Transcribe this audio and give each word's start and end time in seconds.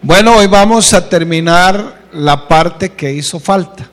Bueno, 0.00 0.36
hoy 0.36 0.46
vamos 0.46 0.94
a 0.94 1.08
terminar 1.08 2.02
la 2.12 2.46
parte 2.46 2.90
que 2.90 3.12
hizo 3.12 3.40
falta. 3.40 3.90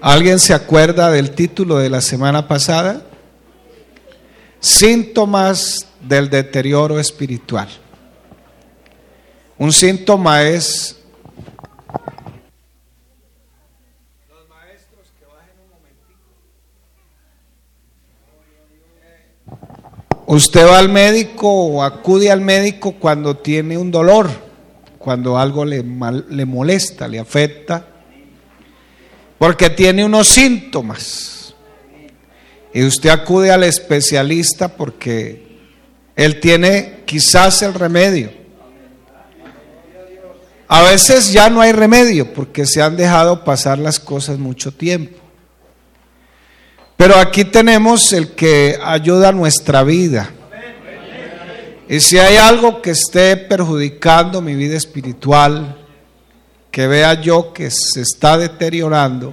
¿Alguien 0.00 0.38
se 0.38 0.54
acuerda 0.54 1.10
del 1.10 1.32
título 1.32 1.78
de 1.78 1.90
la 1.90 2.00
semana 2.00 2.46
pasada? 2.46 3.02
Síntomas 4.60 5.88
del 6.00 6.30
deterioro 6.30 7.00
espiritual. 7.00 7.68
Un 9.58 9.72
síntoma 9.72 10.44
es 10.44 10.97
Usted 20.30 20.66
va 20.66 20.78
al 20.78 20.90
médico 20.90 21.50
o 21.50 21.82
acude 21.82 22.30
al 22.30 22.42
médico 22.42 22.92
cuando 22.92 23.38
tiene 23.38 23.78
un 23.78 23.90
dolor, 23.90 24.28
cuando 24.98 25.38
algo 25.38 25.64
le, 25.64 25.82
le 26.28 26.44
molesta, 26.44 27.08
le 27.08 27.18
afecta, 27.18 27.86
porque 29.38 29.70
tiene 29.70 30.04
unos 30.04 30.28
síntomas. 30.28 31.54
Y 32.74 32.84
usted 32.84 33.08
acude 33.08 33.50
al 33.50 33.64
especialista 33.64 34.68
porque 34.68 35.46
él 36.14 36.40
tiene 36.40 37.04
quizás 37.06 37.62
el 37.62 37.72
remedio. 37.72 38.30
A 40.68 40.82
veces 40.82 41.32
ya 41.32 41.48
no 41.48 41.62
hay 41.62 41.72
remedio 41.72 42.34
porque 42.34 42.66
se 42.66 42.82
han 42.82 42.98
dejado 42.98 43.44
pasar 43.44 43.78
las 43.78 43.98
cosas 43.98 44.38
mucho 44.38 44.72
tiempo. 44.72 45.27
Pero 46.98 47.16
aquí 47.16 47.44
tenemos 47.44 48.12
el 48.12 48.32
que 48.32 48.76
ayuda 48.84 49.28
a 49.28 49.32
nuestra 49.32 49.84
vida. 49.84 50.32
Y 51.88 52.00
si 52.00 52.18
hay 52.18 52.36
algo 52.36 52.82
que 52.82 52.90
esté 52.90 53.36
perjudicando 53.36 54.42
mi 54.42 54.56
vida 54.56 54.76
espiritual, 54.76 55.76
que 56.72 56.88
vea 56.88 57.20
yo 57.20 57.52
que 57.52 57.70
se 57.70 58.00
está 58.00 58.36
deteriorando, 58.36 59.32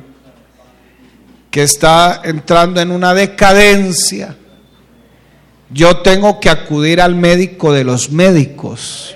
que 1.49 1.63
está 1.63 2.21
entrando 2.23 2.81
en 2.81 2.91
una 2.91 3.15
decadencia, 3.15 4.37
yo 5.71 5.97
tengo 5.97 6.39
que 6.39 6.51
acudir 6.51 7.01
al 7.01 7.15
médico 7.15 7.73
de 7.73 7.83
los 7.83 8.11
médicos. 8.11 9.15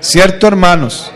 ¿Cierto, 0.00 0.48
hermanos? 0.48 1.12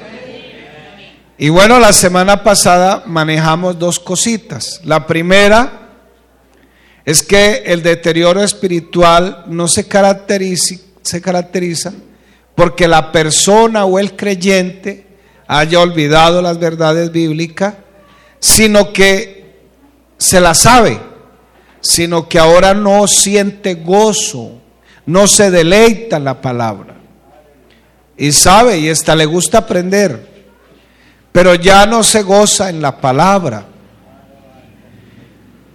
Y 1.38 1.48
bueno, 1.48 1.80
la 1.80 1.92
semana 1.92 2.44
pasada 2.44 3.02
manejamos 3.05 3.80
dos 3.80 3.98
cositas. 3.98 4.80
La 4.84 5.08
primera 5.08 5.81
es 7.05 7.22
que 7.22 7.62
el 7.67 7.83
deterioro 7.83 8.42
espiritual 8.42 9.45
no 9.48 9.67
se 9.69 9.89
caracteriza, 9.89 10.77
se 11.03 11.20
caracteriza 11.20 11.92
porque 12.55 12.86
la 12.86 13.11
persona 13.11 13.84
o 13.84 13.98
el 13.98 14.14
creyente 14.14 15.06
haya 15.48 15.80
olvidado 15.80 16.41
las 16.41 16.58
verdades 16.58 17.11
bíblicas, 17.11 17.75
sino 18.39 18.92
que 18.92 19.56
se 20.17 20.41
las 20.41 20.58
sabe, 20.58 21.00
sino 21.80 22.28
que 22.28 22.39
ahora 22.39 22.75
no 22.75 23.08
siente 23.08 23.75
gozo, 23.75 24.61
no 25.06 25.27
se 25.27 25.50
deleita 25.50 26.19
en 26.19 26.25
la 26.25 26.41
palabra. 26.41 26.97
Y 28.17 28.30
sabe, 28.30 28.78
y 28.78 28.89
hasta 28.89 29.17
le 29.17 29.27
gusta 29.27 29.58
aprender, 29.58 30.28
pero 31.33 31.55
ya 31.55 31.86
no 31.86 32.05
se 32.05 32.23
goza 32.23 32.69
en 32.69 32.80
la 32.80 33.00
palabra. 33.00 33.67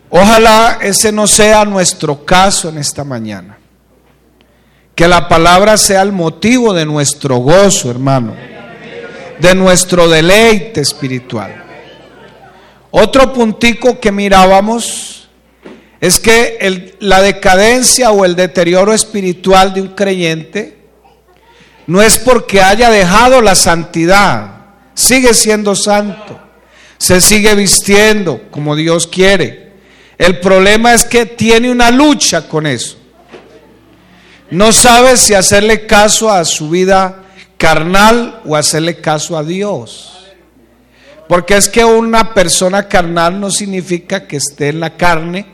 Ojalá 0.10 0.80
ese 0.82 1.12
no 1.12 1.28
sea 1.28 1.66
nuestro 1.66 2.24
caso 2.26 2.70
en 2.70 2.78
esta 2.78 3.04
mañana. 3.04 3.58
Que 4.96 5.08
la 5.08 5.28
palabra 5.28 5.78
sea 5.78 6.02
el 6.02 6.12
motivo 6.12 6.74
de 6.74 6.86
nuestro 6.86 7.38
gozo, 7.38 7.92
hermano. 7.92 8.34
De 9.40 9.54
nuestro 9.54 10.08
deleite 10.08 10.82
espiritual. 10.82 11.64
Otro 12.90 13.34
puntico 13.34 14.00
que 14.00 14.12
mirábamos 14.12 15.28
es 16.00 16.20
que 16.20 16.96
la 17.00 17.22
decadencia 17.22 18.12
o 18.12 18.24
el 18.24 18.36
deterioro 18.36 18.94
espiritual 18.94 19.74
de 19.74 19.82
un 19.82 19.90
creyente 19.90 20.78
no 21.86 22.02
es 22.02 22.18
porque 22.18 22.62
haya 22.62 22.90
dejado 22.90 23.42
la 23.42 23.56
santidad, 23.56 24.66
sigue 24.94 25.34
siendo 25.34 25.76
santo, 25.76 26.40
se 26.98 27.22
sigue 27.22 27.56
vistiendo 27.56 28.42
como 28.52 28.76
Dios 28.76 29.08
quiere 29.08 29.67
el 30.18 30.40
problema 30.40 30.94
es 30.94 31.06
que 31.06 31.26
tiene 31.26 31.70
una 31.70 31.92
lucha 31.92 32.48
con 32.48 32.66
eso. 32.66 32.98
No 34.50 34.72
sabe 34.72 35.18
si 35.18 35.34
hacerle 35.34 35.86
caso 35.86 36.32
a 36.32 36.44
su 36.46 36.70
vida 36.70 37.24
carnal 37.58 38.42
o 38.46 38.56
hacerle 38.56 39.00
caso 39.00 39.38
a 39.38 39.44
Dios. 39.44 40.14
Porque 41.28 41.58
es 41.58 41.68
que 41.68 41.84
una 41.84 42.34
persona 42.34 42.88
carnal 42.88 43.40
no 43.40 43.52
significa 43.52 44.26
que 44.26 44.38
esté 44.38 44.70
en 44.70 44.80
la 44.80 44.96
carne 44.96 45.46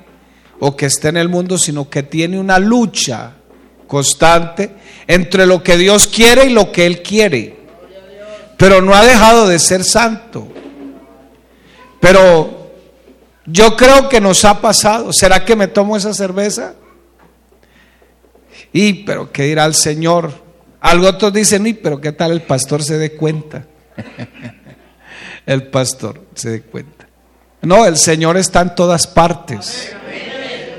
o 0.59 0.75
que 0.75 0.85
esté 0.85 1.09
en 1.09 1.18
el 1.18 1.30
mundo, 1.30 1.57
sino 1.57 1.90
que 1.90 2.03
tiene 2.03 2.40
una 2.40 2.59
lucha 2.59 3.34
constante 3.88 4.72
entre 5.07 5.45
lo 5.45 5.63
que 5.63 5.78
Dios 5.78 6.07
quiere 6.07 6.45
y 6.45 6.50
lo 6.50 6.72
que 6.72 6.85
Él 6.85 7.01
quiere. 7.01 7.57
Pero 8.57 8.81
no 8.81 8.94
ha 8.94 9.03
dejado 9.03 9.47
de 9.47 9.57
ser 9.57 9.84
santo. 9.84 10.47
Pero 12.00 12.62
yo 13.45 13.75
creo 13.75 14.09
que 14.09 14.21
nos 14.21 14.45
ha 14.45 14.61
pasado. 14.61 15.11
¿Será 15.11 15.43
que 15.43 15.55
me 15.55 15.67
tomo 15.67 15.97
esa 15.97 16.13
cerveza? 16.13 16.75
Y, 18.71 19.03
pero 19.03 19.31
¿qué 19.31 19.43
dirá 19.43 19.65
el 19.65 19.75
Señor? 19.75 20.31
Algo 20.79 21.07
otros 21.07 21.33
dicen, 21.33 21.67
y, 21.67 21.73
pero 21.73 22.01
¿qué 22.01 22.11
tal 22.11 22.31
el 22.31 22.41
pastor 22.41 22.83
se 22.83 22.97
dé 22.97 23.13
cuenta? 23.13 23.65
el 25.45 25.67
pastor 25.67 26.21
se 26.35 26.49
dé 26.49 26.61
cuenta. 26.61 27.07
No, 27.61 27.85
el 27.85 27.97
Señor 27.97 28.37
está 28.37 28.61
en 28.61 28.75
todas 28.75 29.07
partes. 29.07 29.93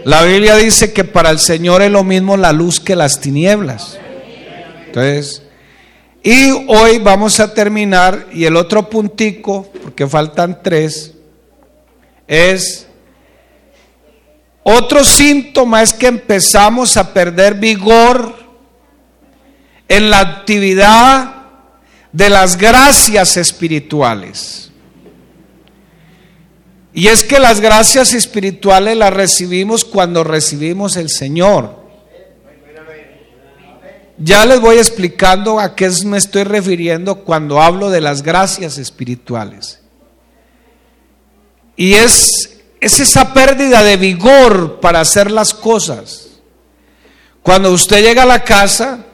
La 0.04 0.22
Biblia 0.22 0.56
dice 0.56 0.92
que 0.92 1.04
para 1.04 1.30
el 1.30 1.38
Señor 1.38 1.80
es 1.80 1.90
lo 1.90 2.04
mismo 2.04 2.36
la 2.36 2.52
luz 2.52 2.78
que 2.78 2.94
las 2.94 3.20
tinieblas. 3.20 3.98
Entonces, 4.86 5.42
y 6.22 6.50
hoy 6.68 6.98
vamos 6.98 7.40
a 7.40 7.54
terminar, 7.54 8.26
y 8.32 8.44
el 8.44 8.56
otro 8.56 8.90
puntico, 8.90 9.70
porque 9.82 10.06
faltan 10.06 10.62
tres, 10.62 11.13
es 12.26 12.86
otro 14.66 15.04
síntoma 15.04 15.82
es 15.82 15.92
que 15.92 16.06
empezamos 16.06 16.96
a 16.96 17.12
perder 17.12 17.54
vigor 17.54 18.34
en 19.86 20.08
la 20.08 20.20
actividad 20.20 21.34
de 22.10 22.30
las 22.30 22.56
gracias 22.56 23.36
espirituales. 23.36 24.70
Y 26.94 27.08
es 27.08 27.24
que 27.24 27.38
las 27.38 27.60
gracias 27.60 28.14
espirituales 28.14 28.96
las 28.96 29.12
recibimos 29.12 29.84
cuando 29.84 30.24
recibimos 30.24 30.96
el 30.96 31.10
Señor. 31.10 31.84
Ya 34.16 34.46
les 34.46 34.60
voy 34.60 34.76
explicando 34.76 35.60
a 35.60 35.74
qué 35.74 35.90
me 36.06 36.16
estoy 36.16 36.44
refiriendo 36.44 37.24
cuando 37.24 37.60
hablo 37.60 37.90
de 37.90 38.00
las 38.00 38.22
gracias 38.22 38.78
espirituales. 38.78 39.83
Y 41.76 41.94
es, 41.94 42.60
es 42.80 43.00
esa 43.00 43.32
pérdida 43.32 43.82
de 43.82 43.96
vigor 43.96 44.80
para 44.80 45.00
hacer 45.00 45.30
las 45.30 45.52
cosas. 45.52 46.28
Cuando 47.42 47.72
usted 47.72 48.02
llega 48.02 48.22
a 48.22 48.26
la 48.26 48.44
casa 48.44 49.04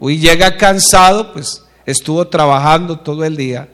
y 0.00 0.18
llega 0.18 0.56
cansado, 0.56 1.32
pues 1.32 1.62
estuvo 1.86 2.26
trabajando 2.28 2.98
todo 3.00 3.24
el 3.24 3.36
día. 3.36 3.68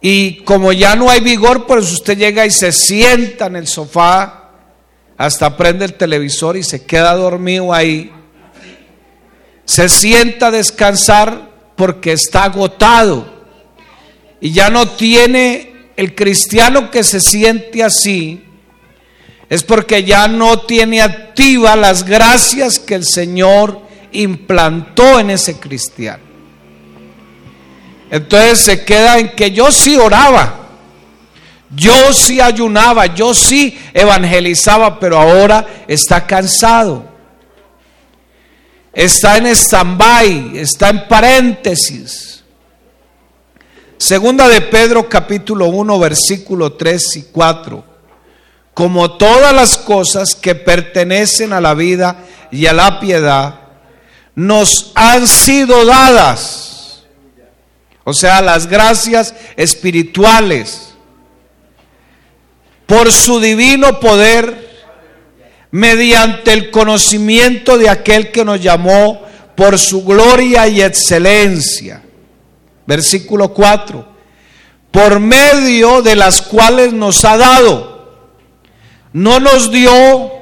Y 0.00 0.42
como 0.44 0.72
ya 0.72 0.96
no 0.96 1.08
hay 1.08 1.20
vigor, 1.20 1.66
pues 1.66 1.90
usted 1.90 2.18
llega 2.18 2.44
y 2.44 2.50
se 2.50 2.72
sienta 2.72 3.46
en 3.46 3.56
el 3.56 3.66
sofá, 3.66 4.50
hasta 5.16 5.56
prende 5.56 5.86
el 5.86 5.94
televisor 5.94 6.56
y 6.56 6.62
se 6.62 6.84
queda 6.84 7.14
dormido 7.14 7.72
ahí. 7.72 8.12
Se 9.64 9.88
sienta 9.88 10.48
a 10.48 10.50
descansar 10.50 11.50
porque 11.76 12.12
está 12.12 12.44
agotado 12.44 13.32
y 14.40 14.52
ya 14.52 14.68
no 14.68 14.86
tiene 14.88 15.73
el 15.96 16.14
cristiano 16.14 16.90
que 16.90 17.04
se 17.04 17.20
siente 17.20 17.82
así 17.82 18.44
es 19.48 19.62
porque 19.62 20.04
ya 20.04 20.26
no 20.26 20.60
tiene 20.60 21.02
activa 21.02 21.76
las 21.76 22.04
gracias 22.04 22.78
que 22.78 22.94
el 22.94 23.04
Señor 23.04 23.80
implantó 24.12 25.20
en 25.20 25.30
ese 25.30 25.58
cristiano. 25.58 26.22
Entonces 28.10 28.60
se 28.60 28.84
queda 28.84 29.18
en 29.18 29.30
que 29.30 29.50
yo 29.50 29.70
sí 29.70 29.96
oraba, 29.96 30.68
yo 31.74 32.12
sí 32.12 32.40
ayunaba, 32.40 33.06
yo 33.06 33.34
sí 33.34 33.78
evangelizaba, 33.92 34.98
pero 34.98 35.18
ahora 35.18 35.84
está 35.88 36.26
cansado. 36.26 37.12
Está 38.92 39.38
en 39.38 39.46
stand-by, 39.46 40.58
está 40.58 40.90
en 40.90 41.08
paréntesis. 41.08 42.33
Segunda 43.98 44.48
de 44.48 44.60
Pedro 44.60 45.08
capítulo 45.08 45.66
1 45.66 45.98
versículo 45.98 46.72
3 46.72 47.16
y 47.16 47.22
4. 47.32 47.84
Como 48.74 49.16
todas 49.16 49.54
las 49.54 49.78
cosas 49.78 50.34
que 50.34 50.54
pertenecen 50.54 51.52
a 51.52 51.60
la 51.60 51.74
vida 51.74 52.16
y 52.50 52.66
a 52.66 52.72
la 52.72 52.98
piedad, 52.98 53.60
nos 54.34 54.90
han 54.94 55.28
sido 55.28 55.84
dadas. 55.84 57.04
O 58.02 58.12
sea, 58.12 58.42
las 58.42 58.66
gracias 58.66 59.34
espirituales 59.56 60.94
por 62.86 63.12
su 63.12 63.40
divino 63.40 63.98
poder 64.00 64.64
mediante 65.70 66.52
el 66.52 66.70
conocimiento 66.70 67.78
de 67.78 67.88
aquel 67.88 68.30
que 68.30 68.44
nos 68.44 68.60
llamó 68.60 69.22
por 69.56 69.78
su 69.78 70.04
gloria 70.04 70.68
y 70.68 70.82
excelencia. 70.82 72.03
Versículo 72.86 73.48
4. 73.52 74.06
Por 74.90 75.20
medio 75.20 76.02
de 76.02 76.16
las 76.16 76.42
cuales 76.42 76.92
nos 76.92 77.24
ha 77.24 77.36
dado. 77.36 77.94
No 79.12 79.40
nos 79.40 79.70
dio, 79.70 80.32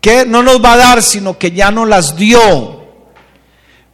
que 0.00 0.26
no 0.26 0.42
nos 0.42 0.62
va 0.62 0.74
a 0.74 0.76
dar, 0.76 1.02
sino 1.02 1.38
que 1.38 1.50
ya 1.52 1.70
nos 1.70 1.88
las 1.88 2.16
dio. 2.16 2.84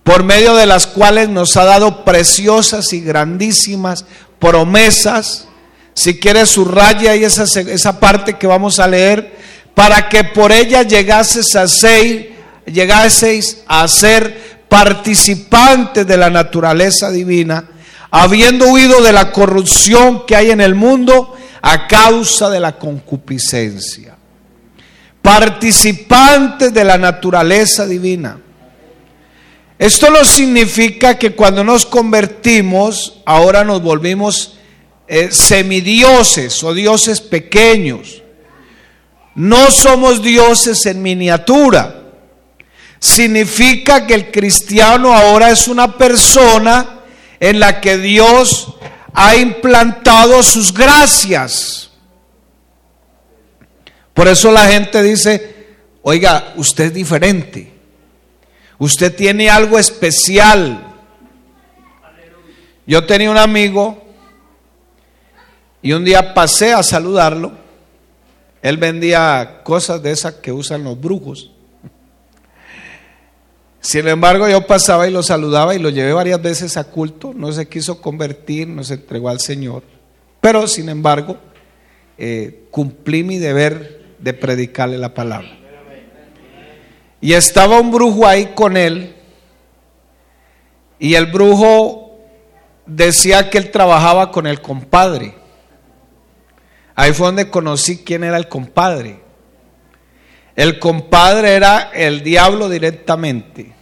Por 0.03 0.25
medio 0.25 0.55
de 0.57 0.67
las 0.67 0.87
cuales 0.87 1.29
nos 1.29 1.57
ha 1.57 1.65
dado 1.65 2.05
preciosas 2.05 2.93
y 2.93 3.01
grandísimas 3.01 4.05
promesas. 4.39 5.47
Si 5.95 6.19
quieres 6.19 6.51
subraya 6.51 7.13
ahí 7.13 7.23
esa, 7.25 7.45
esa 7.61 8.01
parte 8.01 8.37
que 8.37 8.47
vamos 8.47 8.81
a 8.81 8.89
leer 8.89 9.37
para 9.75 10.09
que 10.09 10.25
por 10.25 10.53
ella 10.53 10.83
llegases 10.83 11.55
a 11.57 11.67
ser, 11.69 12.33
llegaseis 12.67 13.63
a 13.67 13.87
ser 13.89 14.62
participantes 14.73 16.07
de 16.07 16.17
la 16.17 16.31
naturaleza 16.31 17.11
divina, 17.11 17.63
habiendo 18.11 18.69
huido 18.69 19.03
de 19.03 19.13
la 19.13 19.31
corrupción 19.31 20.25
que 20.25 20.35
hay 20.35 20.51
en 20.51 20.63
el 20.63 20.75
mundo 20.75 21.37
a 21.61 21.87
causa 21.87 22.49
de 22.49 22.59
la 22.59 22.79
concupiscencia. 22.79 24.17
Participantes 25.21 26.73
de 26.73 26.85
la 26.85 26.97
naturaleza 26.97 27.85
divina. 27.85 28.41
Esto 29.79 30.09
no 30.09 30.25
significa 30.25 31.19
que 31.19 31.35
cuando 31.35 31.63
nos 31.63 31.85
convertimos, 31.85 33.21
ahora 33.27 33.65
nos 33.65 33.83
volvimos 33.83 34.55
eh, 35.07 35.29
semidioses 35.31 36.65
o 36.65 36.73
dioses 36.73 37.21
pequeños. 37.21 38.23
No 39.35 39.71
somos 39.71 40.23
dioses 40.23 40.87
en 40.87 41.03
miniatura. 41.03 42.02
Significa 43.03 44.07
que 44.07 44.15
el 44.15 44.31
cristiano 44.31 45.13
ahora 45.13 45.51
es 45.51 45.67
una 45.67 45.99
persona 45.99 47.01
en 47.41 47.59
la 47.59 47.81
que 47.81 47.99
Dios 47.99 48.77
ha 49.13 49.35
implantado 49.35 50.41
sus 50.45 50.73
gracias. 50.73 51.91
Por 54.15 54.29
eso 54.29 54.53
la 54.53 54.67
gente 54.69 55.03
dice, 55.03 55.67
oiga, 56.03 56.53
usted 56.55 56.85
es 56.85 56.95
diferente. 56.95 57.73
Usted 58.79 59.15
tiene 59.17 59.51
algo 59.51 59.81
especial. 59.81 60.95
Yo 62.87 63.05
tenía 63.05 63.31
un 63.31 63.39
amigo 63.39 64.01
y 65.83 65.93
un 65.93 66.05
día 66.05 66.35
pasé 66.35 66.73
a 66.73 66.83
saludarlo 66.85 67.63
él 68.63 68.77
vendía 68.77 69.61
cosas 69.65 70.01
de 70.03 70.13
esas 70.13 70.35
que 70.35 70.53
usan 70.53 70.85
los 70.85 70.99
brujos. 70.99 71.51
Sin 73.83 74.07
embargo, 74.07 74.49
yo 74.49 74.65
pasaba 74.65 75.09
y 75.09 75.11
lo 75.11 75.25
saludaba 75.25 75.75
y 75.75 75.81
lo 75.81 75.91
llevé 75.91 76.13
varias 76.13 76.41
veces 76.41 76.77
a 76.77 76.85
culto. 76.85 77.33
No 77.35 77.51
se 77.53 77.69
quiso 77.69 78.01
convertir, 78.01 78.69
no 78.69 78.85
se 78.85 78.95
entregó 78.95 79.29
al 79.29 79.41
Señor. 79.41 79.83
Pero, 80.41 80.69
sin 80.69 80.89
embargo, 80.89 81.37
eh, 82.17 82.69
cumplí 82.71 83.25
mi 83.25 83.39
deber 83.39 84.15
de 84.21 84.35
predicarle 84.35 84.99
la 84.99 85.13
palabra. 85.13 85.59
Y 87.21 87.33
estaba 87.33 87.81
un 87.81 87.91
brujo 87.91 88.25
ahí 88.25 88.53
con 88.55 88.77
él. 88.77 89.17
Y 91.01 91.15
el 91.15 91.27
brujo 91.27 92.21
decía 92.87 93.51
que 93.51 93.59
él 93.59 93.73
trabajaba 93.73 94.31
con 94.31 94.47
el 94.47 94.61
compadre. 94.61 95.35
Ahí 96.95 97.13
fue 97.13 97.27
donde 97.27 97.51
conocí 97.51 98.05
quién 98.05 98.23
era 98.23 98.37
el 98.37 98.47
compadre. 98.47 99.22
El 100.55 100.79
compadre 100.79 101.55
era 101.55 101.91
el 101.95 102.23
diablo 102.23 102.69
directamente 102.69 103.73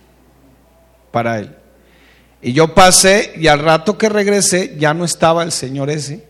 para 1.11 1.39
él. 1.39 1.57
Y 2.43 2.53
yo 2.53 2.75
pasé 2.75 3.33
y 3.37 3.49
al 3.49 3.59
rato 3.59 3.99
que 3.99 4.09
regresé 4.09 4.77
ya 4.79 4.95
no 4.95 5.05
estaba 5.05 5.43
el 5.43 5.53
señor 5.53 5.91
ese. 5.91 6.25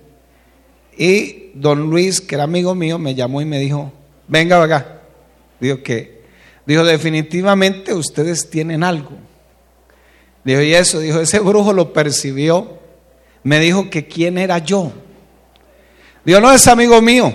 Y 0.97 1.51
don 1.55 1.89
Luis, 1.89 2.21
que 2.21 2.35
era 2.35 2.45
amigo 2.45 2.75
mío, 2.75 2.99
me 2.99 3.15
llamó 3.15 3.41
y 3.41 3.45
me 3.45 3.59
dijo, 3.59 3.93
venga 4.27 4.63
acá. 4.63 5.01
Dijo 5.61 5.83
que, 5.83 6.23
dijo, 6.67 6.85
definitivamente 6.85 7.95
ustedes 7.95 8.51
tienen 8.51 8.83
algo. 8.83 9.13
Dijo, 10.43 10.63
y 10.63 10.75
eso, 10.75 11.01
dijo, 11.01 11.21
ese 11.21 11.39
brujo 11.39 11.73
lo 11.73 11.93
percibió. 11.93 12.79
Me 13.43 13.61
dijo 13.61 13.89
que 13.89 14.07
quién 14.07 14.37
era 14.37 14.59
yo. 14.59 14.93
Dijo, 16.25 16.41
no 16.41 16.53
es 16.53 16.67
amigo 16.67 17.01
mío. 17.01 17.35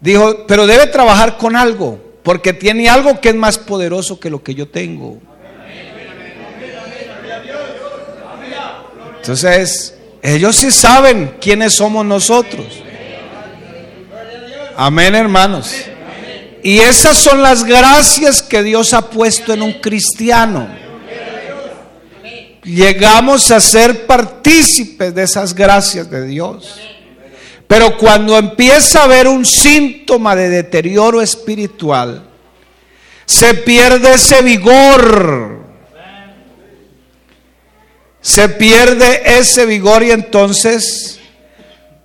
Dijo, 0.00 0.46
pero 0.46 0.66
debe 0.66 0.86
trabajar 0.86 1.36
con 1.36 1.56
algo, 1.56 1.98
porque 2.28 2.52
tiene 2.52 2.90
algo 2.90 3.22
que 3.22 3.30
es 3.30 3.34
más 3.34 3.56
poderoso 3.56 4.20
que 4.20 4.28
lo 4.28 4.42
que 4.42 4.54
yo 4.54 4.68
tengo. 4.68 5.18
Entonces, 9.16 9.96
ellos 10.20 10.54
sí 10.54 10.70
saben 10.70 11.36
quiénes 11.40 11.72
somos 11.72 12.04
nosotros. 12.04 12.66
Amén, 14.76 15.14
hermanos. 15.14 15.74
Y 16.62 16.80
esas 16.80 17.16
son 17.16 17.40
las 17.40 17.64
gracias 17.64 18.42
que 18.42 18.62
Dios 18.62 18.92
ha 18.92 19.08
puesto 19.08 19.54
en 19.54 19.62
un 19.62 19.72
cristiano. 19.80 20.68
Llegamos 22.62 23.50
a 23.50 23.58
ser 23.58 24.04
partícipes 24.04 25.14
de 25.14 25.22
esas 25.22 25.54
gracias 25.54 26.10
de 26.10 26.26
Dios. 26.26 26.78
Pero 27.68 27.98
cuando 27.98 28.36
empieza 28.36 29.02
a 29.02 29.04
haber 29.04 29.28
un 29.28 29.44
síntoma 29.44 30.34
de 30.34 30.48
deterioro 30.48 31.20
espiritual, 31.20 32.26
se 33.26 33.52
pierde 33.54 34.14
ese 34.14 34.40
vigor. 34.40 35.58
Se 38.22 38.48
pierde 38.48 39.38
ese 39.38 39.66
vigor 39.66 40.02
y 40.02 40.10
entonces 40.12 41.20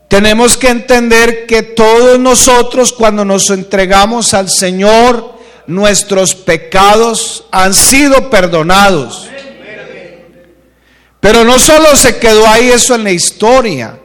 tenemos 0.10 0.58
que 0.58 0.68
entender 0.68 1.46
que 1.48 1.64
todos 1.64 2.20
nosotros 2.20 2.92
cuando 2.92 3.24
nos 3.24 3.50
entregamos 3.50 4.34
al 4.34 4.50
Señor, 4.50 5.40
nuestros 5.66 6.36
pecados 6.36 7.46
han 7.52 7.74
sido 7.74 8.30
perdonados. 8.30 9.30
Pero 11.22 11.46
no 11.46 11.58
solo 11.58 11.96
se 11.96 12.18
quedó 12.18 12.46
ahí 12.48 12.68
eso 12.70 12.96
en 12.96 13.06
la 13.06 13.12
historia 13.12 14.03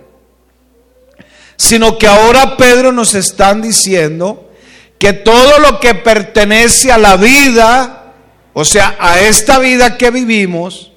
sino 1.59 1.99
que 1.99 2.07
ahora 2.07 2.57
Pedro 2.57 2.93
nos 2.93 3.15
están 3.15 3.61
diciendo 3.61 4.49
que 4.97 5.13
todo 5.13 5.59
lo 5.59 5.81
que 5.81 5.95
pertenece 5.95 6.91
a 6.91 6.99
la 6.99 7.17
vida, 7.17 8.15
o 8.53 8.65
sea, 8.65 8.97
a 8.99 9.21
esta 9.21 9.59
vida 9.59 9.99
que 9.99 10.11
vivimos, 10.11 10.93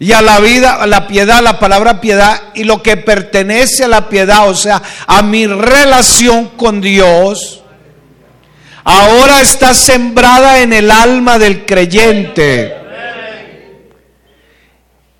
y 0.00 0.12
a 0.12 0.20
la 0.20 0.40
vida, 0.40 0.74
a 0.74 0.86
la 0.86 1.06
piedad, 1.06 1.42
la 1.42 1.58
palabra 1.58 2.00
piedad, 2.00 2.42
y 2.54 2.64
lo 2.64 2.82
que 2.82 2.96
pertenece 2.96 3.84
a 3.84 3.88
la 3.88 4.08
piedad, 4.08 4.48
o 4.48 4.54
sea, 4.54 4.82
a 5.06 5.22
mi 5.22 5.46
relación 5.46 6.48
con 6.56 6.80
Dios, 6.80 7.62
ahora 8.82 9.40
está 9.40 9.74
sembrada 9.74 10.58
en 10.58 10.72
el 10.72 10.90
alma 10.90 11.38
del 11.38 11.64
creyente. 11.64 12.74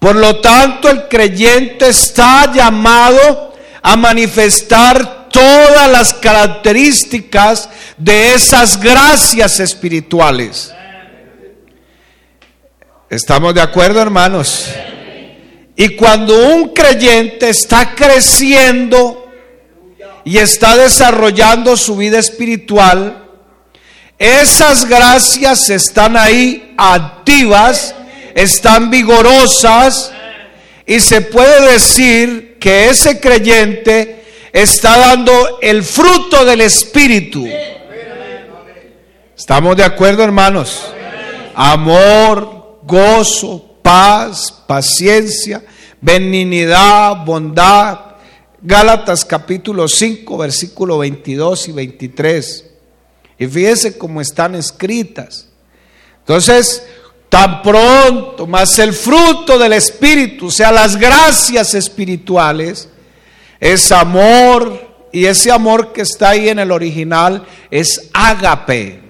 Por 0.01 0.17
lo 0.17 0.41
tanto, 0.41 0.89
el 0.89 1.09
creyente 1.09 1.89
está 1.89 2.53
llamado 2.53 3.48
a 3.83 3.97
manifestar 3.97 5.29
todas 5.31 5.91
las 5.91 6.15
características 6.15 7.69
de 7.97 8.35
esas 8.35 8.81
gracias 8.81 9.61
espirituales. 9.61 10.73
¿Estamos 13.11 13.55
de 13.55 13.63
acuerdo, 13.63 14.01
hermanos? 14.01 14.67
Y 15.77 15.91
cuando 15.97 16.55
un 16.55 16.75
creyente 16.75 17.49
está 17.49 17.95
creciendo 17.95 19.33
y 20.25 20.39
está 20.39 20.77
desarrollando 20.77 21.77
su 21.77 21.97
vida 21.97 22.19
espiritual, 22.19 23.25
esas 24.19 24.87
gracias 24.87 25.71
están 25.71 26.17
ahí 26.17 26.75
activas, 26.77 27.95
están 28.35 28.91
vigorosas 28.91 30.13
y 30.85 30.99
se 30.99 31.21
puede 31.21 31.73
decir 31.73 32.48
que 32.59 32.89
ese 32.89 33.21
creyente 33.21 34.25
está 34.53 34.99
dando 34.99 35.59
el 35.61 35.83
fruto 35.83 36.45
del 36.45 36.61
Espíritu. 36.63 37.47
¿Estamos 39.37 39.77
de 39.77 39.85
acuerdo, 39.85 40.25
hermanos? 40.25 40.93
Amor, 41.55 42.81
gozo, 42.83 43.79
paz, 43.83 44.53
paciencia, 44.67 45.63
benignidad, 46.01 47.25
bondad. 47.25 48.01
Gálatas 48.61 49.25
capítulo 49.25 49.87
5, 49.87 50.37
versículo 50.37 50.99
22 50.99 51.69
y 51.69 51.73
23. 51.73 52.71
Y 53.39 53.47
fíjese 53.47 53.97
cómo 53.97 54.21
están 54.21 54.57
escritas. 54.57 55.49
Entonces, 56.19 56.85
tan 57.29 57.63
pronto, 57.63 58.47
más 58.47 58.79
el 58.79 58.93
fruto 58.93 59.59
del 59.59 59.75
Espíritu, 59.75 60.47
o 60.47 60.51
sea, 60.51 60.73
las 60.73 60.97
gracias 60.97 61.75
espirituales, 61.75 62.89
es 63.61 63.93
amor, 63.93 64.89
y 65.13 65.27
ese 65.27 65.51
amor 65.51 65.93
que 65.93 66.03
está 66.03 66.31
ahí 66.31 66.49
en 66.49 66.59
el 66.59 66.71
original 66.71 67.45
es 67.71 68.11
ágape. 68.13 69.03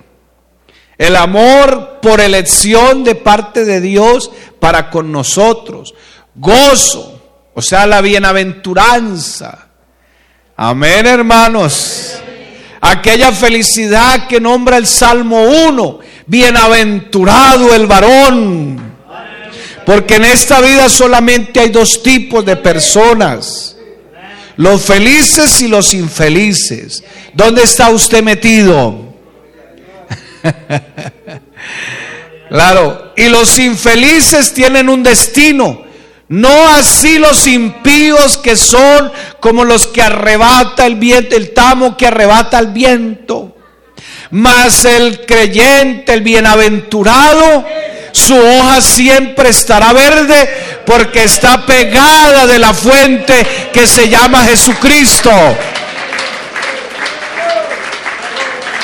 El 0.96 1.16
amor 1.16 2.00
por 2.02 2.20
elección 2.20 3.04
de 3.04 3.14
parte 3.14 3.64
de 3.64 3.80
Dios 3.80 4.30
para 4.58 4.90
con 4.90 5.12
nosotros. 5.12 5.94
Gozo, 6.34 7.20
o 7.54 7.62
sea, 7.62 7.86
la 7.86 8.00
bienaventuranza. 8.00 9.68
Amén, 10.56 11.06
hermanos. 11.06 12.16
Aquella 12.80 13.32
felicidad 13.32 14.26
que 14.26 14.40
nombra 14.40 14.76
el 14.76 14.86
Salmo 14.86 15.42
1. 15.68 15.98
Bienaventurado 16.28 17.74
el 17.74 17.86
varón. 17.86 18.78
Porque 19.84 20.16
en 20.16 20.26
esta 20.26 20.60
vida 20.60 20.88
solamente 20.88 21.60
hay 21.60 21.70
dos 21.70 22.02
tipos 22.02 22.44
de 22.44 22.56
personas. 22.56 23.76
Los 24.56 24.82
felices 24.82 25.62
y 25.62 25.68
los 25.68 25.94
infelices. 25.94 27.02
¿Dónde 27.32 27.62
está 27.62 27.88
usted 27.88 28.22
metido? 28.22 29.14
claro, 32.48 33.12
y 33.16 33.28
los 33.28 33.58
infelices 33.58 34.52
tienen 34.52 34.88
un 34.88 35.02
destino. 35.02 35.84
No 36.28 36.68
así 36.68 37.18
los 37.18 37.46
impíos 37.46 38.36
que 38.36 38.56
son 38.56 39.10
como 39.40 39.64
los 39.64 39.86
que 39.86 40.02
arrebata 40.02 40.84
el 40.84 40.96
viento, 40.96 41.36
el 41.36 41.54
tamo 41.54 41.96
que 41.96 42.06
arrebata 42.06 42.58
el 42.58 42.68
viento. 42.68 43.56
Mas 44.30 44.84
el 44.84 45.24
creyente, 45.24 46.12
el 46.12 46.22
bienaventurado, 46.22 47.64
su 48.12 48.36
hoja 48.36 48.80
siempre 48.80 49.50
estará 49.50 49.92
verde 49.92 50.82
porque 50.84 51.24
está 51.24 51.64
pegada 51.64 52.46
de 52.46 52.58
la 52.58 52.74
fuente 52.74 53.70
que 53.72 53.86
se 53.86 54.08
llama 54.08 54.44
Jesucristo. 54.44 55.30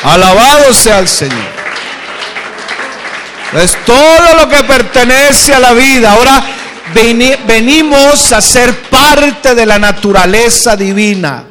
Alabado 0.05 0.73
sea 0.75 0.99
el 0.99 1.09
Señor. 1.09 1.55
Es 3.55 3.77
todo 3.85 4.35
lo 4.39 4.49
que 4.49 4.65
pertenece 4.65 5.55
a 5.55 5.61
la 5.61 5.73
vida. 5.73 6.13
Ahora 6.13 6.45
venimos 7.47 8.33
a 8.33 8.41
ser 8.41 8.75
parte 8.83 9.55
de 9.55 9.65
la 9.65 9.79
naturaleza 9.79 10.77
divina. 10.77 11.45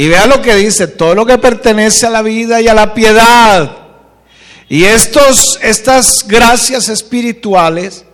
Y 0.00 0.08
vea 0.08 0.24
lo 0.24 0.40
que 0.40 0.56
dice, 0.56 0.86
todo 0.86 1.14
lo 1.14 1.26
que 1.26 1.36
pertenece 1.36 2.06
a 2.06 2.10
la 2.10 2.22
vida 2.22 2.58
y 2.62 2.68
a 2.68 2.72
la 2.72 2.94
piedad. 2.94 3.70
Y 4.66 4.84
estos, 4.84 5.58
estas 5.60 6.26
gracias 6.26 6.88
espirituales, 6.88 8.06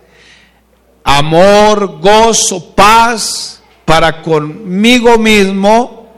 amor, 1.01 2.01
gozo, 2.01 2.75
paz 2.75 3.61
para 3.85 4.21
conmigo 4.21 5.17
mismo, 5.17 6.11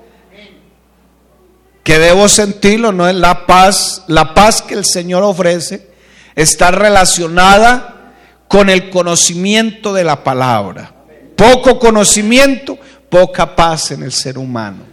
que 1.84 2.00
debo 2.00 2.28
sentirlo, 2.28 2.92
no 2.92 3.08
es 3.08 3.14
la 3.14 3.46
paz, 3.46 4.06
la 4.08 4.34
paz 4.34 4.64
que 4.64 4.74
el 4.74 4.86
Señor 4.86 5.22
ofrece 5.22 5.88
está 6.36 6.72
relacionada 6.72 8.16
con 8.48 8.72
el 8.72 8.90
conocimiento 8.90 9.94
de 9.94 10.04
la 10.04 10.24
palabra. 10.24 10.96
Poco 11.36 11.78
conocimiento, 11.78 12.76
poca 13.08 13.56
paz 13.56 13.92
en 13.92 14.02
el 14.02 14.12
ser 14.12 14.40
humano. 14.40 14.89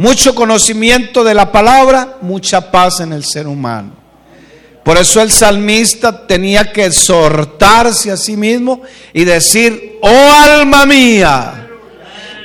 Mucho 0.00 0.34
conocimiento 0.34 1.22
de 1.22 1.34
la 1.34 1.52
palabra, 1.52 2.16
mucha 2.22 2.70
paz 2.70 3.00
en 3.00 3.12
el 3.12 3.22
ser 3.22 3.46
humano. 3.46 3.92
Por 4.82 4.96
eso 4.96 5.20
el 5.20 5.30
salmista 5.30 6.26
tenía 6.26 6.72
que 6.72 6.86
exhortarse 6.86 8.10
a 8.10 8.16
sí 8.16 8.34
mismo 8.34 8.80
y 9.12 9.24
decir, 9.24 9.98
oh 10.00 10.32
alma 10.32 10.86
mía, 10.86 11.68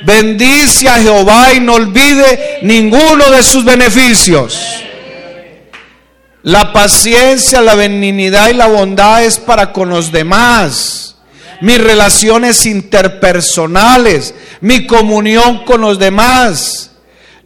Bendice 0.04 0.86
a 0.86 1.00
Jehová 1.00 1.54
y 1.54 1.60
no 1.60 1.72
olvide 1.76 2.58
ninguno 2.60 3.30
de 3.30 3.42
sus 3.42 3.64
beneficios. 3.64 4.60
La 6.42 6.74
paciencia, 6.74 7.62
la 7.62 7.74
benignidad 7.74 8.50
y 8.50 8.52
la 8.52 8.66
bondad 8.66 9.24
es 9.24 9.38
para 9.38 9.72
con 9.72 9.88
los 9.88 10.12
demás. 10.12 11.16
Mis 11.62 11.78
relaciones 11.78 12.66
interpersonales, 12.66 14.34
mi 14.60 14.86
comunión 14.86 15.64
con 15.64 15.80
los 15.80 15.98
demás. 15.98 16.90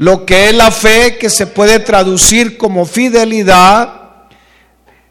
Lo 0.00 0.26
que 0.26 0.48
es 0.48 0.54
la 0.54 0.72
fe 0.72 1.16
que 1.16 1.30
se 1.30 1.46
puede 1.46 1.78
traducir 1.78 2.56
como 2.58 2.84
fidelidad. 2.84 3.92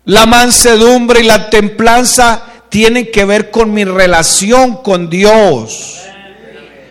La 0.04 0.26
mansedumbre 0.26 1.22
y 1.22 1.24
la 1.24 1.50
templanza 1.50 2.44
tienen 2.70 3.10
que 3.12 3.26
ver 3.26 3.50
con 3.50 3.74
mi 3.74 3.86
relación 3.86 4.78
con 4.84 5.10
Dios 5.10 6.00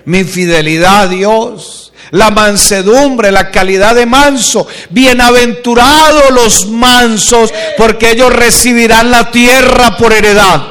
mi 0.09 0.25
fidelidad 0.25 1.03
a 1.03 1.09
Dios, 1.09 1.93
la 2.13 2.31
mansedumbre, 2.31 3.31
la 3.31 3.51
calidad 3.51 3.95
de 3.95 4.07
manso. 4.07 4.67
Bienaventurados 4.89 6.31
los 6.31 6.67
mansos, 6.67 7.53
porque 7.77 8.13
ellos 8.13 8.33
recibirán 8.33 9.11
la 9.11 9.31
tierra 9.31 9.99
por 9.99 10.15
heredad. 10.15 10.63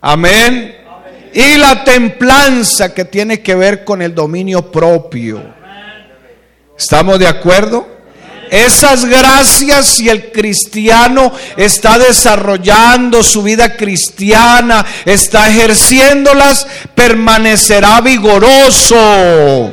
Amén. 0.00 0.71
Y 1.34 1.56
la 1.56 1.84
templanza 1.84 2.92
que 2.92 3.04
tiene 3.04 3.40
que 3.40 3.54
ver 3.54 3.84
con 3.84 4.02
el 4.02 4.14
dominio 4.14 4.70
propio. 4.70 5.42
¿Estamos 6.76 7.18
de 7.18 7.26
acuerdo? 7.26 7.92
Esas 8.50 9.06
gracias, 9.06 9.86
si 9.86 10.10
el 10.10 10.30
cristiano 10.30 11.32
está 11.56 11.98
desarrollando 11.98 13.22
su 13.22 13.42
vida 13.42 13.78
cristiana, 13.78 14.84
está 15.06 15.48
ejerciéndolas, 15.48 16.66
permanecerá 16.94 18.02
vigoroso. 18.02 19.72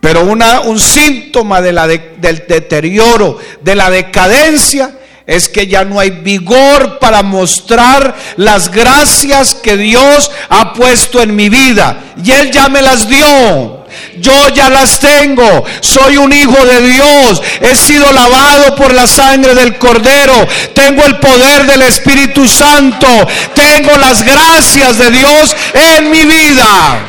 Pero 0.00 0.26
una, 0.26 0.60
un 0.60 0.78
síntoma 0.78 1.62
de 1.62 1.72
la 1.72 1.86
del 1.86 2.44
deterioro, 2.46 3.38
de 3.62 3.74
la 3.74 3.88
decadencia, 3.88 4.97
es 5.28 5.50
que 5.50 5.66
ya 5.66 5.84
no 5.84 6.00
hay 6.00 6.08
vigor 6.08 6.98
para 6.98 7.22
mostrar 7.22 8.16
las 8.36 8.70
gracias 8.70 9.54
que 9.54 9.76
Dios 9.76 10.30
ha 10.48 10.72
puesto 10.72 11.22
en 11.22 11.36
mi 11.36 11.50
vida. 11.50 12.14
Y 12.24 12.30
Él 12.30 12.50
ya 12.50 12.70
me 12.70 12.80
las 12.80 13.06
dio. 13.06 13.84
Yo 14.16 14.48
ya 14.48 14.70
las 14.70 14.98
tengo. 14.98 15.66
Soy 15.80 16.16
un 16.16 16.32
hijo 16.32 16.64
de 16.64 16.80
Dios. 16.80 17.42
He 17.60 17.76
sido 17.76 18.10
lavado 18.10 18.74
por 18.74 18.94
la 18.94 19.06
sangre 19.06 19.54
del 19.54 19.76
Cordero. 19.76 20.48
Tengo 20.72 21.04
el 21.04 21.18
poder 21.18 21.66
del 21.66 21.82
Espíritu 21.82 22.48
Santo. 22.48 23.06
Tengo 23.54 23.98
las 23.98 24.22
gracias 24.22 24.96
de 24.96 25.10
Dios 25.10 25.54
en 25.74 26.10
mi 26.10 26.24
vida. 26.24 27.00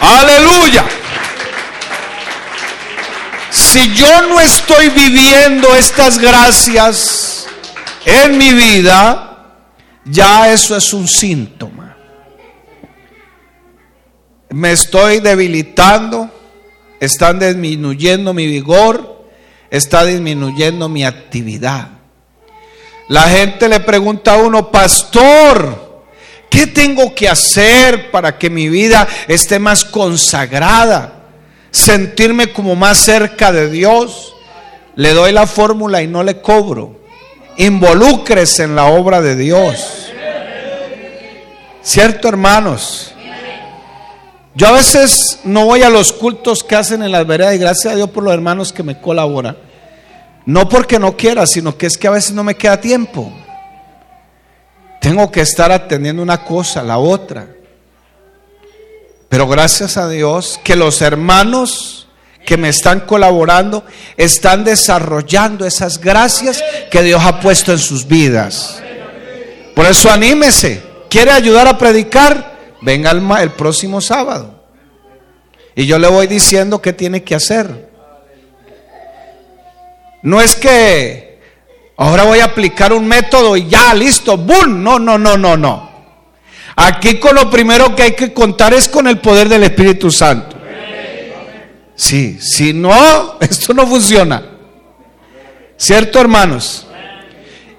Aleluya. 0.00 0.84
Si 3.72 3.94
yo 3.94 4.22
no 4.28 4.40
estoy 4.40 4.88
viviendo 4.90 5.74
estas 5.74 6.18
gracias 6.18 7.46
en 8.04 8.36
mi 8.36 8.52
vida, 8.52 9.54
ya 10.04 10.52
eso 10.52 10.76
es 10.76 10.92
un 10.92 11.08
síntoma 11.08 11.82
me 14.52 14.72
estoy 14.72 15.20
debilitando, 15.20 16.30
están 17.00 17.38
disminuyendo 17.38 18.34
mi 18.34 18.46
vigor, 18.46 19.26
está 19.70 20.04
disminuyendo 20.04 20.88
mi 20.88 21.04
actividad. 21.04 21.88
La 23.08 23.22
gente 23.22 23.68
le 23.68 23.80
pregunta 23.80 24.34
a 24.34 24.36
uno, 24.36 24.70
pastor, 24.70 26.04
¿qué 26.50 26.66
tengo 26.66 27.14
que 27.14 27.28
hacer 27.28 28.10
para 28.10 28.38
que 28.38 28.50
mi 28.50 28.68
vida 28.68 29.08
esté 29.26 29.58
más 29.58 29.84
consagrada? 29.84 31.21
Sentirme 31.72 32.52
como 32.52 32.76
más 32.76 32.98
cerca 32.98 33.50
de 33.50 33.68
Dios. 33.68 34.36
Le 34.94 35.12
doy 35.12 35.32
la 35.32 35.48
fórmula 35.48 36.02
y 36.02 36.06
no 36.06 36.22
le 36.22 36.40
cobro. 36.40 37.00
Involúcrese 37.56 38.62
en 38.62 38.76
la 38.76 38.84
obra 38.84 39.20
de 39.20 39.34
Dios. 39.34 40.12
¿Cierto, 41.82 42.28
hermanos? 42.28 43.12
Yo 44.54 44.68
a 44.68 44.72
veces 44.72 45.40
no 45.44 45.64
voy 45.64 45.82
a 45.82 45.90
los 45.90 46.12
cultos 46.12 46.62
que 46.62 46.76
hacen 46.76 47.02
en 47.02 47.10
las 47.10 47.26
veredas 47.26 47.54
y 47.54 47.58
gracias 47.58 47.92
a 47.92 47.96
Dios 47.96 48.10
por 48.10 48.22
los 48.22 48.34
hermanos 48.34 48.72
que 48.72 48.82
me 48.82 49.00
colaboran. 49.00 49.56
No 50.44 50.68
porque 50.68 50.98
no 50.98 51.16
quiera, 51.16 51.46
sino 51.46 51.76
que 51.76 51.86
es 51.86 51.96
que 51.96 52.06
a 52.06 52.12
veces 52.12 52.32
no 52.32 52.44
me 52.44 52.54
queda 52.54 52.80
tiempo. 52.80 53.32
Tengo 55.00 55.30
que 55.30 55.40
estar 55.40 55.72
atendiendo 55.72 56.22
una 56.22 56.44
cosa, 56.44 56.82
la 56.82 56.98
otra. 56.98 57.48
Pero 59.32 59.48
gracias 59.48 59.96
a 59.96 60.10
Dios 60.10 60.60
que 60.62 60.76
los 60.76 61.00
hermanos 61.00 62.06
que 62.44 62.58
me 62.58 62.68
están 62.68 63.00
colaborando 63.00 63.82
están 64.18 64.62
desarrollando 64.62 65.64
esas 65.64 65.98
gracias 65.98 66.62
que 66.90 67.00
Dios 67.00 67.22
ha 67.24 67.40
puesto 67.40 67.72
en 67.72 67.78
sus 67.78 68.06
vidas. 68.06 68.82
Por 69.74 69.86
eso 69.86 70.10
anímese. 70.10 70.82
¿Quiere 71.08 71.30
ayudar 71.30 71.66
a 71.66 71.78
predicar? 71.78 72.58
Venga 72.82 73.10
el, 73.10 73.52
próximo 73.52 74.02
sábado. 74.02 74.66
Y 75.74 75.86
yo 75.86 75.98
le 75.98 76.08
voy 76.08 76.26
diciendo 76.26 76.82
qué 76.82 76.92
tiene 76.92 77.22
que 77.22 77.34
hacer. 77.34 77.88
No 80.20 80.42
es 80.42 80.54
que 80.54 81.40
ahora 81.96 82.24
voy 82.24 82.40
a 82.40 82.44
aplicar 82.44 82.92
un 82.92 83.06
método 83.06 83.56
y 83.56 83.66
ya, 83.66 83.94
listo, 83.94 84.36
¡boom! 84.36 84.82
No, 84.82 84.98
no, 84.98 85.16
no, 85.16 85.38
no, 85.38 85.56
no. 85.56 85.91
Aquí 86.76 87.18
con 87.18 87.34
lo 87.34 87.50
primero 87.50 87.94
que 87.94 88.02
hay 88.02 88.12
que 88.12 88.32
contar 88.32 88.72
es 88.74 88.88
con 88.88 89.06
el 89.06 89.18
poder 89.18 89.48
del 89.48 89.64
Espíritu 89.64 90.10
Santo. 90.10 90.56
Sí, 91.94 92.38
si 92.40 92.72
no, 92.72 93.38
esto 93.40 93.74
no 93.74 93.86
funciona. 93.86 94.42
¿Cierto, 95.76 96.20
hermanos? 96.20 96.86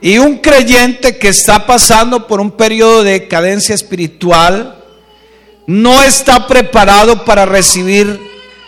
Y 0.01 0.17
un 0.17 0.37
creyente 0.37 1.17
que 1.17 1.29
está 1.29 1.65
pasando 1.65 2.27
por 2.27 2.41
un 2.41 2.51
periodo 2.51 3.03
de 3.03 3.13
decadencia 3.13 3.73
espiritual 3.73 4.83
no 5.65 6.03
está 6.03 6.45
preparado 6.45 7.23
para 7.23 7.45
recibir 7.45 8.19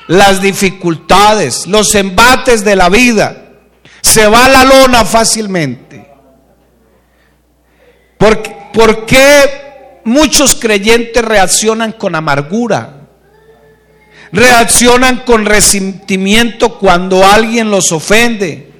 las 0.08 0.42
dificultades, 0.42 1.68
los 1.68 1.94
embates 1.96 2.64
de 2.64 2.76
la 2.76 2.90
vida. 2.90 3.44
Se 4.02 4.28
va 4.28 4.46
a 4.46 4.50
la 4.50 4.64
lona 4.64 5.04
fácilmente. 5.04 6.08
¿Por, 8.18 9.06
qué 9.06 9.65
muchos 10.06 10.56
creyentes 10.56 11.24
reaccionan 11.24 11.92
con 11.92 12.16
amargura? 12.16 13.02
Reaccionan 14.32 15.20
con 15.26 15.46
resentimiento 15.46 16.78
cuando 16.80 17.26
alguien 17.26 17.70
los 17.70 17.92
ofende. 17.92 18.72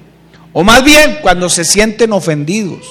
O 0.54 0.64
más 0.64 0.82
bien 0.82 1.18
cuando 1.20 1.50
se 1.50 1.64
sienten 1.64 2.12
ofendidos. 2.12 2.86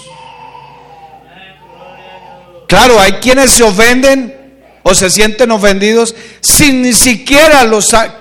Claro, 2.67 2.99
hay 2.99 3.13
quienes 3.13 3.51
se 3.51 3.63
ofenden 3.63 4.61
o 4.83 4.93
se 4.93 5.09
sienten 5.09 5.49
ofendidos 5.51 6.15
sin 6.41 6.83
ni 6.83 6.93
siquiera 6.93 7.67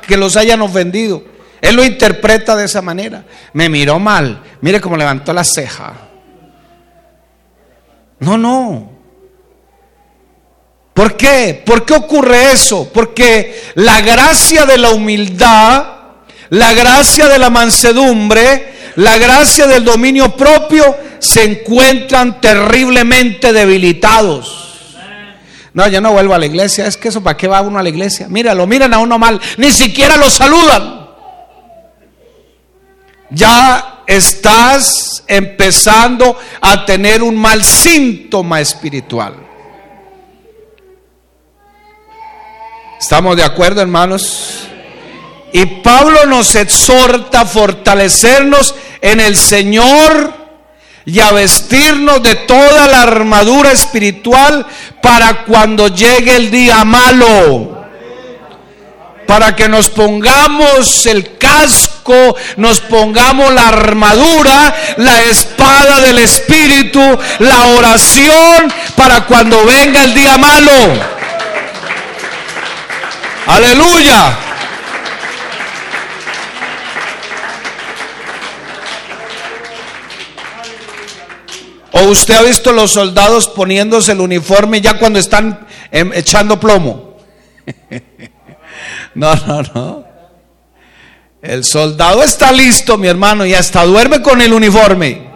que 0.06 0.16
los 0.16 0.36
hayan 0.36 0.62
ofendido. 0.62 1.24
Él 1.60 1.76
lo 1.76 1.84
interpreta 1.84 2.56
de 2.56 2.66
esa 2.66 2.82
manera. 2.82 3.24
Me 3.54 3.68
miró 3.68 3.98
mal. 3.98 4.42
Mire 4.60 4.80
cómo 4.80 4.96
levantó 4.96 5.32
la 5.32 5.44
ceja. 5.44 5.94
No, 8.18 8.36
no. 8.36 8.93
¿Por 10.94 11.16
qué? 11.16 11.60
¿Por 11.66 11.84
qué 11.84 11.94
ocurre 11.94 12.52
eso? 12.52 12.88
Porque 12.94 13.72
la 13.74 14.00
gracia 14.00 14.64
de 14.64 14.78
la 14.78 14.90
humildad, 14.90 15.86
la 16.50 16.72
gracia 16.72 17.26
de 17.26 17.38
la 17.38 17.50
mansedumbre, 17.50 18.92
la 18.94 19.18
gracia 19.18 19.66
del 19.66 19.84
dominio 19.84 20.36
propio 20.36 20.96
se 21.18 21.42
encuentran 21.42 22.40
terriblemente 22.40 23.52
debilitados. 23.52 24.60
No, 25.72 25.88
yo 25.88 26.00
no 26.00 26.12
vuelvo 26.12 26.34
a 26.34 26.38
la 26.38 26.46
iglesia. 26.46 26.86
Es 26.86 26.96
que 26.96 27.08
eso, 27.08 27.20
¿para 27.20 27.36
qué 27.36 27.48
va 27.48 27.60
uno 27.60 27.80
a 27.80 27.82
la 27.82 27.88
iglesia? 27.88 28.28
Mira, 28.30 28.54
lo 28.54 28.64
miran 28.64 28.94
a 28.94 28.98
uno 28.98 29.18
mal. 29.18 29.40
Ni 29.56 29.72
siquiera 29.72 30.16
lo 30.16 30.30
saludan. 30.30 31.08
Ya 33.30 34.04
estás 34.06 35.24
empezando 35.26 36.38
a 36.60 36.86
tener 36.86 37.20
un 37.24 37.34
mal 37.34 37.64
síntoma 37.64 38.60
espiritual. 38.60 39.34
¿Estamos 43.04 43.36
de 43.36 43.44
acuerdo, 43.44 43.82
hermanos? 43.82 44.60
Y 45.52 45.66
Pablo 45.66 46.24
nos 46.24 46.54
exhorta 46.54 47.42
a 47.42 47.44
fortalecernos 47.44 48.74
en 49.02 49.20
el 49.20 49.36
Señor 49.36 50.32
y 51.04 51.20
a 51.20 51.30
vestirnos 51.32 52.22
de 52.22 52.34
toda 52.34 52.88
la 52.88 53.02
armadura 53.02 53.72
espiritual 53.72 54.64
para 55.02 55.44
cuando 55.44 55.88
llegue 55.88 56.34
el 56.34 56.50
día 56.50 56.82
malo. 56.86 57.84
Para 59.26 59.54
que 59.54 59.68
nos 59.68 59.90
pongamos 59.90 61.04
el 61.04 61.36
casco, 61.36 62.34
nos 62.56 62.80
pongamos 62.80 63.52
la 63.52 63.68
armadura, 63.68 64.74
la 64.96 65.20
espada 65.24 66.00
del 66.00 66.20
Espíritu, 66.20 67.02
la 67.40 67.66
oración, 67.66 68.72
para 68.96 69.26
cuando 69.26 69.62
venga 69.66 70.04
el 70.04 70.14
día 70.14 70.38
malo. 70.38 71.23
Aleluya. 73.46 74.38
¿O 81.92 82.02
usted 82.08 82.34
ha 82.34 82.42
visto 82.42 82.72
los 82.72 82.90
soldados 82.92 83.48
poniéndose 83.48 84.12
el 84.12 84.20
uniforme 84.20 84.80
ya 84.80 84.98
cuando 84.98 85.18
están 85.18 85.66
em, 85.92 86.12
echando 86.12 86.58
plomo? 86.58 87.18
no, 89.14 89.34
no, 89.34 89.62
no. 89.62 90.04
El 91.40 91.62
soldado 91.62 92.22
está 92.22 92.50
listo, 92.50 92.96
mi 92.96 93.06
hermano, 93.06 93.44
y 93.44 93.54
hasta 93.54 93.84
duerme 93.84 94.22
con 94.22 94.40
el 94.40 94.52
uniforme. 94.52 95.28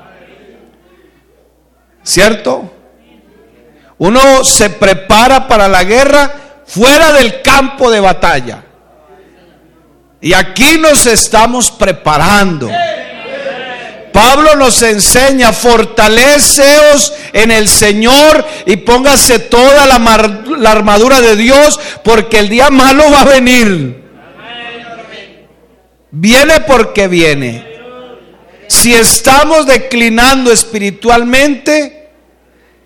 ¿Cierto? 2.03 2.73
Uno 3.99 4.43
se 4.43 4.71
prepara 4.71 5.47
para 5.47 5.69
la 5.69 5.85
guerra 5.85 6.48
fuera 6.69 7.13
del 7.13 7.43
campo 7.43 7.91
de 7.91 8.01
batalla. 8.01 8.65
Y 10.21 10.33
aquí 10.33 10.79
nos 10.79 11.07
estamos 11.07 11.71
preparando. 11.71 12.71
Pablo 14.13 14.57
nos 14.57 14.83
enseña, 14.83 15.53
fortaleceos 15.53 17.13
en 17.33 17.51
el 17.51 17.69
Señor 17.69 18.45
y 18.67 18.77
póngase 18.77 19.39
toda 19.39 19.87
la, 19.87 20.71
armadura 20.71 21.21
de 21.21 21.37
Dios 21.37 21.79
porque 22.03 22.41
el 22.41 22.49
día 22.49 22.69
malo 22.71 23.05
va 23.13 23.21
a 23.21 23.25
venir. 23.25 24.03
Viene 26.11 26.61
porque 26.63 27.07
viene. 27.07 27.65
Si 28.67 28.93
estamos 28.93 29.67
declinando 29.67 30.51
espiritualmente 30.51 32.11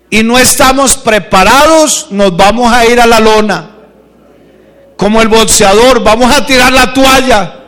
y 0.09 0.23
no 0.23 0.37
estamos 0.37 0.97
preparados, 0.97 2.07
nos 2.11 2.37
vamos 2.37 2.71
a 2.71 2.85
ir 2.85 3.01
a 3.01 3.07
la 3.07 3.19
lona. 3.19 3.72
Como 5.03 5.21
el 5.21 5.27
boxeador, 5.27 6.01
vamos 6.01 6.33
a 6.33 6.45
tirar 6.45 6.71
la 6.71 6.93
toalla. 6.93 7.59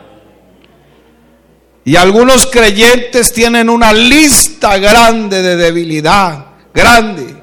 Y 1.84 1.94
algunos 1.94 2.46
creyentes 2.46 3.30
tienen 3.30 3.68
una 3.68 3.92
lista 3.92 4.78
grande 4.78 5.42
de 5.42 5.54
debilidad, 5.56 6.46
grande. 6.72 7.36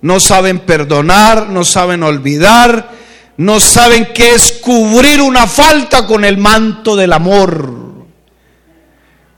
No 0.00 0.18
saben 0.18 0.58
perdonar, 0.58 1.48
no 1.48 1.64
saben 1.64 2.02
olvidar, 2.02 2.90
no 3.36 3.60
saben 3.60 4.08
qué 4.12 4.34
es 4.34 4.50
cubrir 4.60 5.20
una 5.20 5.46
falta 5.46 6.08
con 6.08 6.24
el 6.24 6.36
manto 6.36 6.96
del 6.96 7.12
amor. 7.12 7.93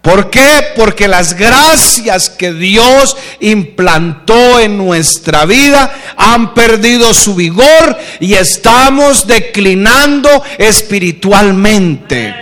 ¿Por 0.06 0.30
qué? 0.30 0.68
Porque 0.76 1.08
las 1.08 1.34
gracias 1.34 2.30
que 2.30 2.52
Dios 2.52 3.16
implantó 3.40 4.60
en 4.60 4.78
nuestra 4.78 5.46
vida 5.46 5.92
han 6.16 6.54
perdido 6.54 7.12
su 7.12 7.34
vigor 7.34 7.98
y 8.20 8.34
estamos 8.34 9.26
declinando 9.26 10.44
espiritualmente. 10.58 12.32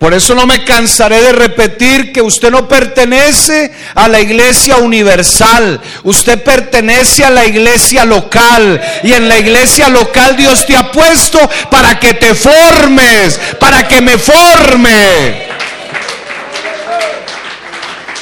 Por 0.00 0.12
eso 0.12 0.34
no 0.34 0.44
me 0.44 0.64
cansaré 0.64 1.22
de 1.22 1.32
repetir 1.34 2.12
que 2.12 2.20
usted 2.20 2.50
no 2.50 2.66
pertenece 2.66 3.72
a 3.94 4.08
la 4.08 4.18
iglesia 4.18 4.78
universal, 4.78 5.80
usted 6.02 6.42
pertenece 6.42 7.24
a 7.24 7.30
la 7.30 7.46
iglesia 7.46 8.04
local 8.04 8.80
y 9.04 9.12
en 9.12 9.28
la 9.28 9.38
iglesia 9.38 9.88
local 9.88 10.36
Dios 10.36 10.66
te 10.66 10.76
ha 10.76 10.90
puesto 10.90 11.38
para 11.70 12.00
que 12.00 12.14
te 12.14 12.34
formes, 12.34 13.38
para 13.60 13.86
que 13.86 14.00
me 14.00 14.18
forme. 14.18 15.57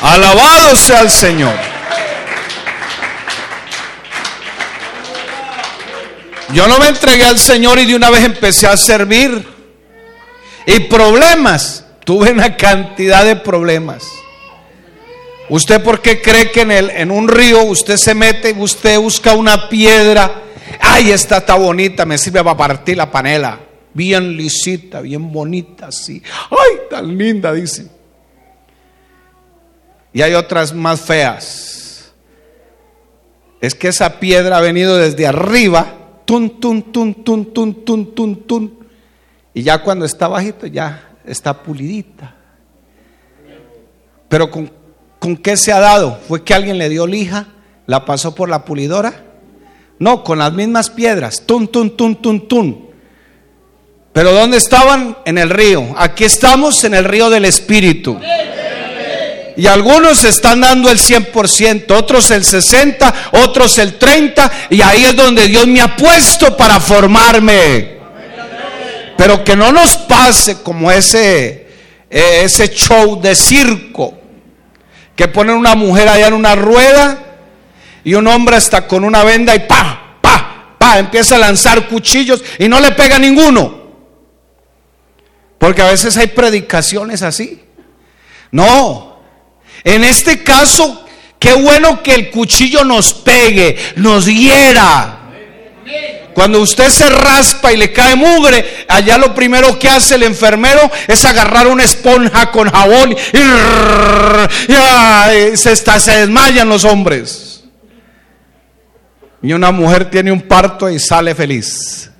Alabado 0.00 0.76
sea 0.76 1.00
el 1.00 1.10
Señor. 1.10 1.54
Yo 6.52 6.68
no 6.68 6.78
me 6.78 6.88
entregué 6.88 7.24
al 7.24 7.38
Señor 7.38 7.78
y 7.78 7.86
de 7.86 7.96
una 7.96 8.10
vez 8.10 8.24
empecé 8.24 8.66
a 8.66 8.76
servir. 8.76 9.46
Y 10.66 10.80
problemas, 10.80 11.84
tuve 12.04 12.30
una 12.30 12.56
cantidad 12.56 13.24
de 13.24 13.36
problemas. 13.36 14.04
¿Usted 15.48 15.82
por 15.82 16.02
qué 16.02 16.20
cree 16.20 16.50
que 16.50 16.62
en, 16.62 16.72
el, 16.72 16.90
en 16.90 17.10
un 17.10 17.28
río 17.28 17.62
usted 17.62 17.96
se 17.96 18.14
mete, 18.14 18.52
usted 18.52 18.98
busca 18.98 19.34
una 19.34 19.68
piedra? 19.68 20.42
Ay, 20.80 21.10
esta 21.10 21.38
está 21.38 21.54
bonita, 21.54 22.04
me 22.04 22.18
sirve 22.18 22.42
para 22.42 22.56
partir 22.56 22.96
la 22.96 23.10
panela. 23.10 23.60
Bien 23.94 24.36
lisita, 24.36 25.00
bien 25.00 25.32
bonita, 25.32 25.86
así. 25.86 26.22
Ay, 26.50 26.80
tan 26.90 27.16
linda, 27.16 27.52
dice. 27.52 27.95
Y 30.12 30.22
hay 30.22 30.34
otras 30.34 30.72
más 30.72 31.00
feas. 31.00 32.12
Es 33.60 33.74
que 33.74 33.88
esa 33.88 34.20
piedra 34.20 34.58
ha 34.58 34.60
venido 34.60 34.96
desde 34.96 35.26
arriba. 35.26 35.94
Tun, 36.24 36.60
tun, 36.60 36.92
tun, 36.92 37.14
tun, 37.24 37.52
tun, 37.52 37.84
tun, 37.84 38.14
tun, 38.14 38.36
tun. 38.44 38.78
Y 39.54 39.62
ya 39.62 39.82
cuando 39.82 40.04
está 40.04 40.28
bajito, 40.28 40.66
ya 40.66 41.10
está 41.24 41.62
pulidita. 41.62 42.34
Pero 44.28 44.50
¿con, 44.50 44.70
¿con 45.18 45.36
qué 45.36 45.56
se 45.56 45.72
ha 45.72 45.80
dado? 45.80 46.18
¿Fue 46.28 46.42
que 46.42 46.54
alguien 46.54 46.78
le 46.78 46.88
dio 46.88 47.06
lija? 47.06 47.48
¿La 47.86 48.04
pasó 48.04 48.34
por 48.34 48.48
la 48.48 48.64
pulidora? 48.64 49.24
No, 49.98 50.24
con 50.24 50.38
las 50.38 50.52
mismas 50.52 50.90
piedras. 50.90 51.42
Tun, 51.46 51.68
tun, 51.68 51.96
tun, 51.96 52.16
tun, 52.16 52.48
tun. 52.48 52.86
Pero 54.12 54.32
¿dónde 54.32 54.56
estaban? 54.56 55.16
En 55.24 55.38
el 55.38 55.50
río. 55.50 55.94
Aquí 55.96 56.24
estamos 56.24 56.82
en 56.84 56.94
el 56.94 57.04
río 57.04 57.30
del 57.30 57.44
Espíritu. 57.44 58.18
Y 59.56 59.66
algunos 59.66 60.22
están 60.24 60.60
dando 60.60 60.90
el 60.90 60.98
100%, 60.98 61.90
otros 61.92 62.30
el 62.30 62.44
60%, 62.44 63.12
otros 63.44 63.78
el 63.78 63.98
30%, 63.98 64.50
y 64.70 64.82
ahí 64.82 65.06
es 65.06 65.16
donde 65.16 65.48
Dios 65.48 65.66
me 65.66 65.80
ha 65.80 65.96
puesto 65.96 66.56
para 66.56 66.78
formarme. 66.78 67.96
Pero 69.16 69.42
que 69.42 69.56
no 69.56 69.72
nos 69.72 69.96
pase 69.96 70.62
como 70.62 70.90
ese, 70.90 71.68
eh, 72.10 72.42
ese 72.44 72.68
show 72.68 73.18
de 73.18 73.34
circo, 73.34 74.18
que 75.16 75.26
ponen 75.28 75.56
una 75.56 75.74
mujer 75.74 76.08
allá 76.08 76.28
en 76.28 76.34
una 76.34 76.54
rueda 76.54 77.18
y 78.04 78.14
un 78.14 78.26
hombre 78.26 78.58
está 78.58 78.86
con 78.86 79.04
una 79.04 79.24
venda 79.24 79.54
y 79.54 79.60
pa, 79.60 80.18
pa, 80.20 80.76
pa, 80.78 80.98
empieza 80.98 81.36
a 81.36 81.38
lanzar 81.38 81.88
cuchillos 81.88 82.44
y 82.58 82.68
no 82.68 82.78
le 82.78 82.92
pega 82.92 83.18
ninguno. 83.18 83.86
Porque 85.56 85.80
a 85.80 85.86
veces 85.86 86.14
hay 86.18 86.26
predicaciones 86.26 87.22
así. 87.22 87.62
No, 88.50 89.15
en 89.86 90.02
este 90.02 90.42
caso, 90.42 91.06
qué 91.38 91.52
bueno 91.54 92.02
que 92.02 92.12
el 92.12 92.30
cuchillo 92.32 92.84
nos 92.84 93.14
pegue, 93.14 93.78
nos 93.94 94.26
hiera. 94.26 95.20
Cuando 96.34 96.60
usted 96.60 96.88
se 96.88 97.08
raspa 97.08 97.72
y 97.72 97.76
le 97.76 97.92
cae 97.92 98.16
mugre, 98.16 98.84
allá 98.88 99.16
lo 99.16 99.32
primero 99.32 99.78
que 99.78 99.88
hace 99.88 100.16
el 100.16 100.24
enfermero 100.24 100.90
es 101.06 101.24
agarrar 101.24 101.68
una 101.68 101.84
esponja 101.84 102.50
con 102.50 102.68
jabón 102.68 103.12
y, 103.12 103.16
se, 105.56 105.70
está, 105.70 106.00
se 106.00 106.18
desmayan 106.18 106.68
los 106.68 106.84
hombres. 106.84 107.62
Y 109.40 109.52
una 109.52 109.70
mujer 109.70 110.10
tiene 110.10 110.32
un 110.32 110.42
parto 110.42 110.90
y 110.90 110.98
sale 110.98 111.32
feliz. 111.36 112.10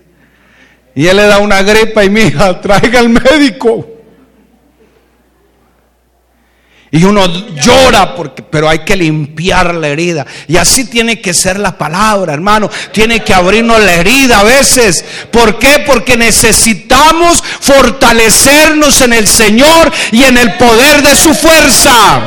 Y 0.94 1.09
él 1.09 1.16
le 1.16 1.26
da 1.26 1.38
una 1.38 1.64
gripa 1.64 2.05
y 2.05 2.11
mija, 2.11 2.61
traiga 2.61 3.00
al 3.00 3.09
médico. 3.09 3.95
Y 6.90 7.03
uno 7.03 7.27
llora, 7.57 8.14
porque, 8.14 8.42
pero 8.42 8.68
hay 8.68 8.81
que 8.81 8.96
limpiar 8.96 9.75
la 9.75 9.88
herida. 9.88 10.25
Y 10.46 10.57
así 10.57 10.85
tiene 10.85 11.20
que 11.20 11.35
ser 11.35 11.59
la 11.59 11.77
palabra, 11.77 12.33
hermano. 12.33 12.70
Tiene 12.92 13.25
que 13.25 13.35
abrirnos 13.35 13.81
la 13.81 13.94
herida 13.94 14.40
a 14.40 14.44
veces. 14.44 15.05
¿Por 15.33 15.59
qué? 15.59 15.81
Porque 15.85 16.16
necesitamos 16.16 17.42
fortalecernos 17.61 19.01
en 19.01 19.12
el 19.12 19.27
Señor 19.27 19.92
y 20.12 20.22
en 20.22 20.38
el 20.38 20.55
poder 20.55 21.03
de 21.03 21.16
su 21.16 21.35
fuerza. 21.35 22.20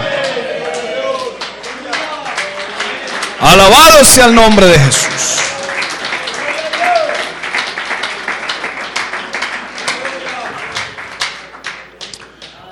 Alabado 3.40 4.04
sea 4.04 4.26
el 4.26 4.36
nombre 4.36 4.68
de 4.68 4.78
Jesús. 4.78 5.40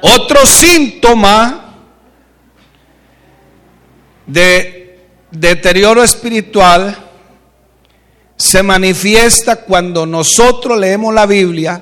Otro 0.01 0.45
síntoma 0.45 1.66
de 4.27 4.99
deterioro 5.31 6.03
espiritual 6.03 6.95
se 8.35 8.61
manifiesta 8.61 9.55
cuando 9.57 10.05
nosotros 10.05 10.77
leemos 10.77 11.13
la 11.13 11.25
Biblia 11.25 11.81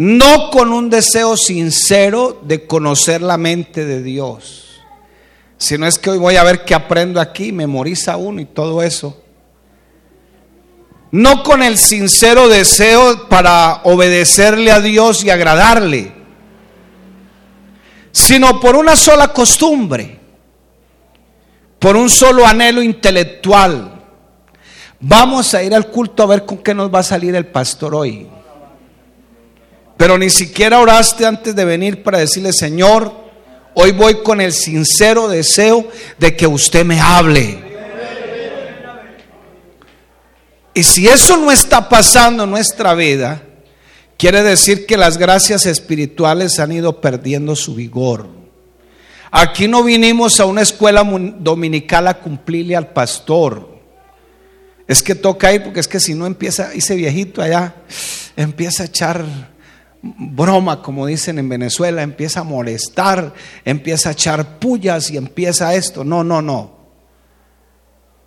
no 0.00 0.50
con 0.50 0.72
un 0.72 0.88
deseo 0.88 1.36
sincero 1.36 2.40
de 2.42 2.66
conocer 2.66 3.20
la 3.20 3.36
mente 3.36 3.84
de 3.84 4.02
Dios, 4.02 4.80
sino 5.58 5.86
es 5.86 5.98
que 5.98 6.08
hoy 6.08 6.16
voy 6.16 6.36
a 6.36 6.42
ver 6.42 6.64
qué 6.64 6.74
aprendo 6.74 7.20
aquí, 7.20 7.52
memoriza 7.52 8.16
uno 8.16 8.40
y 8.40 8.46
todo 8.46 8.82
eso. 8.82 9.22
No 11.10 11.42
con 11.42 11.62
el 11.62 11.76
sincero 11.76 12.48
deseo 12.48 13.28
para 13.28 13.82
obedecerle 13.84 14.72
a 14.72 14.80
Dios 14.80 15.22
y 15.22 15.28
agradarle 15.28 16.14
sino 18.12 18.60
por 18.60 18.76
una 18.76 18.96
sola 18.96 19.28
costumbre, 19.28 20.18
por 21.78 21.96
un 21.96 22.10
solo 22.10 22.46
anhelo 22.46 22.82
intelectual. 22.82 24.00
Vamos 25.00 25.54
a 25.54 25.62
ir 25.62 25.74
al 25.74 25.88
culto 25.88 26.22
a 26.22 26.26
ver 26.26 26.44
con 26.44 26.58
qué 26.58 26.74
nos 26.74 26.92
va 26.92 27.00
a 27.00 27.04
salir 27.04 27.34
el 27.34 27.46
pastor 27.46 27.94
hoy. 27.94 28.28
Pero 29.96 30.18
ni 30.18 30.30
siquiera 30.30 30.80
oraste 30.80 31.26
antes 31.26 31.54
de 31.54 31.64
venir 31.64 32.02
para 32.02 32.18
decirle, 32.18 32.52
Señor, 32.52 33.14
hoy 33.74 33.92
voy 33.92 34.22
con 34.22 34.40
el 34.40 34.52
sincero 34.52 35.28
deseo 35.28 35.86
de 36.18 36.36
que 36.36 36.46
usted 36.46 36.84
me 36.84 37.00
hable. 37.00 37.70
Y 40.72 40.82
si 40.82 41.08
eso 41.08 41.36
no 41.36 41.50
está 41.50 41.88
pasando 41.88 42.44
en 42.44 42.50
nuestra 42.50 42.94
vida, 42.94 43.42
Quiere 44.20 44.42
decir 44.42 44.84
que 44.84 44.98
las 44.98 45.16
gracias 45.16 45.64
espirituales 45.64 46.58
han 46.58 46.72
ido 46.72 47.00
perdiendo 47.00 47.56
su 47.56 47.74
vigor. 47.74 48.28
Aquí 49.30 49.66
no 49.66 49.82
vinimos 49.82 50.38
a 50.40 50.44
una 50.44 50.60
escuela 50.60 51.02
dominical 51.38 52.06
a 52.06 52.20
cumplirle 52.20 52.76
al 52.76 52.88
pastor. 52.88 53.80
Es 54.86 55.02
que 55.02 55.14
toca 55.14 55.54
ir 55.54 55.62
porque 55.62 55.80
es 55.80 55.88
que 55.88 56.00
si 56.00 56.12
no 56.12 56.26
empieza, 56.26 56.70
ese 56.74 56.96
viejito 56.96 57.40
allá, 57.40 57.76
empieza 58.36 58.82
a 58.82 58.86
echar 58.86 59.24
broma, 60.02 60.82
como 60.82 61.06
dicen 61.06 61.38
en 61.38 61.48
Venezuela, 61.48 62.02
empieza 62.02 62.40
a 62.40 62.44
molestar, 62.44 63.32
empieza 63.64 64.10
a 64.10 64.12
echar 64.12 64.58
pullas 64.58 65.10
y 65.10 65.16
empieza 65.16 65.74
esto. 65.74 66.04
No, 66.04 66.22
no, 66.22 66.42
no. 66.42 66.76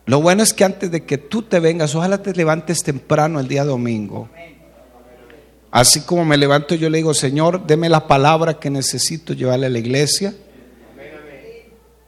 Lo 0.08 0.23
bueno 0.23 0.41
es 0.41 0.53
que 0.53 0.63
antes 0.63 0.89
de 0.89 1.03
que 1.03 1.19
tú 1.19 1.43
te 1.43 1.60
vengas, 1.60 1.93
ojalá 1.93 2.23
te 2.23 2.34
levantes 2.34 2.79
temprano 2.79 3.39
el 3.39 3.47
día 3.47 3.63
domingo. 3.63 4.27
Así 5.73 6.01
como 6.01 6.23
me 6.23 6.38
levanto, 6.38 6.75
yo 6.75 6.88
le 6.88 6.99
digo, 6.99 7.15
Señor, 7.15 7.65
deme 7.65 7.89
la 7.89 8.05
palabra 8.05 8.59
que 8.59 8.69
necesito 8.69 9.33
llevarle 9.33 9.65
a 9.65 9.69
la 9.71 9.79
iglesia. 9.79 10.31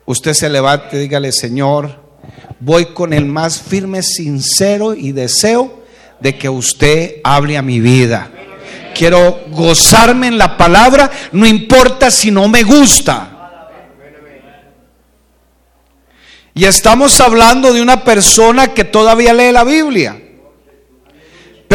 Usted 0.06 0.34
se 0.36 0.52
levante, 0.52 1.00
dígale, 1.00 1.32
Señor, 1.32 2.00
voy 2.60 2.86
con 2.94 3.12
el 3.12 3.26
más 3.26 3.60
firme, 3.60 4.04
sincero 4.04 4.94
y 4.94 5.14
deseo 5.14 5.84
de 6.20 6.38
que 6.38 6.48
usted 6.48 7.16
hable 7.24 7.58
a 7.58 7.64
mi 7.64 7.80
vida. 7.80 8.30
Quiero 8.94 9.40
gozarme 9.50 10.28
en 10.28 10.38
la 10.38 10.58
palabra, 10.58 11.10
no 11.32 11.48
importa 11.48 12.12
si 12.12 12.30
no 12.30 12.48
me 12.48 12.62
gusta. 12.62 13.68
Y 16.54 16.66
estamos 16.66 17.20
hablando 17.20 17.74
de 17.74 17.82
una 17.82 18.04
persona 18.04 18.76
que 18.76 18.84
todavía 18.84 19.34
lee 19.34 19.52
la 19.52 19.64
Biblia 19.64 20.22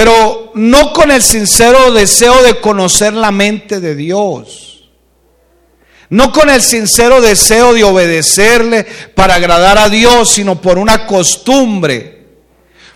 pero 0.01 0.51
no 0.55 0.95
con 0.95 1.11
el 1.11 1.23
sincero 1.23 1.93
deseo 1.93 2.43
de 2.43 2.59
conocer 2.59 3.13
la 3.13 3.31
mente 3.31 3.81
de 3.81 3.95
Dios. 3.95 4.89
No 6.09 6.33
con 6.33 6.49
el 6.49 6.63
sincero 6.63 7.21
deseo 7.21 7.75
de 7.75 7.85
obedecerle 7.85 8.87
para 9.15 9.35
agradar 9.35 9.77
a 9.77 9.91
Dios, 9.91 10.31
sino 10.31 10.59
por 10.59 10.79
una 10.79 11.07
costumbre, 11.07 12.29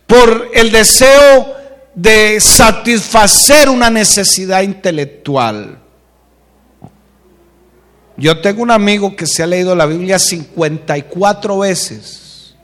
por 0.07 0.49
el 0.55 0.73
deseo 0.73 1.55
de 1.95 2.40
satisfacer 2.40 3.69
una 3.69 3.90
necesidad 3.90 4.62
intelectual. 4.62 5.79
Yo 8.17 8.40
tengo 8.40 8.62
un 8.62 8.71
amigo 8.71 9.14
que 9.14 9.27
se 9.27 9.43
ha 9.43 9.47
leído 9.47 9.77
la 9.77 9.85
Biblia 9.85 10.19
54 10.19 11.59
veces 11.59 12.55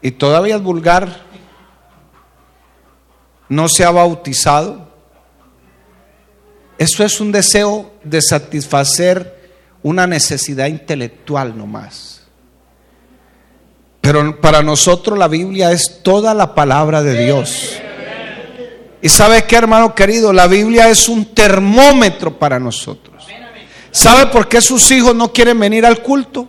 y 0.00 0.12
todavía 0.12 0.56
es 0.56 0.62
vulgar 0.62 1.28
no 3.50 3.68
se 3.68 3.84
ha 3.84 3.90
bautizado. 3.90 4.88
Eso 6.78 7.04
es 7.04 7.20
un 7.20 7.30
deseo 7.30 7.92
de 8.02 8.22
satisfacer 8.22 9.38
una 9.82 10.06
necesidad 10.06 10.66
intelectual 10.66 11.58
nomás. 11.58 12.22
Pero 14.00 14.40
para 14.40 14.62
nosotros 14.62 15.18
la 15.18 15.28
Biblia 15.28 15.72
es 15.72 16.00
toda 16.02 16.32
la 16.32 16.54
palabra 16.54 17.02
de 17.02 17.24
Dios. 17.24 17.76
Y 19.02 19.08
sabe 19.08 19.44
qué, 19.44 19.56
hermano 19.56 19.94
querido, 19.94 20.32
la 20.32 20.46
Biblia 20.46 20.88
es 20.88 21.08
un 21.08 21.34
termómetro 21.34 22.38
para 22.38 22.58
nosotros. 22.58 23.26
¿Sabe 23.90 24.26
por 24.26 24.48
qué 24.48 24.60
sus 24.60 24.90
hijos 24.92 25.14
no 25.14 25.32
quieren 25.32 25.58
venir 25.58 25.84
al 25.84 26.02
culto? 26.02 26.48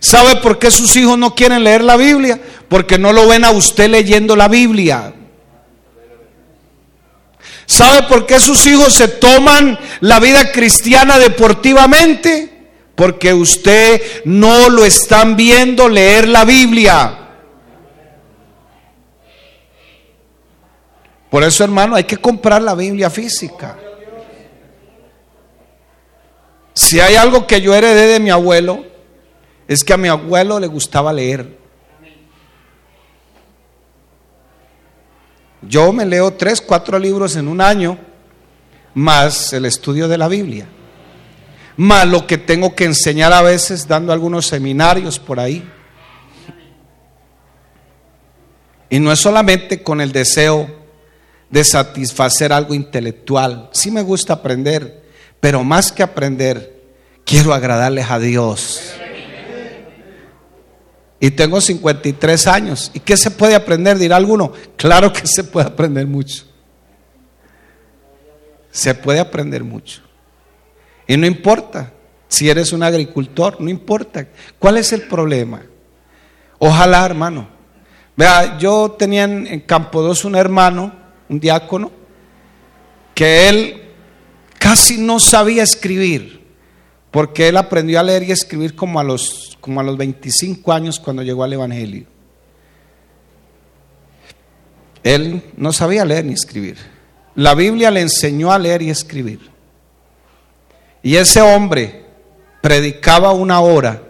¿Sabe 0.00 0.36
por 0.36 0.58
qué 0.58 0.70
sus 0.70 0.94
hijos 0.96 1.16
no 1.16 1.34
quieren 1.34 1.64
leer 1.64 1.82
la 1.82 1.96
Biblia? 1.96 2.40
Porque 2.68 2.98
no 2.98 3.12
lo 3.12 3.26
ven 3.26 3.44
a 3.44 3.52
usted 3.52 3.88
leyendo 3.88 4.36
la 4.36 4.48
Biblia. 4.48 5.14
¿Sabe 7.72 8.06
por 8.06 8.26
qué 8.26 8.38
sus 8.38 8.66
hijos 8.66 8.92
se 8.92 9.08
toman 9.08 9.78
la 10.00 10.20
vida 10.20 10.52
cristiana 10.52 11.18
deportivamente? 11.18 12.52
Porque 12.94 13.32
usted 13.32 14.02
no 14.26 14.68
lo 14.68 14.84
están 14.84 15.36
viendo 15.36 15.88
leer 15.88 16.28
la 16.28 16.44
Biblia. 16.44 17.18
Por 21.30 21.42
eso, 21.44 21.64
hermano, 21.64 21.96
hay 21.96 22.04
que 22.04 22.18
comprar 22.18 22.60
la 22.60 22.74
Biblia 22.74 23.08
física. 23.08 23.78
Si 26.74 27.00
hay 27.00 27.16
algo 27.16 27.46
que 27.46 27.62
yo 27.62 27.74
heredé 27.74 28.06
de 28.06 28.20
mi 28.20 28.28
abuelo, 28.28 28.84
es 29.66 29.82
que 29.82 29.94
a 29.94 29.96
mi 29.96 30.08
abuelo 30.08 30.60
le 30.60 30.66
gustaba 30.66 31.10
leer. 31.10 31.61
Yo 35.62 35.92
me 35.92 36.04
leo 36.04 36.32
tres, 36.34 36.60
cuatro 36.60 36.98
libros 36.98 37.36
en 37.36 37.48
un 37.48 37.60
año, 37.60 37.98
más 38.94 39.52
el 39.52 39.64
estudio 39.64 40.08
de 40.08 40.18
la 40.18 40.28
Biblia, 40.28 40.66
más 41.76 42.06
lo 42.06 42.26
que 42.26 42.36
tengo 42.38 42.74
que 42.74 42.84
enseñar 42.84 43.32
a 43.32 43.42
veces 43.42 43.86
dando 43.86 44.12
algunos 44.12 44.46
seminarios 44.46 45.18
por 45.18 45.38
ahí. 45.38 45.66
Y 48.90 48.98
no 48.98 49.12
es 49.12 49.20
solamente 49.20 49.82
con 49.82 50.00
el 50.00 50.12
deseo 50.12 50.68
de 51.48 51.64
satisfacer 51.64 52.52
algo 52.52 52.74
intelectual. 52.74 53.70
Sí 53.72 53.90
me 53.90 54.02
gusta 54.02 54.34
aprender, 54.34 55.02
pero 55.40 55.62
más 55.62 55.92
que 55.92 56.02
aprender, 56.02 56.82
quiero 57.24 57.54
agradarles 57.54 58.10
a 58.10 58.18
Dios. 58.18 58.91
Y 61.22 61.30
tengo 61.30 61.60
53 61.60 62.46
años. 62.48 62.90
¿Y 62.92 62.98
qué 62.98 63.16
se 63.16 63.30
puede 63.30 63.54
aprender? 63.54 63.96
Dirá 63.96 64.16
alguno. 64.16 64.52
Claro 64.76 65.12
que 65.12 65.24
se 65.24 65.44
puede 65.44 65.68
aprender 65.68 66.04
mucho. 66.04 66.44
Se 68.72 68.92
puede 68.92 69.20
aprender 69.20 69.62
mucho. 69.62 70.02
Y 71.06 71.16
no 71.16 71.24
importa 71.24 71.92
si 72.26 72.50
eres 72.50 72.72
un 72.72 72.82
agricultor, 72.82 73.60
no 73.60 73.70
importa. 73.70 74.26
¿Cuál 74.58 74.78
es 74.78 74.92
el 74.92 75.02
problema? 75.02 75.62
Ojalá, 76.58 77.06
hermano, 77.06 77.46
Vea, 78.16 78.58
yo 78.58 78.90
tenía 78.98 79.24
en, 79.24 79.60
Campo 79.60 80.02
2 80.02 80.24
un 80.26 80.34
hermano, 80.34 80.92
un 81.28 81.38
diácono, 81.38 81.92
que 83.14 83.48
él 83.48 83.82
casi 84.58 84.98
no 84.98 85.20
sabía 85.20 85.62
escribir, 85.62 86.41
porque 87.12 87.48
él 87.48 87.58
aprendió 87.58 88.00
a 88.00 88.02
leer 88.02 88.24
y 88.24 88.32
escribir 88.32 88.74
como 88.74 88.98
a 88.98 89.04
los, 89.04 89.56
como 89.60 89.78
a 89.78 89.84
los 89.84 89.98
25 89.98 90.72
años 90.72 90.98
cuando 90.98 91.22
llegó 91.22 91.44
al 91.44 91.52
Evangelio. 91.52 92.06
Él 95.04 95.42
no 95.56 95.74
sabía 95.74 96.06
leer 96.06 96.24
ni 96.24 96.32
escribir. 96.32 96.78
La 97.34 97.54
Biblia 97.54 97.90
le 97.90 98.00
enseñó 98.00 98.50
a 98.50 98.58
leer 98.58 98.80
y 98.80 98.90
escribir. 98.90 99.50
Y 101.02 101.16
ese 101.16 101.42
hombre 101.42 102.06
predicaba 102.62 103.32
una 103.32 103.60
hora 103.60 104.02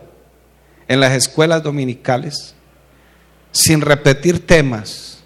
en 0.86 1.00
las 1.00 1.12
escuelas 1.12 1.62
dominicales 1.62 2.54
sin 3.50 3.80
repetir 3.80 4.46
temas. 4.46 5.24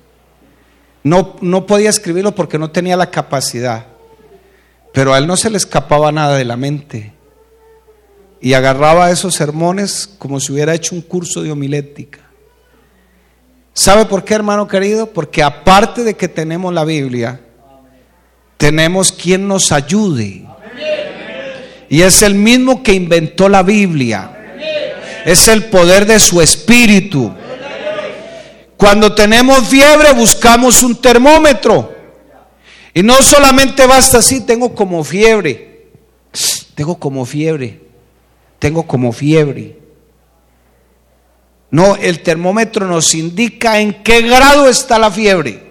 No, 1.03 1.37
no 1.43 1.67
podía 1.67 1.91
escribirlo 1.91 2.35
porque 2.35 2.59
no 2.59 2.71
tenía 2.71 2.97
la 2.97 3.11
capacidad, 3.11 3.87
pero 4.95 5.12
a 5.12 5.19
él 5.19 5.27
no 5.27 5.37
se 5.37 5.51
le 5.51 5.59
escapaba 5.59 6.11
nada 6.11 6.39
de 6.39 6.45
la 6.47 6.57
mente. 6.57 7.15
Y 8.40 8.53
agarraba 8.53 9.11
esos 9.11 9.35
sermones 9.35 10.09
como 10.18 10.40
si 10.40 10.53
hubiera 10.53 10.75
hecho 10.75 10.94
un 10.94 11.01
curso 11.01 11.42
de 11.42 11.51
homilética. 11.51 12.20
¿Sabe 13.72 14.07
por 14.07 14.25
qué, 14.25 14.35
hermano 14.35 14.66
querido? 14.66 15.12
Porque 15.12 15.42
aparte 15.42 16.03
de 16.03 16.14
que 16.14 16.29
tenemos 16.29 16.72
la 16.72 16.85
Biblia, 16.85 17.40
tenemos 18.57 19.12
quien 19.12 19.46
nos 19.46 19.70
ayude. 19.72 20.46
Y 21.88 22.03
es 22.03 22.22
el 22.22 22.35
mismo 22.35 22.83
que 22.83 22.94
inventó 22.94 23.49
la 23.49 23.62
Biblia. 23.62 24.33
Es 25.25 25.49
el 25.49 25.66
poder 25.66 26.07
de 26.07 26.18
su 26.18 26.40
espíritu. 26.40 27.35
Cuando 28.77 29.14
tenemos 29.14 29.68
fiebre 29.68 30.12
buscamos 30.12 30.83
un 30.83 31.01
termómetro. 31.01 31.94
Y 32.94 33.03
no 33.03 33.22
solamente 33.22 33.87
basta 33.87 34.18
así, 34.18 34.40
tengo 34.40 34.75
como 34.75 35.05
fiebre. 35.05 35.90
Tengo 36.75 36.99
como 36.99 37.25
fiebre. 37.27 37.86
Tengo 38.59 38.87
como 38.87 39.12
fiebre. 39.12 39.79
No, 41.71 41.97
el 41.97 42.23
termómetro 42.23 42.87
nos 42.87 43.14
indica 43.14 43.79
en 43.79 44.03
qué 44.03 44.23
grado 44.23 44.69
está 44.69 44.99
la 44.99 45.11
fiebre. 45.11 45.62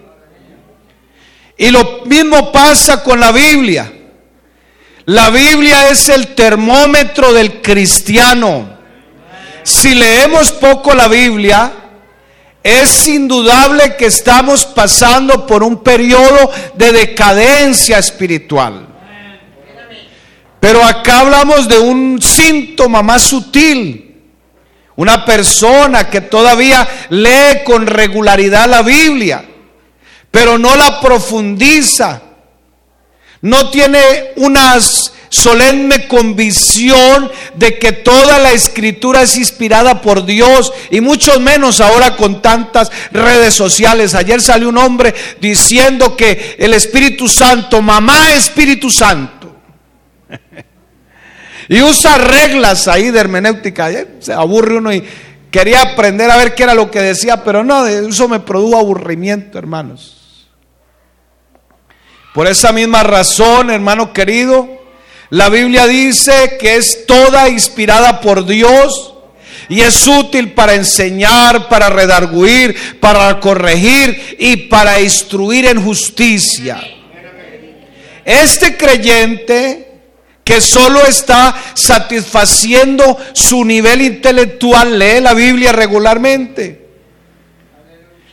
Y 1.56 1.70
lo 1.70 2.02
mismo 2.04 2.52
pasa 2.52 3.02
con 3.02 3.18
la 3.18 3.32
Biblia. 3.32 3.92
La 5.06 5.30
Biblia 5.30 5.88
es 5.88 6.08
el 6.08 6.34
termómetro 6.34 7.32
del 7.32 7.62
cristiano. 7.62 8.76
Si 9.62 9.94
leemos 9.94 10.52
poco 10.52 10.94
la 10.94 11.08
Biblia, 11.08 11.72
es 12.62 13.06
indudable 13.06 13.96
que 13.96 14.06
estamos 14.06 14.66
pasando 14.66 15.46
por 15.46 15.62
un 15.62 15.82
periodo 15.82 16.50
de 16.74 16.92
decadencia 16.92 17.98
espiritual. 17.98 18.86
Pero 20.66 20.82
acá 20.82 21.20
hablamos 21.20 21.68
de 21.68 21.78
un 21.78 22.20
síntoma 22.20 23.00
más 23.00 23.22
sutil. 23.22 24.16
Una 24.96 25.24
persona 25.24 26.10
que 26.10 26.22
todavía 26.22 26.88
lee 27.10 27.62
con 27.64 27.86
regularidad 27.86 28.68
la 28.68 28.82
Biblia, 28.82 29.44
pero 30.28 30.58
no 30.58 30.74
la 30.74 31.00
profundiza. 31.00 32.20
No 33.42 33.70
tiene 33.70 34.00
unas 34.38 35.12
solemne 35.28 36.08
convicción 36.08 37.30
de 37.54 37.78
que 37.78 37.92
toda 37.92 38.40
la 38.40 38.50
escritura 38.50 39.22
es 39.22 39.36
inspirada 39.36 40.02
por 40.02 40.26
Dios 40.26 40.72
y 40.90 41.00
mucho 41.00 41.38
menos 41.38 41.80
ahora 41.80 42.16
con 42.16 42.42
tantas 42.42 42.90
redes 43.12 43.54
sociales. 43.54 44.16
Ayer 44.16 44.40
salió 44.40 44.68
un 44.70 44.78
hombre 44.78 45.14
diciendo 45.40 46.16
que 46.16 46.56
el 46.58 46.74
Espíritu 46.74 47.28
Santo, 47.28 47.80
mamá 47.82 48.34
Espíritu 48.34 48.90
Santo. 48.90 49.35
y 51.68 51.82
usa 51.82 52.18
reglas 52.18 52.88
ahí 52.88 53.10
de 53.10 53.20
hermenéutica. 53.20 53.90
Se 54.20 54.32
aburre 54.32 54.76
uno 54.76 54.92
y 54.92 55.04
quería 55.50 55.82
aprender 55.82 56.30
a 56.30 56.36
ver 56.36 56.54
qué 56.54 56.64
era 56.64 56.74
lo 56.74 56.90
que 56.90 57.00
decía, 57.00 57.42
pero 57.42 57.64
no, 57.64 57.86
eso 57.86 58.28
me 58.28 58.40
produjo 58.40 58.78
aburrimiento, 58.78 59.58
hermanos. 59.58 60.46
Por 62.34 62.46
esa 62.46 62.70
misma 62.72 63.02
razón, 63.02 63.70
hermano 63.70 64.12
querido, 64.12 64.68
la 65.30 65.48
Biblia 65.48 65.86
dice 65.86 66.58
que 66.60 66.76
es 66.76 67.06
toda 67.06 67.48
inspirada 67.48 68.20
por 68.20 68.44
Dios 68.44 69.14
y 69.68 69.80
es 69.80 70.06
útil 70.06 70.52
para 70.52 70.74
enseñar, 70.74 71.68
para 71.68 71.88
redarguir, 71.88 73.00
para 73.00 73.40
corregir 73.40 74.36
y 74.38 74.56
para 74.68 75.00
instruir 75.00 75.66
en 75.66 75.82
justicia. 75.82 76.80
Este 78.24 78.76
creyente 78.76 79.95
que 80.46 80.60
solo 80.60 81.04
está 81.04 81.60
satisfaciendo 81.74 83.18
su 83.32 83.64
nivel 83.64 84.00
intelectual 84.00 84.96
lee 84.96 85.20
la 85.20 85.34
Biblia 85.34 85.72
regularmente 85.72 86.86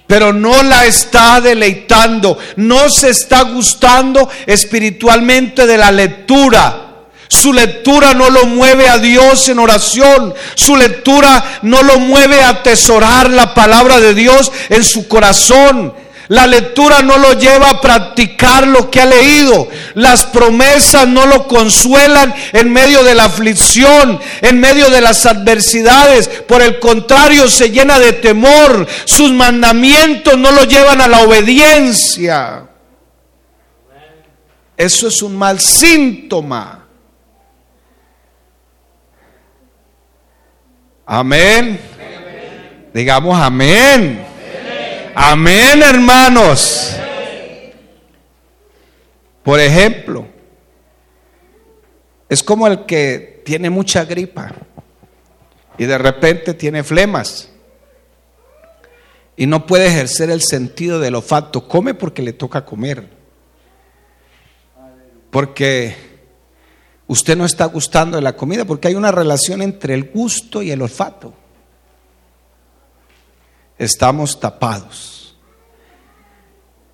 pero 0.06 0.32
no 0.32 0.62
la 0.62 0.86
está 0.86 1.41
deleitando, 1.41 2.38
no 2.58 2.88
se 2.89 3.10
está 3.10 3.41
gustando 3.41 4.30
espiritualmente 4.45 5.65
de 5.65 5.76
la 5.76 5.91
lectura. 5.91 6.82
Su 7.28 7.52
lectura 7.52 8.13
no 8.13 8.30
lo 8.30 8.45
mueve 8.45 8.88
a 8.89 8.99
Dios 8.99 9.49
en 9.49 9.58
oración. 9.58 10.36
Su 10.54 10.76
lectura 10.76 11.60
no 11.63 11.82
lo 11.82 11.97
mueve 11.97 12.43
a 12.43 12.49
atesorar 12.49 13.32
la 13.32 13.56
palabra 13.56 13.99
de 13.99 14.13
Dios 14.13 14.52
en 14.69 14.84
su 14.84 15.08
corazón. 15.08 15.95
La 16.30 16.48
lectura 16.48 17.02
no 17.02 17.18
lo 17.18 17.34
lleva 17.34 17.70
a 17.70 17.82
practicar 17.82 18.66
lo 18.68 18.90
que 18.90 19.02
ha 19.02 19.06
leído. 19.06 19.68
Las 19.96 20.26
promesas 20.26 21.08
no 21.08 21.26
lo 21.26 21.48
consuelan 21.48 22.34
en 22.54 22.72
medio 22.72 23.04
de 23.04 23.14
la 23.14 23.26
aflicción, 23.26 24.20
en 24.42 24.60
medio 24.60 24.90
de 24.90 25.02
las 25.02 25.26
adversidades. 25.26 26.28
Por 26.28 26.62
el 26.62 26.80
contrario, 26.80 27.50
se 27.50 27.72
llena 27.72 28.00
de 28.00 28.14
temor. 28.14 28.88
Sus 29.06 29.32
mandamientos 29.32 30.38
no 30.38 30.52
lo 30.52 30.64
llevan 30.64 31.02
a 31.02 31.08
la 31.08 31.22
obediencia. 31.24 32.68
Eso 34.78 35.08
es 35.08 35.22
un 35.22 35.36
mal 35.36 35.60
síntoma. 35.60 36.88
Amén. 41.06 41.80
Digamos 42.94 43.38
amén. 43.40 44.33
Amén, 45.15 45.84
hermanos. 45.84 46.95
Por 49.43 49.60
ejemplo, 49.60 50.28
es 52.30 52.41
como 52.41 52.65
el 52.65 52.86
que 52.86 53.41
tiene 53.45 53.69
mucha 53.69 54.06
gripa 54.06 54.54
y 55.78 55.86
de 55.86 55.97
repente 55.97 56.54
tiene 56.54 56.84
flemas 56.84 57.49
y 59.36 59.45
no 59.45 59.67
puede 59.67 59.88
ejercer 59.88 60.32
el 60.32 60.41
sentido 60.41 60.99
del 60.99 61.15
olfato. 61.15 61.67
Come 61.67 61.93
porque 61.93 62.23
le 62.23 62.34
toca 62.34 62.65
comer. 62.65 63.08
Porque 65.30 65.95
usted 67.06 67.38
no 67.38 67.45
está 67.45 67.65
gustando 67.65 68.17
de 68.17 68.23
la 68.23 68.36
comida, 68.36 68.65
porque 68.65 68.88
hay 68.88 68.95
una 68.95 69.12
relación 69.12 69.62
entre 69.62 69.93
el 69.93 70.10
gusto 70.12 70.63
y 70.63 70.71
el 70.71 70.82
olfato 70.82 71.34
estamos 73.84 74.39
tapados. 74.39 75.36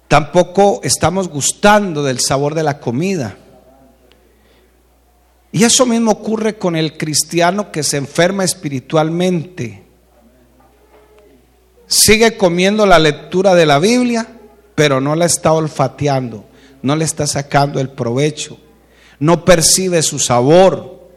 Tampoco 0.09 0.81
estamos 0.83 1.27
gustando 1.27 2.03
del 2.03 2.19
sabor 2.19 2.55
de 2.55 2.63
la 2.63 2.79
comida. 2.79 3.37
Y 5.51 5.63
eso 5.63 5.85
mismo 5.85 6.11
ocurre 6.11 6.57
con 6.57 6.75
el 6.75 6.97
cristiano 6.97 7.71
que 7.71 7.83
se 7.83 7.97
enferma 7.97 8.43
espiritualmente. 8.43 9.83
Sigue 11.85 12.37
comiendo 12.37 12.85
la 12.85 12.99
lectura 12.99 13.55
de 13.55 13.65
la 13.65 13.79
Biblia, 13.79 14.27
pero 14.75 15.01
no 15.01 15.15
la 15.15 15.25
está 15.25 15.53
olfateando, 15.53 16.45
no 16.81 16.95
le 16.95 17.05
está 17.05 17.27
sacando 17.27 17.79
el 17.79 17.89
provecho, 17.89 18.59
no 19.19 19.43
percibe 19.43 20.01
su 20.01 20.19
sabor. 20.19 21.07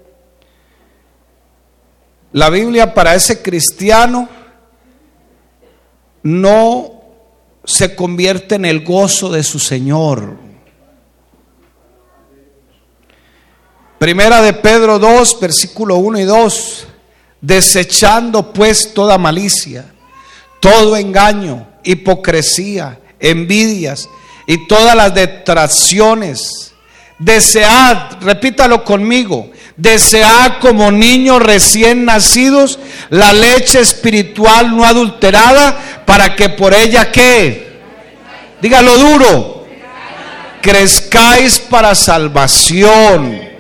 La 2.33 2.49
Biblia 2.49 2.95
para 2.95 3.15
ese 3.15 3.43
cristiano 3.43 4.29
no 6.23 7.03
se 7.65 7.95
convierte 7.95 8.57
en 8.57 8.65
el 8.65 8.85
gozo 8.85 9.31
de 9.31 9.43
su 9.43 9.59
Señor. 9.59 10.37
Primera 13.99 14.43
de 14.43 14.53
Pedro 14.53 14.99
2, 14.99 15.39
versículo 15.41 15.97
1 15.97 16.19
y 16.21 16.25
2. 16.25 16.87
Desechando 17.41 18.53
pues 18.53 18.95
toda 18.95 19.19
malicia, 19.19 19.93
todo 20.61 20.97
engaño, 20.97 21.69
hipocresía, 21.85 23.01
envidias 23.21 24.09
y 24.47 24.67
todas 24.67 24.97
las 24.97 25.15
detracciones. 25.15 26.73
Desead, 27.19 28.21
repítalo 28.23 28.83
conmigo, 28.85 29.51
desead 29.77 30.59
como 30.61 30.91
niños 30.91 31.43
recién 31.43 32.05
nacidos 32.05 32.79
la 33.11 33.33
leche 33.33 33.81
espiritual 33.81 34.77
no 34.77 34.85
adulterada 34.85 36.05
para 36.07 36.37
que 36.37 36.49
por 36.49 36.75
ella 36.75 37.11
qué? 37.11 37.81
Dígalo 38.61 38.97
duro. 38.97 39.67
Crezcáis 40.61 41.59
para 41.59 41.95
salvación 41.95 43.53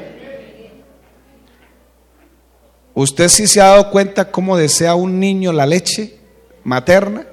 ¿Usted 2.94 3.28
sí 3.28 3.46
se 3.46 3.60
ha 3.60 3.68
dado 3.68 3.90
cuenta 3.90 4.30
cómo 4.30 4.56
desea 4.56 4.94
un 4.94 5.18
niño 5.18 5.52
la 5.52 5.66
leche 5.66 6.18
materna? 6.62 7.26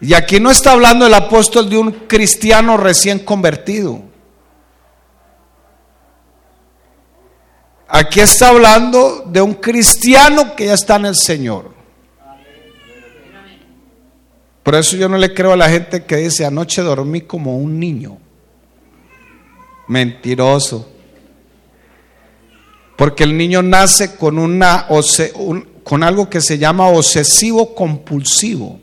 Y 0.00 0.14
aquí 0.14 0.40
no 0.40 0.50
está 0.50 0.72
hablando 0.72 1.06
el 1.06 1.14
apóstol 1.14 1.68
de 1.68 1.76
un 1.76 1.92
cristiano 1.92 2.76
recién 2.76 3.20
convertido. 3.20 4.02
Aquí 7.92 8.20
está 8.20 8.50
hablando 8.50 9.24
de 9.26 9.40
un 9.40 9.54
cristiano 9.54 10.54
que 10.54 10.66
ya 10.66 10.74
está 10.74 10.94
en 10.94 11.06
el 11.06 11.16
Señor. 11.16 11.74
Por 14.62 14.76
eso 14.76 14.96
yo 14.96 15.08
no 15.08 15.18
le 15.18 15.34
creo 15.34 15.52
a 15.52 15.56
la 15.56 15.68
gente 15.68 16.04
que 16.04 16.16
dice, 16.18 16.44
anoche 16.44 16.82
dormí 16.82 17.22
como 17.22 17.56
un 17.56 17.80
niño. 17.80 18.18
Mentiroso. 19.88 20.88
Porque 22.96 23.24
el 23.24 23.36
niño 23.36 23.60
nace 23.60 24.14
con, 24.14 24.38
una, 24.38 24.86
con 25.82 26.04
algo 26.04 26.30
que 26.30 26.40
se 26.40 26.58
llama 26.58 26.86
obsesivo 26.86 27.74
compulsivo. 27.74 28.78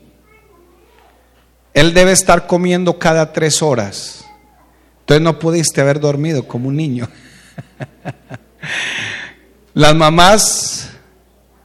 Él 1.72 1.94
debe 1.94 2.12
estar 2.12 2.46
comiendo 2.46 2.98
cada 2.98 3.32
tres 3.32 3.62
horas. 3.62 4.22
Entonces 5.00 5.22
no 5.22 5.38
pudiste 5.38 5.80
haber 5.80 5.98
dormido 5.98 6.46
como 6.46 6.68
un 6.68 6.76
niño. 6.76 7.08
Las 9.74 9.94
mamás 9.94 10.90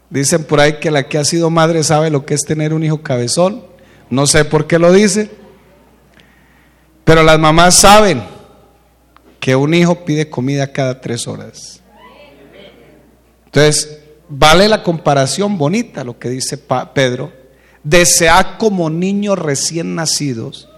dicen 0.10 0.44
por 0.44 0.60
ahí 0.60 0.80
que 0.80 0.92
la 0.92 1.08
que 1.08 1.18
ha 1.18 1.26
sido 1.26 1.50
madre 1.50 1.84
sabe 1.84 2.10
lo 2.10 2.26
que 2.26 2.34
es 2.34 2.42
tener 2.42 2.74
un 2.74 2.84
hijo 2.84 3.02
cabezón. 3.02 3.64
No 4.10 4.28
sé 4.28 4.46
por 4.46 4.68
qué 4.68 4.80
lo 4.80 4.92
dice. 4.92 5.32
Pero 7.04 7.24
las 7.24 7.40
mamás 7.40 7.76
saben 7.76 8.24
que 9.40 9.56
un 9.56 9.74
hijo 9.74 10.06
pide 10.06 10.30
comida 10.30 10.72
cada 10.72 11.02
tres 11.02 11.28
horas. 11.28 11.82
Entonces, 13.46 14.00
vale 14.30 14.68
la 14.68 14.84
comparación 14.84 15.58
bonita 15.58 16.04
lo 16.04 16.18
que 16.18 16.30
dice 16.30 16.58
Pedro. 16.58 17.32
Desead 17.84 18.58
como 18.58 18.90
niños 18.90 19.38
recién 19.38 19.96
nacidos 19.96 20.70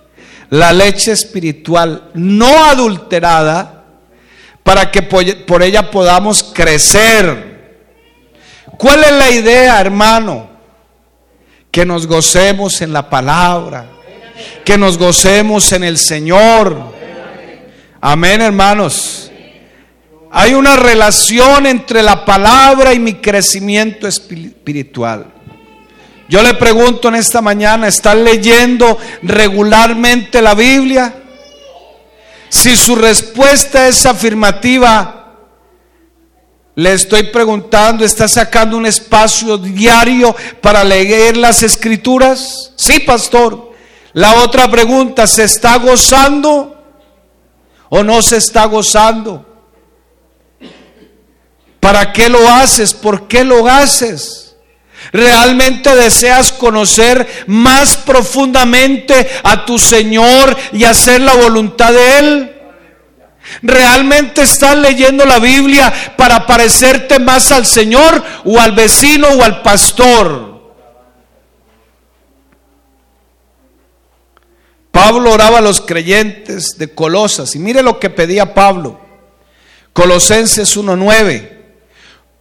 la 0.49 0.73
leche 0.73 1.11
espiritual 1.11 2.11
no 2.13 2.65
adulterada 2.65 3.84
para 4.65 4.89
que 4.89 5.03
por 5.03 5.61
ella 5.61 5.91
podamos 5.91 6.41
crecer. 6.41 7.83
¿Cuál 8.79 9.03
es 9.03 9.11
la 9.11 9.29
idea, 9.29 9.79
hermano? 9.79 10.49
Que 11.69 11.85
nos 11.85 12.07
gocemos 12.07 12.81
en 12.81 12.91
la 12.91 13.07
palabra, 13.07 13.85
que 14.65 14.75
nos 14.75 14.97
gocemos 14.97 15.71
en 15.71 15.83
el 15.83 15.99
Señor. 15.99 16.95
Amén, 18.01 18.41
hermanos. 18.41 19.31
Hay 20.31 20.55
una 20.55 20.75
relación 20.75 21.67
entre 21.67 22.01
la 22.01 22.25
palabra 22.25 22.91
y 22.91 22.97
mi 22.97 23.13
crecimiento 23.13 24.07
espiritual. 24.07 25.27
Yo 26.27 26.41
le 26.41 26.55
pregunto 26.55 27.09
en 27.09 27.15
esta 27.15 27.39
mañana, 27.39 27.87
¿está 27.87 28.15
leyendo 28.15 28.97
regularmente 29.21 30.41
la 30.41 30.55
Biblia? 30.55 31.21
Si 32.55 32.77
su 32.77 32.95
respuesta 32.95 33.85
es 33.89 34.05
afirmativa, 34.05 35.25
le 36.73 36.93
estoy 36.93 37.23
preguntando, 37.23 38.05
¿está 38.05 38.29
sacando 38.29 38.77
un 38.77 38.85
espacio 38.85 39.57
diario 39.57 40.33
para 40.61 40.81
leer 40.81 41.35
las 41.35 41.63
escrituras? 41.63 42.71
Sí, 42.77 43.01
pastor. 43.01 43.73
La 44.13 44.35
otra 44.35 44.71
pregunta, 44.71 45.27
¿se 45.27 45.43
está 45.43 45.77
gozando 45.77 46.81
o 47.89 48.03
no 48.03 48.21
se 48.21 48.37
está 48.37 48.63
gozando? 48.65 49.45
¿Para 51.81 52.13
qué 52.13 52.29
lo 52.29 52.49
haces? 52.49 52.93
¿Por 52.93 53.27
qué 53.27 53.43
lo 53.43 53.67
haces? 53.67 54.44
¿Realmente 55.11 55.95
deseas 55.95 56.51
conocer 56.51 57.45
más 57.47 57.97
profundamente 57.97 59.29
a 59.43 59.65
tu 59.65 59.77
Señor 59.77 60.55
y 60.73 60.83
hacer 60.83 61.21
la 61.21 61.33
voluntad 61.33 61.93
de 61.93 62.19
Él? 62.19 62.51
¿Realmente 63.61 64.41
estás 64.41 64.75
leyendo 64.77 65.25
la 65.25 65.39
Biblia 65.39 65.93
para 66.17 66.47
parecerte 66.47 67.19
más 67.19 67.51
al 67.51 67.65
Señor 67.65 68.23
o 68.43 68.59
al 68.59 68.71
vecino 68.71 69.27
o 69.27 69.43
al 69.43 69.61
pastor? 69.61 70.55
Pablo 74.91 75.31
oraba 75.31 75.57
a 75.59 75.61
los 75.61 75.81
creyentes 75.81 76.77
de 76.77 76.93
Colosas 76.93 77.55
y 77.55 77.59
mire 77.59 77.83
lo 77.83 77.99
que 77.99 78.09
pedía 78.09 78.53
Pablo. 78.53 78.99
Colosenses 79.93 80.77
1.9 80.77 81.54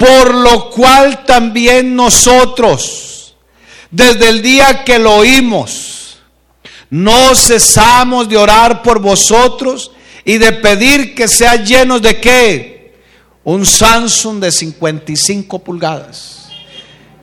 por 0.04 0.34
lo 0.34 0.68
cual 0.68 1.24
también 1.24 1.96
nosotros, 1.96 3.34
desde 3.90 4.28
el 4.28 4.42
día 4.42 4.84
que 4.84 4.98
lo 4.98 5.14
oímos, 5.14 6.18
no 6.90 7.34
cesamos 7.34 8.28
de 8.28 8.36
orar 8.36 8.82
por 8.82 8.98
vosotros 8.98 9.92
y 10.22 10.36
de 10.36 10.52
pedir 10.52 11.14
que 11.14 11.26
sea 11.26 11.56
llenos 11.56 12.02
de 12.02 12.20
qué? 12.20 12.94
Un 13.44 13.64
Samsung 13.64 14.40
de 14.40 14.52
55 14.52 15.60
pulgadas. 15.60 16.48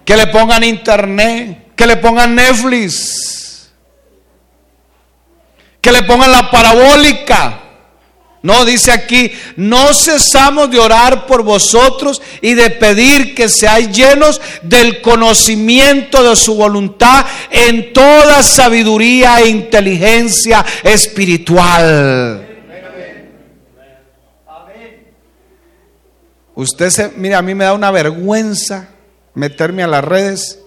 Que 0.03 0.17
le 0.17 0.25
pongan 0.27 0.63
internet, 0.63 1.73
que 1.75 1.85
le 1.85 1.97
pongan 1.97 2.33
Netflix, 2.33 3.69
que 5.79 5.91
le 5.91 6.01
pongan 6.01 6.31
la 6.31 6.49
parabólica 6.49 7.60
no, 8.43 8.65
dice 8.65 8.91
aquí, 8.91 9.31
no 9.55 9.93
cesamos 9.93 10.71
de 10.71 10.79
orar 10.79 11.27
por 11.27 11.43
vosotros 11.43 12.21
y 12.41 12.55
de 12.55 12.71
pedir 12.71 13.35
que 13.35 13.47
seáis 13.47 13.91
llenos 13.91 14.41
del 14.63 14.99
conocimiento 15.01 16.23
de 16.27 16.35
su 16.35 16.55
voluntad 16.55 17.23
en 17.51 17.93
toda 17.93 18.41
sabiduría 18.41 19.41
e 19.41 19.49
inteligencia 19.49 20.65
espiritual. 20.83 22.47
Usted 26.55 26.89
se, 26.89 27.09
mire, 27.15 27.35
a 27.35 27.43
mí 27.43 27.53
me 27.53 27.65
da 27.65 27.73
una 27.73 27.91
vergüenza 27.91 28.89
meterme 29.35 29.83
a 29.83 29.87
las 29.87 30.03
redes 30.03 30.59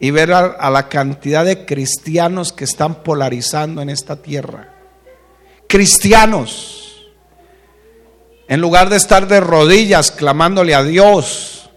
y 0.00 0.10
ver 0.12 0.32
a 0.32 0.70
la 0.70 0.88
cantidad 0.88 1.44
de 1.44 1.66
cristianos 1.66 2.54
que 2.54 2.64
están 2.64 3.02
polarizando 3.02 3.82
en 3.82 3.90
esta 3.90 4.16
tierra. 4.16 4.72
Cristianos 5.68 6.87
en 8.48 8.60
lugar 8.60 8.88
de 8.88 8.96
estar 8.96 9.28
de 9.28 9.40
rodillas 9.40 10.10
clamándole 10.10 10.74
a 10.74 10.82
Dios. 10.82 11.70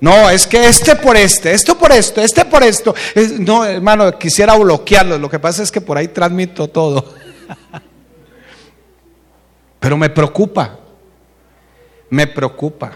No, 0.00 0.30
es 0.30 0.46
que 0.46 0.66
este 0.68 0.94
por 0.96 1.16
este, 1.16 1.52
esto 1.52 1.76
por 1.76 1.90
esto, 1.90 2.20
este 2.20 2.44
por 2.44 2.62
esto. 2.62 2.94
No, 3.40 3.64
hermano, 3.64 4.16
quisiera 4.18 4.54
bloquearlo. 4.54 5.18
Lo 5.18 5.28
que 5.28 5.38
pasa 5.38 5.62
es 5.62 5.72
que 5.72 5.80
por 5.80 5.98
ahí 5.98 6.08
transmito 6.08 6.68
todo. 6.68 7.12
Pero 9.80 9.96
me 9.96 10.10
preocupa. 10.10 10.78
Me 12.10 12.26
preocupa. 12.28 12.92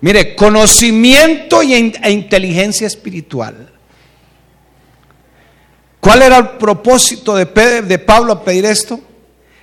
Mire, 0.00 0.36
conocimiento 0.36 1.62
e 1.62 2.10
inteligencia 2.10 2.86
espiritual. 2.86 3.72
¿Cuál 5.98 6.22
era 6.22 6.38
el 6.38 6.48
propósito 6.50 7.34
de, 7.34 7.46
de 7.82 7.98
Pablo 7.98 8.34
a 8.34 8.44
pedir 8.44 8.66
esto? 8.66 9.00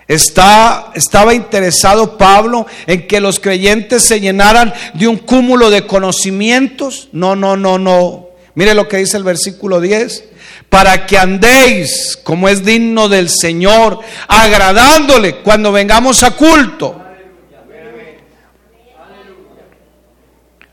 Está, 0.07 0.91
estaba 0.93 1.33
interesado 1.33 2.17
Pablo 2.17 2.67
en 2.85 3.07
que 3.07 3.19
los 3.19 3.39
creyentes 3.39 4.03
se 4.03 4.19
llenaran 4.19 4.73
de 4.93 5.07
un 5.07 5.17
cúmulo 5.17 5.71
de 5.71 5.87
conocimientos. 5.87 7.09
No, 7.11 7.35
no, 7.35 7.57
no, 7.57 7.79
no. 7.79 8.29
Mire 8.53 8.75
lo 8.75 8.87
que 8.87 8.97
dice 8.97 9.17
el 9.17 9.23
versículo 9.23 9.81
10. 9.81 10.25
para 10.69 11.05
que 11.05 11.17
andéis 11.17 12.17
como 12.23 12.49
es 12.49 12.65
digno 12.65 13.07
del 13.07 13.29
Señor, 13.29 13.99
agradándole 14.27 15.37
cuando 15.37 15.71
vengamos 15.71 16.21
a 16.23 16.31
culto. 16.31 17.01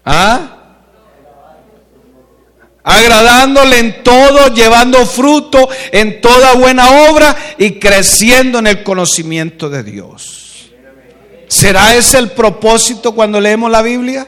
¿Ah? 0.05 0.52
Agradándole 2.85 3.79
en 3.79 4.03
todo, 4.03 4.49
llevando 4.49 5.07
fruto 5.07 5.69
en 5.93 6.21
toda 6.21 6.55
buena 6.55 7.11
obra 7.11 7.37
y 7.59 7.79
creciendo 7.79 8.59
en 8.59 8.67
el 8.67 8.83
conocimiento 8.83 9.69
de 9.69 9.83
Dios. 9.83 10.71
¿Será 11.49 11.95
ese 11.95 12.19
el 12.19 12.31
propósito 12.31 13.15
cuando 13.15 13.41
leemos 13.41 13.71
la 13.71 13.83
Biblia? 13.83 14.27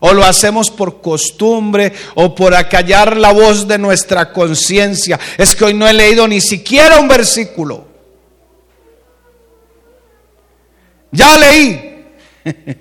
¿O 0.00 0.12
lo 0.12 0.24
hacemos 0.24 0.70
por 0.70 1.00
costumbre 1.00 1.92
o 2.14 2.34
por 2.34 2.54
acallar 2.54 3.16
la 3.16 3.32
voz 3.32 3.68
de 3.68 3.78
nuestra 3.78 4.32
conciencia? 4.32 5.18
Es 5.38 5.54
que 5.54 5.64
hoy 5.64 5.74
no 5.74 5.86
he 5.86 5.92
leído 5.92 6.26
ni 6.26 6.40
siquiera 6.40 6.98
un 6.98 7.08
versículo. 7.08 7.86
Ya 11.12 11.38
leí. 11.38 12.04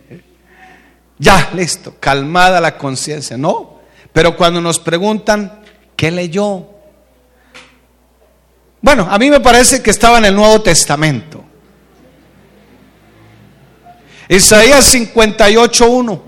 ya, 1.20 1.50
listo, 1.54 1.96
calmada 2.00 2.62
la 2.62 2.78
conciencia. 2.78 3.38
No, 3.38 3.71
pero 4.14 4.36
cuando 4.36 4.60
nos 4.62 4.80
preguntan, 4.80 5.62
¿qué 5.96 6.12
leyó? 6.12 6.66
Bueno, 8.82 9.08
a 9.10 9.18
mí 9.18 9.30
me 9.30 9.40
parece 9.40 9.82
que 9.82 9.92
estaba 9.92 10.18
en 10.18 10.26
el 10.26 10.36
Nuevo 10.36 10.62
Testamento. 10.62 11.44
Isaías 14.28 14.94
58.1. 14.94 16.22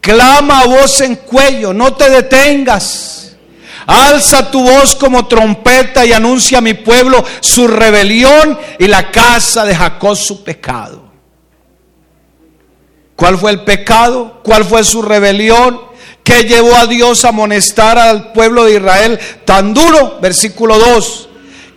Clama 0.00 0.60
a 0.60 0.66
voz 0.66 1.00
en 1.00 1.16
cuello, 1.16 1.72
no 1.72 1.94
te 1.94 2.10
detengas. 2.10 3.36
Alza 3.86 4.50
tu 4.50 4.62
voz 4.62 4.94
como 4.94 5.26
trompeta 5.26 6.04
y 6.04 6.12
anuncia 6.12 6.58
a 6.58 6.60
mi 6.60 6.74
pueblo 6.74 7.24
su 7.40 7.66
rebelión 7.66 8.58
y 8.78 8.86
la 8.86 9.10
casa 9.10 9.64
de 9.64 9.74
Jacob 9.74 10.14
su 10.14 10.44
pecado. 10.44 11.08
¿Cuál 13.16 13.38
fue 13.38 13.50
el 13.50 13.64
pecado? 13.64 14.40
¿Cuál 14.44 14.64
fue 14.64 14.84
su 14.84 15.00
rebelión? 15.00 15.87
Que 16.28 16.44
llevó 16.44 16.76
a 16.76 16.86
Dios 16.86 17.24
a 17.24 17.30
amonestar 17.30 17.96
al 17.98 18.32
pueblo 18.32 18.66
de 18.66 18.74
Israel 18.74 19.18
tan 19.46 19.72
duro? 19.72 20.18
Versículo 20.20 20.78
2. 20.78 21.28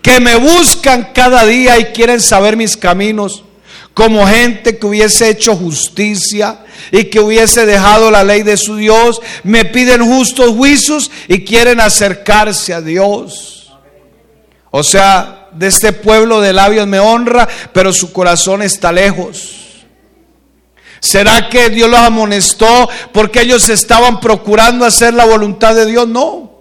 Que 0.01 0.19
me 0.19 0.35
buscan 0.35 1.11
cada 1.13 1.45
día 1.45 1.79
y 1.79 1.85
quieren 1.93 2.19
saber 2.19 2.57
mis 2.57 2.75
caminos, 2.75 3.45
como 3.93 4.27
gente 4.27 4.77
que 4.77 4.85
hubiese 4.85 5.29
hecho 5.29 5.55
justicia 5.55 6.65
y 6.91 7.05
que 7.05 7.21
hubiese 7.21 7.65
dejado 7.65 8.11
la 8.11 8.25
ley 8.25 8.43
de 8.43 8.57
su 8.57 8.75
Dios, 8.75 9.21
me 9.43 9.63
piden 9.63 10.05
justos 10.05 10.49
juicios 10.49 11.09
y 11.29 11.45
quieren 11.45 11.79
acercarse 11.79 12.73
a 12.73 12.81
Dios. 12.81 13.71
O 14.69 14.83
sea, 14.83 15.47
de 15.53 15.67
este 15.67 15.93
pueblo 15.93 16.41
de 16.41 16.51
labios 16.51 16.87
me 16.87 16.99
honra, 16.99 17.47
pero 17.71 17.93
su 17.93 18.11
corazón 18.11 18.63
está 18.63 18.91
lejos. 18.91 19.60
¿Será 21.01 21.49
que 21.49 21.71
Dios 21.71 21.89
los 21.89 21.99
amonestó 21.99 22.87
porque 23.11 23.41
ellos 23.41 23.67
estaban 23.69 24.19
procurando 24.19 24.85
hacer 24.85 25.15
la 25.15 25.25
voluntad 25.25 25.73
de 25.73 25.87
Dios? 25.87 26.07
No. 26.07 26.51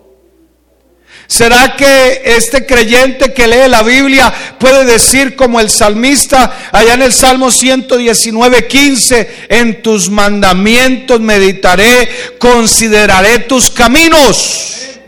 ¿Será 1.26 1.76
que 1.76 2.22
este 2.24 2.66
creyente 2.66 3.32
que 3.34 3.47
lee 3.47 3.68
la 3.68 3.82
Biblia 3.82 4.32
puede 4.59 4.84
decir 4.84 5.36
como 5.36 5.61
el 5.61 5.70
salmista 5.70 6.70
allá 6.72 6.95
en 6.95 7.03
el 7.03 7.12
Salmo 7.12 7.53
119, 7.53 8.66
15, 8.66 9.47
en 9.51 9.82
tus 9.82 10.09
mandamientos 10.09 11.20
meditaré, 11.20 12.09
consideraré 12.38 13.41
tus 13.41 13.70
caminos? 13.70 15.00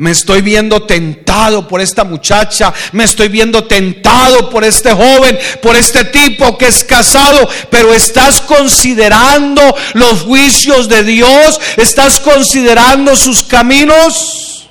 Me 0.00 0.12
estoy 0.12 0.42
viendo 0.42 0.84
tentado 0.84 1.66
por 1.66 1.80
esta 1.80 2.04
muchacha, 2.04 2.72
me 2.92 3.02
estoy 3.02 3.26
viendo 3.26 3.64
tentado 3.64 4.48
por 4.48 4.62
este 4.62 4.92
joven, 4.92 5.36
por 5.60 5.74
este 5.74 6.04
tipo 6.04 6.56
que 6.56 6.68
es 6.68 6.84
casado, 6.84 7.48
pero 7.68 7.92
estás 7.92 8.40
considerando 8.40 9.60
los 9.94 10.22
juicios 10.22 10.88
de 10.88 11.02
Dios, 11.02 11.60
estás 11.76 12.20
considerando 12.20 13.16
sus 13.16 13.42
caminos. 13.42 14.68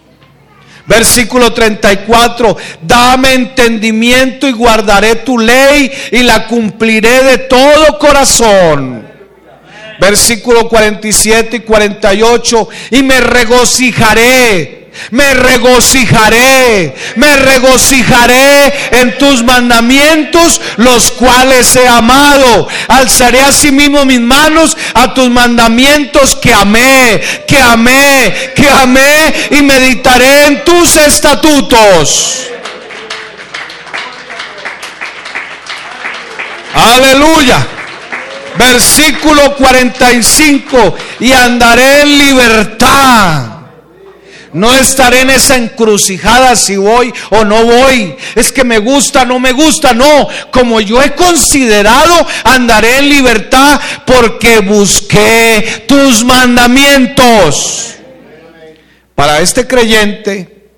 Versículo 0.86 1.51
34, 1.51 2.55
dame 2.84 3.34
entendimiento 3.34 4.47
y 4.47 4.53
guardaré 4.53 5.15
tu 5.15 5.38
ley 5.38 5.91
y 6.13 6.23
la 6.23 6.47
cumpliré 6.47 7.23
de 7.23 7.38
todo 7.39 7.99
corazón. 7.99 9.05
Versículo 9.99 10.69
47 10.69 11.57
y 11.57 11.59
48, 11.59 12.69
y 12.91 13.03
me 13.03 13.19
regocijaré 13.19 14.76
me 15.11 15.33
regocijaré, 15.33 16.93
me 17.15 17.35
regocijaré 17.37 18.73
en 18.91 19.17
tus 19.17 19.43
mandamientos, 19.43 20.59
los 20.77 21.11
cuales 21.11 21.75
he 21.75 21.87
amado. 21.87 22.67
Alzaré 22.87 23.41
asimismo 23.41 24.05
mis 24.05 24.19
manos 24.19 24.75
a 24.93 25.13
tus 25.13 25.29
mandamientos 25.29 26.35
que 26.35 26.53
amé, 26.53 27.21
que 27.47 27.61
amé, 27.61 28.53
que 28.55 28.69
amé 28.69 29.33
y 29.51 29.61
meditaré 29.61 30.45
en 30.47 30.63
tus 30.65 30.95
estatutos. 30.97 32.47
Aleluya. 36.73 37.65
Versículo 38.57 39.55
45. 39.55 40.95
Y 41.19 41.31
andaré 41.31 42.01
en 42.01 42.17
libertad 42.17 43.56
no 44.57 44.73
estaré 44.73 45.21
en 45.21 45.29
esa 45.29 45.55
encrucijada 45.55 46.55
si 46.55 46.77
voy 46.77 47.13
o 47.29 47.45
no 47.45 47.63
voy. 47.63 48.15
Es 48.33 48.51
que 48.51 48.63
me 48.63 48.79
gusta, 48.79 49.23
no 49.23 49.39
me 49.39 49.51
gusta. 49.51 49.93
No, 49.93 50.27
como 50.51 50.81
yo 50.81 51.01
he 51.01 51.13
considerado, 51.13 52.25
andaré 52.43 52.97
en 52.97 53.09
libertad 53.09 53.79
porque 54.05 54.59
busqué 54.59 55.85
tus 55.87 56.23
mandamientos. 56.23 57.93
Para 59.13 59.41
este 59.41 59.67
creyente, 59.67 60.69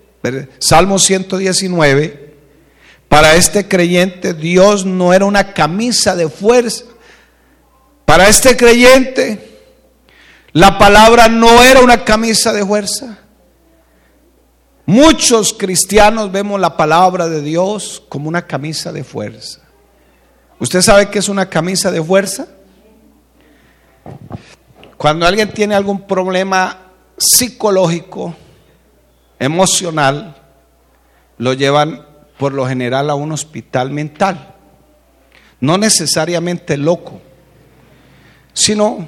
Salmo 0.59 0.99
119, 0.99 2.33
para 3.07 3.35
este 3.35 3.67
creyente 3.67 4.33
Dios 4.33 4.85
no 4.85 5.13
era 5.13 5.23
una 5.23 5.53
camisa 5.53 6.17
de 6.17 6.27
fuerza. 6.27 6.83
Para 8.03 8.27
este 8.27 8.57
creyente, 8.57 9.61
la 10.51 10.77
palabra 10.77 11.29
no 11.29 11.63
era 11.63 11.79
una 11.79 12.03
camisa 12.03 12.51
de 12.51 12.65
fuerza. 12.65 13.19
Muchos 14.89 15.53
cristianos 15.53 16.31
vemos 16.31 16.59
la 16.59 16.75
palabra 16.75 17.29
de 17.29 17.43
Dios 17.43 18.01
como 18.09 18.27
una 18.27 18.47
camisa 18.47 18.91
de 18.91 19.03
fuerza. 19.03 19.61
¿Usted 20.57 20.81
sabe 20.81 21.11
qué 21.11 21.19
es 21.19 21.29
una 21.29 21.47
camisa 21.47 21.91
de 21.91 22.03
fuerza? 22.03 22.47
Cuando 24.97 25.27
alguien 25.27 25.53
tiene 25.53 25.75
algún 25.75 26.07
problema 26.07 26.87
psicológico, 27.19 28.33
emocional, 29.37 30.35
lo 31.37 31.53
llevan 31.53 32.03
por 32.39 32.53
lo 32.53 32.65
general 32.65 33.11
a 33.11 33.13
un 33.13 33.31
hospital 33.31 33.91
mental. 33.91 34.55
No 35.59 35.77
necesariamente 35.77 36.77
loco, 36.77 37.21
sino 38.53 39.07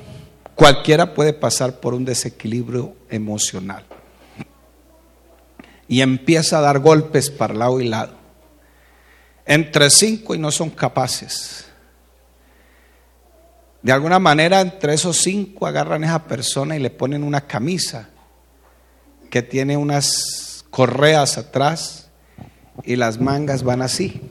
cualquiera 0.53 1.15
puede 1.15 1.33
pasar 1.33 1.79
por 1.79 1.95
un 1.95 2.05
desequilibrio 2.05 2.93
emocional 3.09 3.83
y 5.91 6.01
empieza 6.01 6.57
a 6.57 6.61
dar 6.61 6.79
golpes 6.79 7.29
para 7.29 7.53
lado 7.53 7.81
y 7.81 7.87
lado. 7.89 8.13
Entre 9.45 9.89
cinco 9.89 10.33
y 10.33 10.39
no 10.39 10.49
son 10.49 10.69
capaces. 10.69 11.65
De 13.81 13.91
alguna 13.91 14.17
manera, 14.17 14.61
entre 14.61 14.93
esos 14.93 15.17
cinco 15.17 15.67
agarran 15.67 16.05
a 16.05 16.07
esa 16.07 16.23
persona 16.23 16.77
y 16.77 16.79
le 16.79 16.91
ponen 16.91 17.25
una 17.25 17.41
camisa 17.41 18.07
que 19.29 19.41
tiene 19.41 19.75
unas 19.75 20.63
correas 20.69 21.37
atrás 21.37 22.07
y 22.85 22.95
las 22.95 23.19
mangas 23.19 23.63
van 23.63 23.81
así 23.81 24.21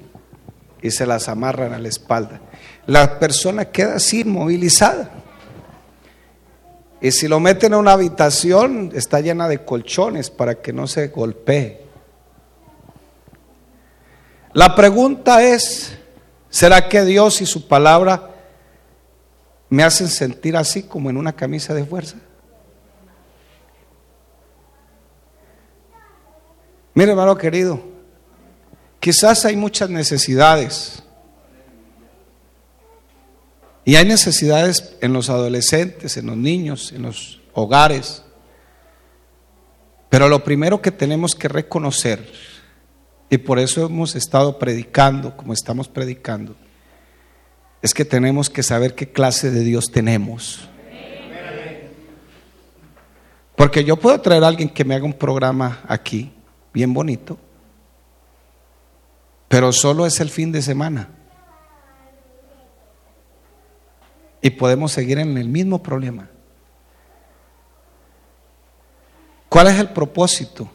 y 0.80 0.92
se 0.92 1.04
las 1.04 1.28
amarran 1.28 1.74
a 1.74 1.78
la 1.78 1.88
espalda. 1.88 2.40
La 2.86 3.18
persona 3.18 3.66
queda 3.66 3.96
así 3.96 4.20
inmovilizada. 4.20 5.10
Y 7.00 7.12
si 7.12 7.28
lo 7.28 7.40
meten 7.40 7.72
a 7.72 7.78
una 7.78 7.92
habitación, 7.92 8.92
está 8.94 9.20
llena 9.20 9.48
de 9.48 9.64
colchones 9.64 10.30
para 10.30 10.56
que 10.56 10.72
no 10.72 10.86
se 10.86 11.08
golpee. 11.08 11.80
La 14.52 14.74
pregunta 14.74 15.42
es, 15.42 15.96
¿será 16.50 16.88
que 16.88 17.04
Dios 17.04 17.40
y 17.40 17.46
su 17.46 17.68
palabra 17.68 18.30
me 19.70 19.82
hacen 19.82 20.08
sentir 20.08 20.56
así 20.56 20.82
como 20.82 21.08
en 21.08 21.16
una 21.16 21.32
camisa 21.32 21.72
de 21.72 21.84
fuerza? 21.84 22.16
Mire, 26.92 27.12
hermano 27.12 27.38
querido, 27.38 27.80
quizás 28.98 29.44
hay 29.46 29.56
muchas 29.56 29.88
necesidades. 29.88 31.02
Y 33.90 33.96
hay 33.96 34.04
necesidades 34.04 34.96
en 35.00 35.12
los 35.12 35.30
adolescentes, 35.30 36.16
en 36.16 36.26
los 36.26 36.36
niños, 36.36 36.92
en 36.92 37.02
los 37.02 37.40
hogares. 37.54 38.22
Pero 40.08 40.28
lo 40.28 40.44
primero 40.44 40.80
que 40.80 40.92
tenemos 40.92 41.34
que 41.34 41.48
reconocer, 41.48 42.24
y 43.30 43.38
por 43.38 43.58
eso 43.58 43.86
hemos 43.86 44.14
estado 44.14 44.60
predicando 44.60 45.36
como 45.36 45.52
estamos 45.52 45.88
predicando, 45.88 46.54
es 47.82 47.92
que 47.92 48.04
tenemos 48.04 48.48
que 48.48 48.62
saber 48.62 48.94
qué 48.94 49.10
clase 49.10 49.50
de 49.50 49.64
Dios 49.64 49.86
tenemos. 49.92 50.68
Porque 53.56 53.82
yo 53.82 53.96
puedo 53.96 54.20
traer 54.20 54.44
a 54.44 54.46
alguien 54.46 54.68
que 54.68 54.84
me 54.84 54.94
haga 54.94 55.04
un 55.04 55.14
programa 55.14 55.80
aquí, 55.88 56.32
bien 56.72 56.94
bonito, 56.94 57.40
pero 59.48 59.72
solo 59.72 60.06
es 60.06 60.20
el 60.20 60.30
fin 60.30 60.52
de 60.52 60.62
semana. 60.62 61.08
Y 64.42 64.50
podemos 64.50 64.92
seguir 64.92 65.18
en 65.18 65.36
el 65.36 65.48
mismo 65.48 65.82
problema. 65.82 66.28
¿Cuál 69.48 69.66
es 69.66 69.78
el 69.78 69.90
propósito? 69.90 70.70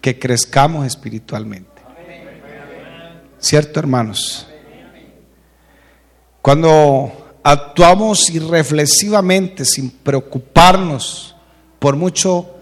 Que 0.00 0.18
crezcamos 0.18 0.86
espiritualmente. 0.86 1.82
¿Cierto, 3.38 3.80
hermanos? 3.80 4.46
Cuando 6.42 7.38
actuamos 7.42 8.28
irreflexivamente, 8.30 9.64
sin 9.64 9.90
preocuparnos 9.90 11.34
por 11.78 11.96
mucho 11.96 12.58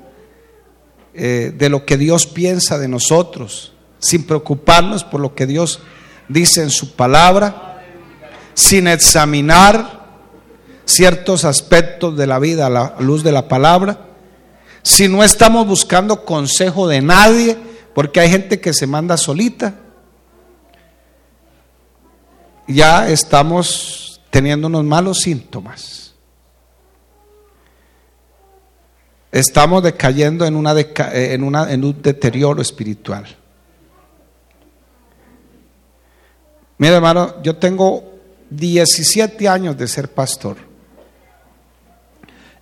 eh, 1.14 1.52
de 1.56 1.68
lo 1.68 1.86
que 1.86 1.96
Dios 1.96 2.26
piensa 2.26 2.78
de 2.78 2.88
nosotros, 2.88 3.72
sin 3.98 4.26
preocuparnos 4.26 5.02
por 5.02 5.20
lo 5.20 5.34
que 5.34 5.46
Dios 5.46 5.80
dice 6.28 6.62
en 6.62 6.70
su 6.70 6.94
palabra, 6.94 7.82
sin 8.54 8.86
examinar 8.86 9.95
ciertos 10.86 11.44
aspectos 11.44 12.16
de 12.16 12.26
la 12.26 12.38
vida 12.38 12.66
a 12.66 12.70
la 12.70 12.94
luz 13.00 13.22
de 13.22 13.32
la 13.32 13.48
palabra, 13.48 14.06
si 14.82 15.08
no 15.08 15.24
estamos 15.24 15.66
buscando 15.66 16.24
consejo 16.24 16.86
de 16.88 17.02
nadie, 17.02 17.58
porque 17.92 18.20
hay 18.20 18.30
gente 18.30 18.60
que 18.60 18.72
se 18.72 18.86
manda 18.86 19.16
solita, 19.16 19.74
ya 22.68 23.08
estamos 23.08 24.20
teniendo 24.30 24.68
unos 24.68 24.84
malos 24.84 25.18
síntomas. 25.18 26.14
Estamos 29.32 29.82
decayendo 29.82 30.46
en, 30.46 30.54
una 30.54 30.74
en, 31.12 31.42
una, 31.42 31.70
en 31.70 31.84
un 31.84 32.00
deterioro 32.00 32.62
espiritual. 32.62 33.26
Mira, 36.78 36.96
hermano, 36.96 37.42
yo 37.42 37.56
tengo 37.56 38.04
17 38.50 39.48
años 39.48 39.76
de 39.76 39.88
ser 39.88 40.12
pastor. 40.12 40.75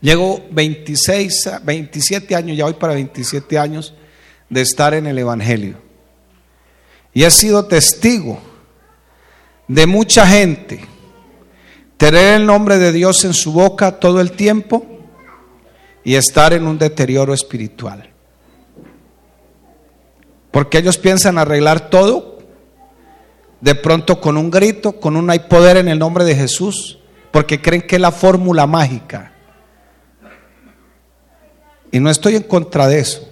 Llego 0.05 0.39
26, 0.51 1.51
27 1.65 2.37
años, 2.37 2.59
ya 2.59 2.65
voy 2.65 2.75
para 2.75 2.93
27 2.93 3.59
años 3.59 3.95
de 4.51 4.61
estar 4.61 4.93
en 4.93 5.07
el 5.07 5.19
Evangelio. 5.19 5.79
Y 7.15 7.25
he 7.25 7.31
sido 7.31 7.65
testigo 7.65 8.39
de 9.67 9.87
mucha 9.87 10.27
gente 10.27 10.85
tener 11.97 12.35
el 12.35 12.45
nombre 12.45 12.77
de 12.77 12.93
Dios 12.93 13.25
en 13.25 13.33
su 13.33 13.55
boca 13.55 13.99
todo 13.99 14.21
el 14.21 14.33
tiempo 14.33 14.85
y 16.05 16.17
estar 16.17 16.53
en 16.53 16.67
un 16.67 16.77
deterioro 16.77 17.33
espiritual. 17.33 18.11
Porque 20.51 20.77
ellos 20.77 20.99
piensan 20.99 21.39
arreglar 21.39 21.89
todo 21.89 22.41
de 23.63 23.75
pronto 23.75 24.21
con 24.21 24.37
un 24.37 24.51
grito, 24.51 25.01
con 25.01 25.17
un 25.17 25.31
hay 25.31 25.39
poder 25.39 25.79
en 25.79 25.89
el 25.89 25.99
nombre 25.99 26.27
de 26.27 26.37
Jesús, 26.37 26.99
porque 27.31 27.63
creen 27.63 27.87
que 27.87 27.97
es 27.97 28.03
la 28.03 28.13
fórmula 28.13 28.67
mágica. 28.67 29.31
Y 31.95 32.01
no 32.01 32.11
estoy 32.11 32.35
en 32.35 32.43
contra 32.43 32.89
de 32.89 32.99
eso, 32.99 33.25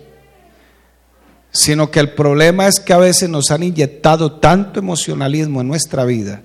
sino 1.50 1.90
que 1.90 1.98
el 1.98 2.12
problema 2.12 2.68
es 2.68 2.78
que 2.78 2.92
a 2.92 2.98
veces 2.98 3.28
nos 3.28 3.50
han 3.50 3.64
inyectado 3.64 4.34
tanto 4.38 4.78
emocionalismo 4.78 5.60
en 5.60 5.66
nuestra 5.66 6.04
vida 6.04 6.42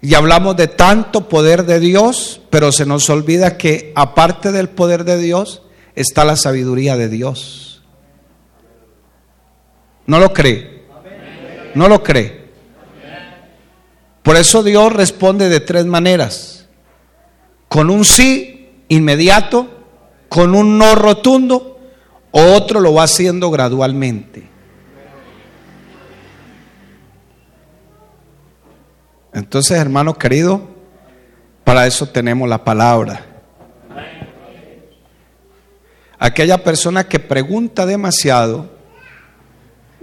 y 0.00 0.14
hablamos 0.14 0.56
de 0.56 0.66
tanto 0.66 1.28
poder 1.28 1.66
de 1.66 1.78
Dios, 1.78 2.40
pero 2.50 2.72
se 2.72 2.84
nos 2.84 3.08
olvida 3.10 3.56
que 3.56 3.92
aparte 3.94 4.50
del 4.50 4.70
poder 4.70 5.04
de 5.04 5.18
Dios 5.18 5.62
está 5.94 6.24
la 6.24 6.34
sabiduría 6.34 6.96
de 6.96 7.08
Dios. 7.08 7.84
¿No 10.04 10.18
lo 10.18 10.32
cree? 10.32 10.82
¿No 11.76 11.86
lo 11.86 12.02
cree? 12.02 12.48
Por 14.24 14.34
eso 14.34 14.64
Dios 14.64 14.92
responde 14.92 15.48
de 15.48 15.60
tres 15.60 15.86
maneras. 15.86 16.66
Con 17.68 17.88
un 17.88 18.04
sí 18.04 18.82
inmediato, 18.88 19.77
con 20.28 20.54
un 20.54 20.78
no 20.78 20.94
rotundo, 20.94 21.78
o 22.30 22.42
otro 22.52 22.80
lo 22.80 22.94
va 22.94 23.04
haciendo 23.04 23.50
gradualmente. 23.50 24.48
Entonces, 29.32 29.78
hermano 29.78 30.14
querido, 30.14 30.62
para 31.64 31.86
eso 31.86 32.08
tenemos 32.08 32.48
la 32.48 32.64
palabra. 32.64 33.24
Aquella 36.18 36.64
persona 36.64 37.04
que 37.06 37.20
pregunta 37.20 37.86
demasiado, 37.86 38.68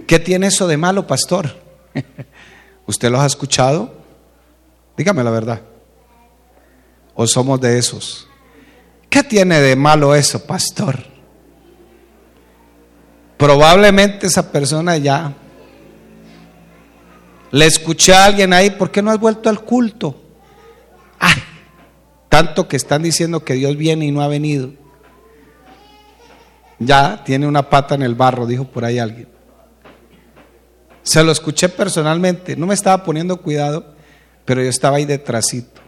¿qué 0.06 0.18
tiene 0.18 0.46
eso 0.46 0.66
de 0.66 0.76
malo, 0.76 1.06
pastor? 1.06 1.54
¿Usted 2.86 3.10
los 3.10 3.20
ha 3.20 3.26
escuchado? 3.26 3.94
Dígame 4.96 5.22
la 5.22 5.30
verdad. 5.30 5.60
¿O 7.14 7.26
somos 7.26 7.60
de 7.60 7.78
esos? 7.78 8.28
¿Qué 9.16 9.22
tiene 9.22 9.62
de 9.62 9.76
malo 9.76 10.14
eso, 10.14 10.44
pastor? 10.44 11.02
Probablemente 13.38 14.26
esa 14.26 14.52
persona 14.52 14.98
ya 14.98 15.32
le 17.50 17.64
escuché 17.64 18.12
a 18.12 18.26
alguien 18.26 18.52
ahí, 18.52 18.68
¿por 18.68 18.90
qué 18.90 19.00
no 19.00 19.10
has 19.10 19.18
vuelto 19.18 19.48
al 19.48 19.60
culto? 19.60 20.22
Ay, 21.18 21.42
tanto 22.28 22.68
que 22.68 22.76
están 22.76 23.04
diciendo 23.04 23.42
que 23.42 23.54
Dios 23.54 23.74
viene 23.78 24.04
y 24.04 24.12
no 24.12 24.20
ha 24.20 24.28
venido. 24.28 24.72
Ya 26.78 27.24
tiene 27.24 27.46
una 27.46 27.70
pata 27.70 27.94
en 27.94 28.02
el 28.02 28.14
barro, 28.14 28.44
dijo 28.44 28.64
por 28.64 28.84
ahí 28.84 28.98
alguien. 28.98 29.28
Se 31.02 31.24
lo 31.24 31.32
escuché 31.32 31.70
personalmente, 31.70 32.54
no 32.54 32.66
me 32.66 32.74
estaba 32.74 33.02
poniendo 33.02 33.38
cuidado 33.38 33.96
pero 34.44 34.62
yo 34.62 34.68
estaba 34.68 34.98
ahí 34.98 35.06
detrásito. 35.06 35.85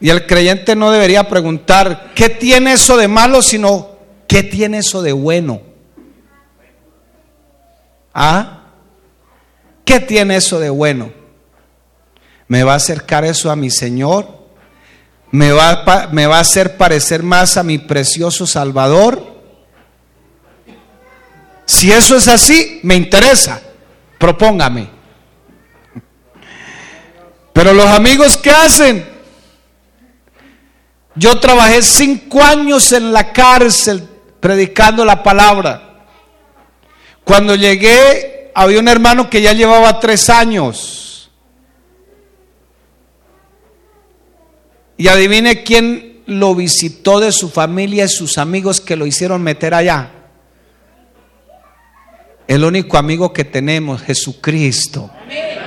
Y 0.00 0.08
el 0.08 0.26
creyente 0.26 0.74
no 0.74 0.90
debería 0.90 1.28
preguntar, 1.28 2.12
¿qué 2.14 2.30
tiene 2.30 2.72
eso 2.72 2.96
de 2.96 3.06
malo? 3.06 3.42
Sino, 3.42 3.90
¿qué 4.26 4.42
tiene 4.42 4.78
eso 4.78 5.02
de 5.02 5.12
bueno? 5.12 5.60
¿Ah? 8.14 8.62
¿Qué 9.84 10.00
tiene 10.00 10.36
eso 10.36 10.58
de 10.58 10.70
bueno? 10.70 11.12
¿Me 12.48 12.64
va 12.64 12.72
a 12.72 12.76
acercar 12.76 13.24
eso 13.24 13.50
a 13.50 13.56
mi 13.56 13.70
Señor? 13.70 14.26
¿Me 15.30 15.52
va, 15.52 16.08
me 16.10 16.26
va 16.26 16.38
a 16.38 16.40
hacer 16.40 16.76
parecer 16.76 17.22
más 17.22 17.56
a 17.58 17.62
mi 17.62 17.78
precioso 17.78 18.46
Salvador? 18.46 19.30
Si 21.66 21.92
eso 21.92 22.16
es 22.16 22.26
así, 22.26 22.80
me 22.82 22.96
interesa. 22.96 23.60
Propóngame. 24.18 24.88
Pero 27.52 27.74
los 27.74 27.86
amigos, 27.86 28.36
¿qué 28.38 28.50
hacen? 28.50 29.19
Yo 31.20 31.38
trabajé 31.38 31.82
cinco 31.82 32.42
años 32.42 32.92
en 32.92 33.12
la 33.12 33.30
cárcel 33.30 34.08
predicando 34.40 35.04
la 35.04 35.22
palabra. 35.22 36.06
Cuando 37.24 37.54
llegué, 37.54 38.50
había 38.54 38.78
un 38.78 38.88
hermano 38.88 39.28
que 39.28 39.42
ya 39.42 39.52
llevaba 39.52 40.00
tres 40.00 40.30
años. 40.30 41.30
Y 44.96 45.08
adivine 45.08 45.62
quién 45.62 46.22
lo 46.24 46.54
visitó 46.54 47.20
de 47.20 47.32
su 47.32 47.50
familia 47.50 48.06
y 48.06 48.08
sus 48.08 48.38
amigos 48.38 48.80
que 48.80 48.96
lo 48.96 49.04
hicieron 49.04 49.42
meter 49.42 49.74
allá. 49.74 50.10
El 52.48 52.64
único 52.64 52.96
amigo 52.96 53.30
que 53.34 53.44
tenemos, 53.44 54.00
Jesucristo. 54.00 55.10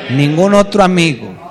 Ningún 0.09 0.55
otro 0.55 0.83
amigo. 0.83 1.42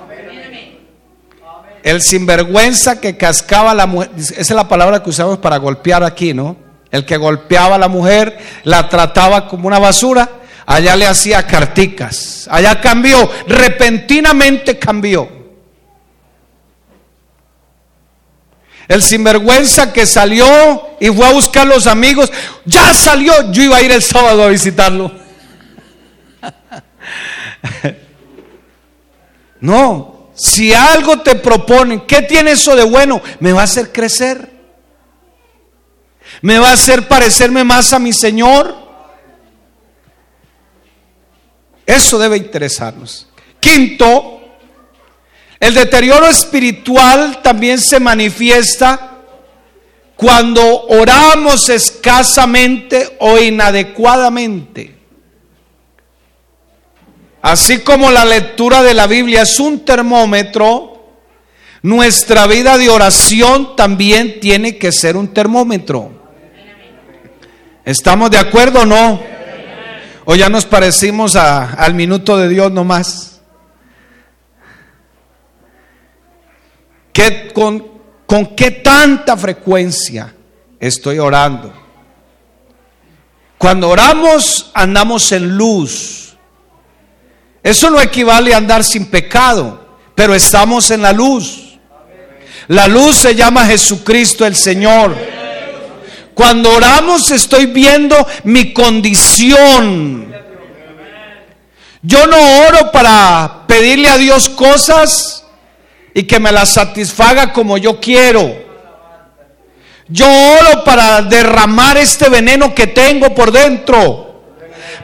El 1.83 2.01
sinvergüenza 2.01 3.01
que 3.01 3.17
cascaba 3.17 3.73
la 3.73 3.85
mujer, 3.85 4.09
esa 4.17 4.39
es 4.39 4.49
la 4.51 4.69
palabra 4.69 5.03
que 5.03 5.09
usamos 5.09 5.37
para 5.39 5.57
golpear 5.57 6.01
aquí, 6.03 6.33
¿no? 6.33 6.55
El 6.89 7.05
que 7.05 7.17
golpeaba 7.17 7.75
a 7.75 7.79
la 7.79 7.89
mujer, 7.89 8.37
la 8.63 8.87
trataba 8.87 9.49
como 9.49 9.67
una 9.67 9.79
basura, 9.79 10.29
allá 10.65 10.95
le 10.95 11.05
hacía 11.05 11.45
carticas, 11.45 12.47
allá 12.49 12.79
cambió, 12.79 13.29
repentinamente 13.47 14.79
cambió. 14.79 15.29
El 18.87 19.03
sinvergüenza 19.03 19.91
que 19.91 20.05
salió 20.05 20.95
y 21.01 21.07
fue 21.07 21.27
a 21.27 21.33
buscar 21.33 21.67
los 21.67 21.85
amigos, 21.87 22.31
ya 22.63 22.93
salió, 22.93 23.51
yo 23.51 23.63
iba 23.63 23.75
a 23.77 23.81
ir 23.81 23.91
el 23.91 24.01
sábado 24.01 24.43
a 24.43 24.47
visitarlo. 24.47 25.11
no, 29.59 30.12
Si 30.33 30.73
algo 30.73 31.19
te 31.19 31.35
proponen, 31.35 32.01
¿qué 32.01 32.21
tiene 32.23 32.51
eso 32.51 32.75
de 32.75 32.83
bueno? 32.83 33.21
Me 33.39 33.53
va 33.53 33.61
a 33.61 33.65
hacer 33.65 33.91
crecer. 33.91 34.51
Me 36.41 36.57
va 36.57 36.69
a 36.69 36.73
hacer 36.73 37.07
parecerme 37.07 37.63
más 37.63 37.93
a 37.93 37.99
mi 37.99 38.13
Señor. 38.13 38.75
Eso 41.85 42.17
debe 42.17 42.37
interesarnos. 42.37 43.27
Quinto, 43.59 44.41
el 45.59 45.73
deterioro 45.73 46.27
espiritual 46.27 47.41
también 47.41 47.79
se 47.79 47.99
manifiesta 47.99 49.11
cuando 50.15 50.85
oramos 50.87 51.69
escasamente 51.69 53.15
o 53.19 53.37
inadecuadamente. 53.37 55.02
Así 57.43 57.79
como 57.79 58.09
la 58.09 58.23
lectura 58.23 58.81
de 58.83 58.93
la 58.93 59.05
Biblia 59.05 59.41
es 59.41 59.59
un 59.59 59.83
termómetro, 59.83 61.11
nuestra 61.81 62.47
vida 62.47 62.77
de 62.77 62.89
oración 62.89 63.75
también 63.75 64.39
tiene 64.39 64.77
que 64.77 64.93
ser 64.93 65.17
un 65.17 65.27
termómetro. 65.27 66.09
¿Estamos 67.83 68.31
de 68.31 68.37
acuerdo 68.37 68.83
o 68.83 68.85
no? 68.85 69.21
¿O 70.23 70.35
ya 70.35 70.47
nos 70.47 70.65
parecimos 70.65 71.35
al 71.35 71.93
minuto 71.95 72.37
de 72.37 72.47
Dios 72.47 72.71
nomás? 72.71 73.41
¿Qué, 77.11 77.51
con, 77.53 77.85
¿Con 78.25 78.55
qué 78.55 78.71
tanta 78.71 79.35
frecuencia 79.35 80.33
estoy 80.79 81.19
orando? 81.19 81.73
Cuando 83.57 83.89
oramos 83.89 84.71
andamos 84.73 85.29
en 85.33 85.57
luz. 85.57 86.22
Eso 87.63 87.89
no 87.89 88.01
equivale 88.01 88.53
a 88.53 88.57
andar 88.57 88.83
sin 88.83 89.05
pecado, 89.05 89.97
pero 90.13 90.35
estamos 90.35 90.91
en 90.91 91.01
la 91.01 91.13
luz. 91.13 91.79
La 92.67 92.87
luz 92.87 93.17
se 93.17 93.35
llama 93.35 93.65
Jesucristo 93.65 94.45
el 94.45 94.55
Señor. 94.55 95.15
Cuando 96.33 96.71
oramos 96.75 97.31
estoy 97.31 97.67
viendo 97.67 98.15
mi 98.43 98.73
condición. 98.73 100.33
Yo 102.01 102.27
no 102.27 102.37
oro 102.67 102.91
para 102.91 103.63
pedirle 103.65 104.09
a 104.09 104.17
Dios 104.17 104.49
cosas 104.49 105.45
y 106.13 106.23
que 106.23 106.39
me 106.39 106.51
las 106.51 106.73
satisfaga 106.73 107.53
como 107.53 107.77
yo 107.77 107.99
quiero. 107.99 108.63
Yo 110.09 110.27
oro 110.27 110.83
para 110.83 111.21
derramar 111.21 111.97
este 111.97 112.27
veneno 112.29 112.75
que 112.75 112.87
tengo 112.87 113.33
por 113.33 113.51
dentro, 113.51 114.32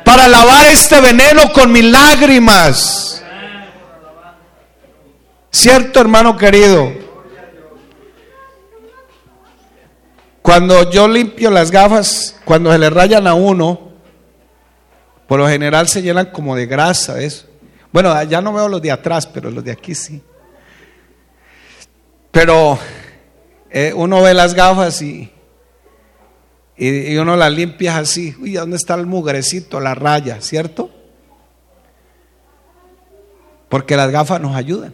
para 0.10 0.28
lavar 0.28 0.66
este 0.66 1.00
veneno 1.02 1.54
con 1.54 1.72
mis 1.72 1.84
lágrimas. 1.84 3.22
¿Cierto, 5.52 6.02
hermano 6.02 6.36
querido? 6.36 6.92
Cuando 10.42 10.90
yo 10.90 11.08
limpio 11.08 11.52
las 11.52 11.70
gafas, 11.70 12.36
cuando 12.44 12.72
se 12.72 12.80
le 12.80 12.90
rayan 12.90 13.28
a 13.28 13.36
uno, 13.36 13.92
por 15.28 15.42
lo 15.42 15.48
general 15.48 15.88
se 15.88 16.02
llenan 16.02 16.32
como 16.32 16.56
de 16.56 16.66
grasa, 16.66 17.22
eso. 17.22 17.46
Bueno, 17.92 18.24
ya 18.24 18.42
no 18.42 18.52
veo 18.52 18.68
los 18.68 18.82
de 18.82 18.92
atrás, 18.92 19.28
pero 19.28 19.52
los 19.52 19.64
de 19.64 19.74
aquí 19.74 19.94
sí. 19.94 20.24
Pero 22.32 22.80
eh, 23.70 23.94
uno 23.96 24.24
ve 24.24 24.34
las 24.34 24.56
gafas 24.56 25.04
y, 25.04 25.32
y, 26.80 27.18
uno 27.18 27.36
las 27.36 27.52
limpia 27.52 27.98
así. 27.98 28.36
Uy, 28.40 28.54
¿dónde 28.54 28.78
está 28.78 28.96
el 28.96 29.06
mugrecito, 29.06 29.80
la 29.80 29.96
raya, 29.96 30.40
cierto? 30.40 30.90
Porque 33.68 33.98
las 33.98 34.10
gafas 34.10 34.40
nos 34.40 34.56
ayudan. 34.56 34.94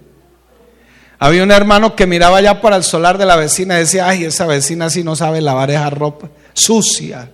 Había 1.20 1.44
un 1.44 1.52
hermano 1.52 1.96
que 1.96 2.08
miraba 2.08 2.42
ya 2.42 2.60
para 2.60 2.76
el 2.76 2.84
solar 2.84 3.18
de 3.18 3.26
la 3.26 3.36
vecina 3.36 3.76
y 3.76 3.80
decía, 3.80 4.08
ay, 4.08 4.26
esa 4.26 4.46
vecina 4.46 4.90
sí 4.90 5.04
no 5.04 5.16
sabe 5.16 5.42
lavar 5.42 5.70
esa 5.70 5.90
ropa 5.90 6.30
sucia. 6.54 7.30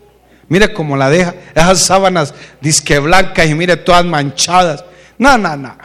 Mire 0.50 0.74
cómo 0.74 0.98
la 0.98 1.10
deja, 1.10 1.34
esas 1.56 1.80
sábanas 1.80 2.34
disque 2.60 3.00
blancas 3.00 3.48
y 3.48 3.56
mire 3.56 3.78
todas 3.78 4.04
manchadas. 4.04 4.84
No, 5.18 5.38
no, 5.38 5.56
no. 5.56 5.78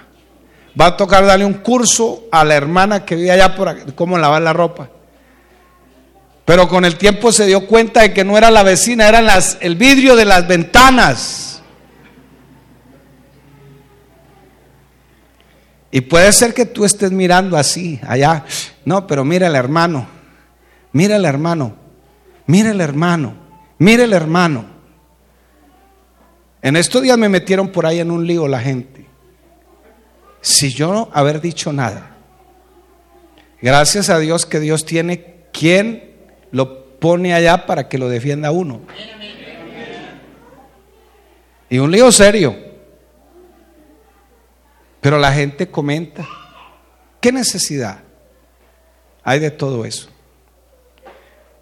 Va 0.78 0.86
a 0.86 0.96
tocar 0.96 1.24
darle 1.24 1.44
un 1.44 1.54
curso 1.54 2.24
a 2.32 2.44
la 2.44 2.56
hermana 2.56 3.04
que 3.04 3.14
vive 3.14 3.30
allá 3.30 3.54
por 3.54 3.94
cómo 3.94 4.18
lavar 4.18 4.42
la 4.42 4.52
ropa. 4.52 4.90
Pero 6.46 6.68
con 6.68 6.84
el 6.84 6.96
tiempo 6.96 7.32
se 7.32 7.44
dio 7.44 7.66
cuenta 7.66 8.02
de 8.02 8.14
que 8.14 8.24
no 8.24 8.38
era 8.38 8.52
la 8.52 8.62
vecina, 8.62 9.08
era 9.08 9.20
las, 9.20 9.58
el 9.60 9.74
vidrio 9.74 10.14
de 10.14 10.24
las 10.24 10.46
ventanas. 10.46 11.60
Y 15.90 16.02
puede 16.02 16.32
ser 16.32 16.54
que 16.54 16.64
tú 16.64 16.84
estés 16.84 17.10
mirando 17.10 17.56
así, 17.56 17.98
allá. 18.06 18.44
No, 18.84 19.08
pero 19.08 19.24
mira 19.24 19.48
el 19.48 19.56
hermano, 19.56 20.06
mira 20.92 21.16
el 21.16 21.24
hermano, 21.24 21.74
mira 22.46 22.70
el 22.70 22.80
hermano, 22.80 23.34
mira 23.78 24.04
el 24.04 24.12
hermano. 24.12 24.66
En 26.62 26.76
estos 26.76 27.02
días 27.02 27.18
me 27.18 27.28
metieron 27.28 27.72
por 27.72 27.86
ahí 27.86 27.98
en 27.98 28.12
un 28.12 28.24
lío 28.24 28.46
la 28.46 28.60
gente. 28.60 29.04
Si 30.42 30.72
yo 30.72 30.92
no 30.92 31.10
haber 31.12 31.40
dicho 31.40 31.72
nada, 31.72 32.14
gracias 33.60 34.10
a 34.10 34.20
Dios 34.20 34.46
que 34.46 34.60
Dios 34.60 34.84
tiene 34.84 35.48
quien 35.52 36.15
lo 36.50 36.98
pone 36.98 37.34
allá 37.34 37.66
para 37.66 37.88
que 37.88 37.98
lo 37.98 38.08
defienda 38.08 38.50
uno. 38.50 38.80
Y 41.68 41.78
un 41.78 41.90
lío 41.90 42.10
serio. 42.12 42.56
Pero 45.00 45.18
la 45.18 45.32
gente 45.32 45.70
comenta, 45.70 46.26
¿qué 47.20 47.30
necesidad 47.30 48.00
hay 49.22 49.38
de 49.38 49.50
todo 49.50 49.84
eso? 49.84 50.08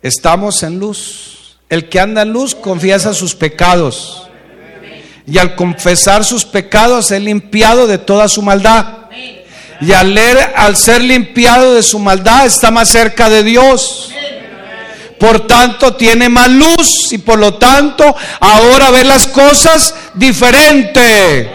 Estamos 0.03 0.63
en 0.63 0.79
luz. 0.79 1.59
El 1.69 1.89
que 1.89 1.99
anda 1.99 2.23
en 2.23 2.33
luz 2.33 2.55
confiesa 2.55 3.15
sus 3.15 3.35
pecados. 3.35 4.29
Y 5.27 5.39
al 5.39 5.57
confesar 5.57 6.25
sus 6.25 6.45
pecados 6.45 7.11
es 7.11 7.21
limpiado 7.21 7.87
de 7.87 7.99
toda 7.99 8.29
su 8.29 8.43
maldad. 8.43 9.09
Y 9.81 9.93
al, 9.93 10.15
leer, 10.15 10.53
al 10.57 10.77
ser 10.77 11.03
limpiado 11.03 11.75
de 11.75 11.83
su 11.83 11.99
maldad 11.99 12.47
está 12.47 12.71
más 12.71 12.89
cerca 12.89 13.29
de 13.29 13.43
Dios. 13.43 14.13
Por 15.25 15.47
tanto, 15.47 15.95
tiene 15.95 16.29
más 16.29 16.51
luz 16.51 17.11
y 17.11 17.17
por 17.17 17.39
lo 17.39 17.55
tanto 17.55 18.15
ahora 18.41 18.91
ve 18.91 19.05
las 19.05 19.27
cosas 19.27 19.95
diferente 20.13 21.51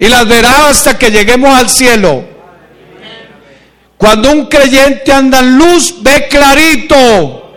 y 0.00 0.08
las 0.08 0.26
verá 0.26 0.66
hasta 0.66 0.98
que 0.98 1.12
lleguemos 1.12 1.56
al 1.56 1.70
cielo. 1.70 2.24
Cuando 3.96 4.32
un 4.32 4.46
creyente 4.46 5.12
anda 5.12 5.38
en 5.38 5.58
luz, 5.58 5.94
ve 6.02 6.26
clarito. 6.26 7.52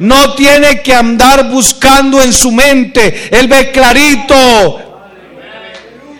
No 0.00 0.34
tiene 0.34 0.82
que 0.82 0.92
andar 0.92 1.48
buscando 1.48 2.20
en 2.20 2.32
su 2.32 2.50
mente. 2.50 3.28
Él 3.30 3.46
ve 3.46 3.70
clarito. 3.70 5.06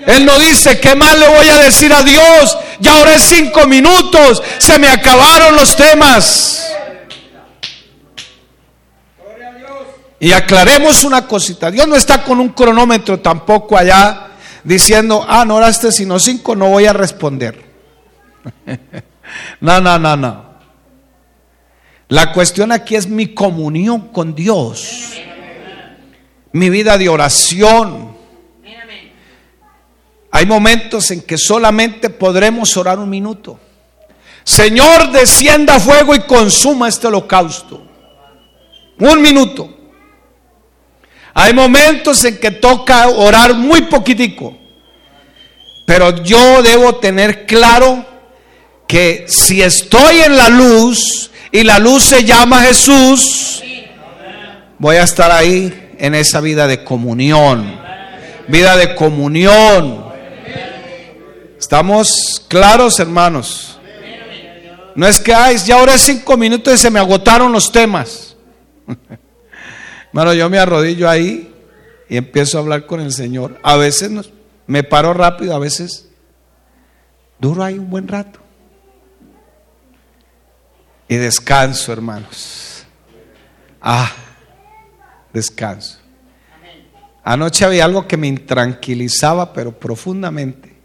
Él 0.07 0.25
no 0.25 0.39
dice, 0.39 0.79
¿qué 0.79 0.95
más 0.95 1.19
le 1.19 1.27
voy 1.27 1.49
a 1.49 1.59
decir 1.59 1.93
a 1.93 2.05
Dios? 2.05 2.57
Ya 2.79 2.95
oré 2.99 3.19
cinco 3.19 3.67
minutos, 3.67 4.41
se 4.59 4.79
me 4.79 4.89
acabaron 4.89 5.57
los 5.57 5.75
temas. 5.75 6.70
Y 10.21 10.33
aclaremos 10.33 11.03
una 11.03 11.27
cosita. 11.27 11.71
Dios 11.71 11.89
no 11.89 11.97
está 11.97 12.23
con 12.23 12.39
un 12.41 12.51
cronómetro 12.51 13.21
tampoco 13.21 13.77
allá 13.77 14.29
diciendo, 14.63 15.25
ah, 15.27 15.47
no 15.47 15.57
oraste 15.57 15.91
sino 15.91 16.19
cinco, 16.19 16.55
no 16.55 16.69
voy 16.69 16.85
a 16.85 16.93
responder. 16.93 17.65
no, 19.61 19.81
no, 19.81 19.99
no, 19.99 20.17
no. 20.19 20.51
La 22.09 22.33
cuestión 22.33 22.71
aquí 22.71 22.97
es 22.97 23.09
mi 23.09 23.35
comunión 23.35 24.09
con 24.09 24.35
Dios, 24.35 25.13
mi 26.53 26.69
vida 26.69 26.99
de 26.99 27.09
oración. 27.09 28.11
Hay 30.33 30.45
momentos 30.45 31.11
en 31.13 31.23
que 31.23 31.39
solamente 31.39 32.11
podremos 32.11 32.77
orar 32.77 32.99
un 32.99 33.09
minuto. 33.09 33.59
Señor, 34.45 35.13
descienda 35.13 35.81
fuego 35.81 36.15
y 36.15 36.21
consuma 36.21 36.89
este 36.89 37.07
holocausto. 37.07 37.87
Un 38.99 39.23
minuto. 39.23 39.80
Hay 41.35 41.55
momentos 41.55 42.25
en 42.25 42.39
que 42.39 42.51
toca 42.51 43.09
orar 43.09 43.55
muy 43.55 43.83
poquitico. 43.83 44.57
Pero 45.87 46.23
yo 46.23 46.63
debo 46.63 46.97
tener 46.97 47.47
claro 47.47 48.05
que 48.87 49.25
si 49.29 49.63
estoy 49.63 50.21
en 50.21 50.37
la 50.37 50.49
luz 50.49 51.31
y 51.53 51.63
la 51.63 51.79
luz 51.79 52.05
se 52.05 52.25
llama 52.25 52.63
Jesús, 52.63 53.63
voy 54.79 54.97
a 54.97 55.03
estar 55.03 55.31
ahí 55.31 55.91
en 55.99 56.15
esa 56.15 56.41
vida 56.41 56.67
de 56.67 56.85
comunión. 56.85 57.79
Vida 58.49 58.77
de 58.77 58.95
comunión. 58.95 60.07
¿Estamos 61.59 62.45
claros, 62.49 62.99
hermanos? 62.99 63.79
No 64.95 65.07
es 65.07 65.21
que, 65.21 65.33
ay, 65.33 65.57
ya 65.65 65.77
ahora 65.77 65.97
cinco 65.99 66.37
minutos 66.37 66.75
y 66.75 66.79
se 66.79 66.91
me 66.91 66.99
agotaron 66.99 67.53
los 67.53 67.71
temas. 67.71 68.37
Bueno, 70.13 70.35
yo 70.35 70.51
me 70.51 70.59
arrodillo 70.59 71.09
ahí 71.09 71.55
y 72.09 72.17
empiezo 72.17 72.59
a 72.59 72.61
hablar 72.63 72.87
con 72.87 73.01
el 73.01 73.13
Señor. 73.13 73.59
A 73.63 73.77
veces 73.77 74.11
me 74.67 74.83
paro 74.83 75.15
rápido, 75.15 75.55
a 75.55 75.59
veces 75.59 76.11
Duro 77.41 77.65
ahí 77.65 77.79
un 77.79 77.89
buen 77.89 78.07
rato. 78.07 78.39
Y 81.09 81.17
descanso, 81.17 81.93
hermanos. 81.93 82.85
Ah, 83.81 84.13
descanso. 85.33 85.99
Anoche 87.25 87.65
había 87.65 87.87
algo 87.87 88.07
que 88.07 88.19
me 88.19 88.29
intranquilizaba, 88.29 89.53
pero 89.53 89.79
profundamente. 89.79 90.77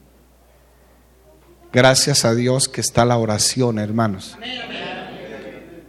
Gracias 1.74 2.24
a 2.24 2.34
Dios 2.34 2.70
que 2.70 2.80
está 2.80 3.04
la 3.04 3.18
oración, 3.18 3.78
hermanos. 3.78 4.38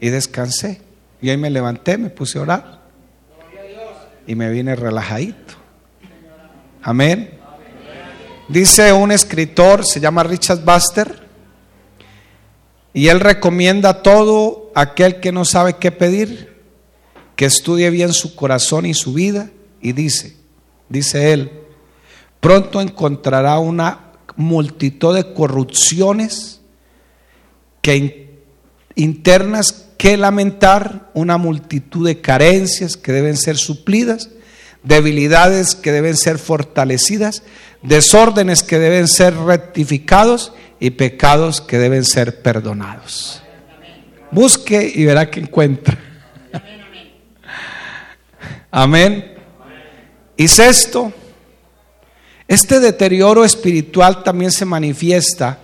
Y 0.01 0.09
descansé. 0.09 0.83
Y 1.23 1.31
ahí 1.31 1.37
me 1.37 1.49
levanté, 1.49 1.97
me 1.97 2.11
puse 2.11 2.39
a 2.39 2.43
orar. 2.43 2.76
Y 4.27 4.35
me 4.35 4.51
vine 4.51 4.75
relajadito. 4.75 5.55
Amén. 6.83 7.31
Dice 8.49 8.93
un 8.93 9.11
escritor, 9.11 9.85
se 9.85 10.01
llama 10.01 10.23
Richard 10.23 10.65
Buster, 10.65 11.27
y 12.93 13.09
él 13.09 13.21
recomienda 13.21 13.91
a 13.91 14.03
todo 14.03 14.71
aquel 14.75 15.21
que 15.21 15.33
no 15.33 15.45
sabe 15.45 15.77
qué 15.77 15.91
pedir, 15.91 16.57
que 17.35 17.45
estudie 17.45 17.91
bien 17.91 18.13
su 18.13 18.35
corazón 18.35 18.87
y 18.87 18.95
su 18.95 19.13
vida, 19.13 19.51
y 19.81 19.93
dice, 19.93 20.37
dice 20.89 21.33
él, 21.33 21.51
pronto 22.41 22.81
encontrará 22.81 23.59
una 23.59 24.13
multitud 24.37 25.15
de 25.15 25.35
corrupciones 25.35 26.61
que 27.83 28.39
internas 28.95 29.86
que 29.97 30.17
lamentar, 30.17 31.11
una 31.15 31.39
multitud 31.39 32.07
de 32.07 32.21
carencias 32.21 32.97
que 32.97 33.13
deben 33.13 33.37
ser 33.37 33.57
suplidas, 33.57 34.31
debilidades 34.83 35.75
que 35.75 35.93
deben 35.93 36.17
ser 36.17 36.39
fortalecidas, 36.39 37.43
desórdenes 37.83 38.63
que 38.63 38.79
deben 38.79 39.09
ser 39.09 39.37
rectificados 39.37 40.53
y 40.79 40.91
pecados 40.91 41.61
que 41.61 41.79
deben 41.79 42.05
ser 42.05 42.43
perdonados. 42.43 43.43
Busque 44.31 44.93
y 44.95 45.05
verá 45.05 45.31
que 45.31 45.41
encuentra. 45.41 45.99
Amén. 48.71 49.35
Y 50.37 50.49
sexto, 50.49 51.13
este 52.47 52.79
deterioro 52.79 53.45
espiritual 53.45 54.23
también 54.23 54.53
se 54.53 54.65
manifiesta 54.65 55.59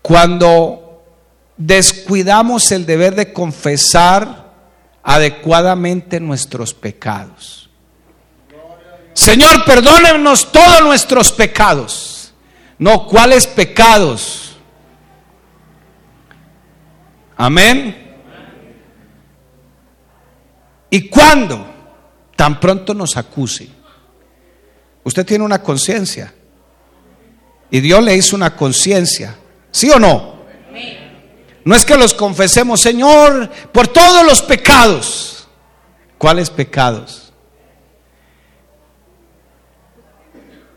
cuando 0.00 0.89
descuidamos 1.60 2.72
el 2.72 2.86
deber 2.86 3.14
de 3.14 3.34
confesar 3.34 4.50
adecuadamente 5.02 6.18
nuestros 6.18 6.72
pecados. 6.72 7.68
Señor, 9.12 9.64
perdónenos 9.66 10.50
todos 10.50 10.80
nuestros 10.82 11.30
pecados. 11.30 12.32
No, 12.78 13.06
¿cuáles 13.06 13.46
pecados? 13.46 14.56
Amén. 17.36 18.14
¿Y 20.88 21.08
cuándo? 21.10 21.66
Tan 22.36 22.58
pronto 22.58 22.94
nos 22.94 23.18
acuse. 23.18 23.68
Usted 25.04 25.26
tiene 25.26 25.44
una 25.44 25.62
conciencia. 25.62 26.32
Y 27.70 27.80
Dios 27.80 28.02
le 28.02 28.16
hizo 28.16 28.34
una 28.34 28.56
conciencia. 28.56 29.36
¿Sí 29.70 29.90
o 29.90 29.98
no? 29.98 30.39
No 31.64 31.74
es 31.74 31.84
que 31.84 31.96
los 31.96 32.14
confesemos, 32.14 32.80
Señor, 32.80 33.50
por 33.72 33.88
todos 33.88 34.24
los 34.24 34.42
pecados. 34.42 35.48
¿Cuáles 36.16 36.50
pecados? 36.50 37.32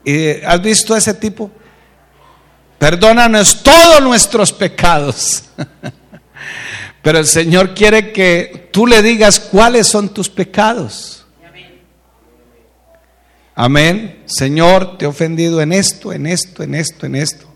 ¿Y 0.04 0.42
has 0.44 0.62
visto 0.62 0.96
ese 0.96 1.14
tipo? 1.14 1.50
Perdónanos 2.78 3.64
todos 3.64 4.02
nuestros 4.02 4.52
pecados. 4.52 5.44
Pero 7.02 7.20
el 7.20 7.26
Señor 7.26 7.74
quiere 7.74 8.12
que 8.12 8.70
tú 8.72 8.88
le 8.88 9.02
digas 9.02 9.40
cuáles 9.40 9.88
son 9.88 10.14
tus 10.14 10.30
pecados. 10.30 11.26
Amén. 13.56 14.24
Señor, 14.26 14.98
te 14.98 15.06
he 15.06 15.08
ofendido 15.08 15.62
en 15.62 15.74
esto, 15.74 16.12
en 16.12 16.26
esto, 16.26 16.64
en 16.64 16.76
esto, 16.76 17.06
en 17.06 17.16
esto. 17.16 17.53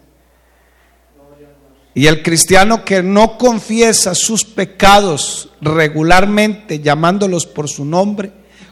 Y 1.98 2.06
el 2.06 2.22
cristiano 2.22 2.86
que 2.86 3.02
no 3.02 3.40
confiesa 3.40 4.14
sus 4.14 4.46
pecados 4.46 5.50
regularmente, 5.62 6.80
llamándolos 6.80 7.48
por 7.48 7.68
su 7.68 7.86
nombre, 7.86 8.32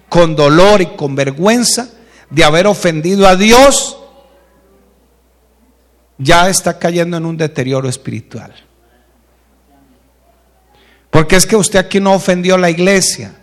con 0.10 0.36
dolor 0.36 0.84
y 0.84 0.86
con 0.96 1.16
vergüenza 1.16 1.90
de 2.30 2.44
haber 2.44 2.68
ofendido 2.68 3.28
a 3.28 3.36
Dios, 3.36 3.98
ya 6.20 6.50
está 6.50 6.78
cayendo 6.78 7.18
en 7.18 7.26
un 7.26 7.36
deterioro 7.36 7.90
espiritual. 7.90 8.54
Porque 11.10 11.36
es 11.36 11.48
que 11.48 11.56
usted 11.56 11.80
aquí 11.80 12.00
no 12.00 12.14
ofendió 12.14 12.60
la 12.60 12.70
iglesia. 12.70 13.34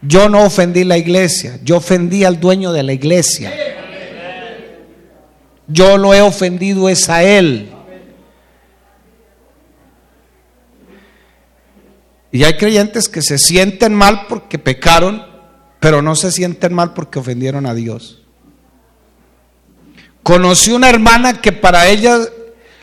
Yo 0.00 0.30
no 0.30 0.44
ofendí 0.44 0.84
la 0.84 0.96
iglesia, 0.96 1.60
yo 1.62 1.76
ofendí 1.76 2.24
al 2.24 2.40
dueño 2.40 2.72
de 2.72 2.84
la 2.84 2.94
iglesia. 2.94 3.52
Yo 5.66 5.98
lo 5.98 6.14
he 6.14 6.22
ofendido 6.22 6.88
es 6.88 7.10
a 7.10 7.22
él. 7.22 7.70
Y 12.34 12.42
hay 12.42 12.54
creyentes 12.54 13.08
que 13.08 13.22
se 13.22 13.38
sienten 13.38 13.94
mal 13.94 14.26
porque 14.28 14.58
pecaron, 14.58 15.24
pero 15.78 16.02
no 16.02 16.16
se 16.16 16.32
sienten 16.32 16.74
mal 16.74 16.92
porque 16.92 17.20
ofendieron 17.20 17.64
a 17.64 17.74
Dios. 17.74 18.22
Conocí 20.24 20.72
una 20.72 20.90
hermana 20.90 21.40
que 21.40 21.52
para 21.52 21.86
ella 21.86 22.18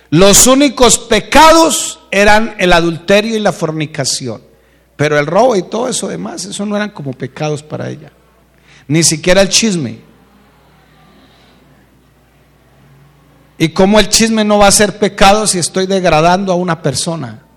los 0.10 0.48
únicos 0.48 1.00
pecados 1.00 2.00
eran 2.12 2.56
el 2.60 2.72
adulterio 2.72 3.36
y 3.36 3.42
la 3.42 3.52
fornicación. 3.52 4.42
Pero 4.96 5.20
el 5.20 5.26
robo 5.26 5.58
y 5.58 5.64
todo 5.64 5.90
eso 5.90 6.08
demás, 6.08 6.46
eso 6.46 6.66
no 6.66 6.78
eran 6.78 6.92
como 6.92 7.12
pecados 7.12 7.62
para 7.62 7.90
ella. 7.90 8.14
Ni 8.88 9.04
siquiera 9.04 9.42
el 9.42 9.50
chisme. 9.50 10.00
¿Y 13.58 13.68
cómo 13.68 14.00
el 14.00 14.08
chisme 14.08 14.46
no 14.46 14.60
va 14.60 14.68
a 14.68 14.72
ser 14.72 14.98
pecado 14.98 15.46
si 15.46 15.60
estoy 15.60 15.88
degradando 15.88 16.54
a 16.54 16.56
una 16.56 16.82
persona? 16.82 17.51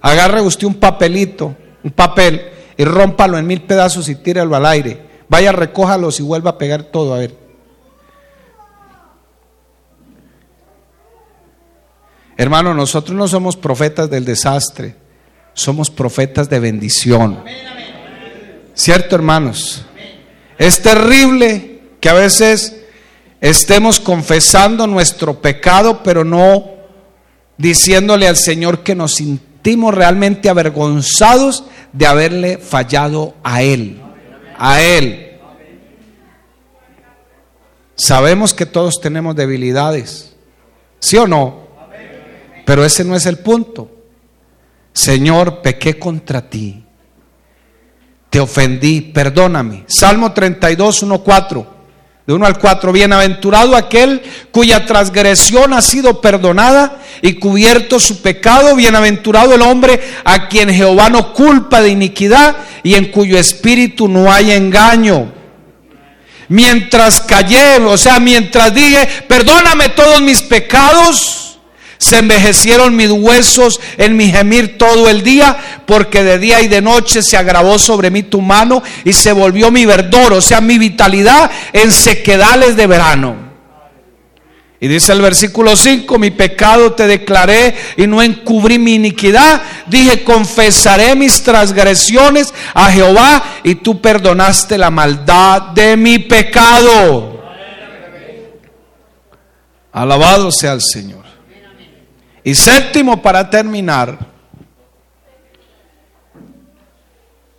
Agarre 0.00 0.40
usted 0.40 0.66
un 0.66 0.74
papelito, 0.74 1.54
un 1.82 1.90
papel, 1.90 2.48
y 2.76 2.84
rómpalo 2.84 3.36
en 3.38 3.46
mil 3.46 3.62
pedazos 3.62 4.08
y 4.08 4.14
tíralo 4.14 4.56
al 4.56 4.66
aire. 4.66 5.08
Vaya, 5.28 5.52
recójalos 5.52 6.18
y 6.20 6.22
vuelva 6.22 6.50
a 6.50 6.58
pegar 6.58 6.84
todo, 6.84 7.14
a 7.14 7.18
ver. 7.18 7.34
Hermano, 12.36 12.72
nosotros 12.72 13.16
no 13.16 13.28
somos 13.28 13.56
profetas 13.56 14.08
del 14.08 14.24
desastre 14.24 14.96
somos 15.54 15.90
profetas 15.90 16.48
de 16.48 16.60
bendición. 16.60 17.42
¿Cierto, 18.74 19.14
hermanos? 19.14 19.84
Es 20.58 20.80
terrible 20.80 21.80
que 22.00 22.08
a 22.08 22.14
veces 22.14 22.76
estemos 23.40 24.00
confesando 24.00 24.86
nuestro 24.86 25.40
pecado, 25.40 26.02
pero 26.02 26.24
no 26.24 26.70
diciéndole 27.56 28.26
al 28.26 28.36
Señor 28.36 28.82
que 28.82 28.94
nos 28.94 29.20
sentimos 29.60 29.94
realmente 29.94 30.48
avergonzados 30.48 31.64
de 31.92 32.06
haberle 32.06 32.56
fallado 32.56 33.34
a 33.44 33.62
Él. 33.62 34.00
A 34.58 34.80
Él. 34.80 35.38
Sabemos 37.94 38.54
que 38.54 38.64
todos 38.64 39.02
tenemos 39.02 39.36
debilidades. 39.36 40.34
¿Sí 40.98 41.18
o 41.18 41.26
no? 41.26 41.68
Pero 42.64 42.86
ese 42.86 43.04
no 43.04 43.14
es 43.14 43.26
el 43.26 43.38
punto. 43.38 43.90
Señor, 44.94 45.60
pequé 45.60 45.98
contra 45.98 46.48
ti, 46.48 46.82
te 48.30 48.40
ofendí, 48.40 49.02
perdóname. 49.02 49.84
Salmo 49.86 50.32
32, 50.32 51.02
1, 51.02 51.22
4. 51.22 51.79
De 52.30 52.34
1 52.34 52.46
al 52.46 52.60
4, 52.60 52.92
bienaventurado 52.92 53.74
aquel 53.74 54.22
cuya 54.52 54.86
transgresión 54.86 55.74
ha 55.74 55.82
sido 55.82 56.20
perdonada 56.20 57.02
y 57.22 57.32
cubierto 57.32 57.98
su 57.98 58.22
pecado, 58.22 58.76
bienaventurado 58.76 59.52
el 59.52 59.62
hombre 59.62 60.00
a 60.22 60.46
quien 60.46 60.70
Jehová 60.72 61.10
no 61.10 61.32
culpa 61.34 61.80
de 61.80 61.88
iniquidad 61.88 62.54
y 62.84 62.94
en 62.94 63.06
cuyo 63.06 63.36
espíritu 63.36 64.06
no 64.06 64.32
hay 64.32 64.52
engaño. 64.52 65.32
Mientras 66.46 67.20
callé, 67.20 67.78
o 67.78 67.96
sea, 67.96 68.20
mientras 68.20 68.72
dije, 68.72 69.08
perdóname 69.26 69.88
todos 69.88 70.22
mis 70.22 70.40
pecados, 70.40 71.39
se 72.00 72.16
envejecieron 72.16 72.96
mis 72.96 73.10
huesos 73.10 73.78
en 73.98 74.16
mi 74.16 74.30
gemir 74.30 74.78
todo 74.78 75.10
el 75.10 75.22
día, 75.22 75.82
porque 75.84 76.24
de 76.24 76.38
día 76.38 76.62
y 76.62 76.66
de 76.66 76.80
noche 76.80 77.22
se 77.22 77.36
agravó 77.36 77.78
sobre 77.78 78.10
mí 78.10 78.22
tu 78.22 78.40
mano 78.40 78.82
y 79.04 79.12
se 79.12 79.32
volvió 79.32 79.70
mi 79.70 79.84
verdor, 79.84 80.32
o 80.32 80.40
sea, 80.40 80.62
mi 80.62 80.78
vitalidad 80.78 81.50
en 81.74 81.92
sequedales 81.92 82.74
de 82.74 82.86
verano. 82.86 83.36
Y 84.80 84.88
dice 84.88 85.12
el 85.12 85.20
versículo 85.20 85.76
5, 85.76 86.18
mi 86.18 86.30
pecado 86.30 86.94
te 86.94 87.06
declaré 87.06 87.76
y 87.98 88.06
no 88.06 88.22
encubrí 88.22 88.78
mi 88.78 88.94
iniquidad. 88.94 89.60
Dije, 89.86 90.24
confesaré 90.24 91.14
mis 91.14 91.42
transgresiones 91.42 92.54
a 92.72 92.90
Jehová 92.90 93.44
y 93.62 93.74
tú 93.74 94.00
perdonaste 94.00 94.78
la 94.78 94.90
maldad 94.90 95.60
de 95.74 95.98
mi 95.98 96.18
pecado. 96.18 97.42
Alabado 99.92 100.50
sea 100.50 100.72
el 100.72 100.80
Señor. 100.80 101.19
Y 102.42 102.54
séptimo, 102.54 103.20
para 103.20 103.48
terminar, 103.50 104.18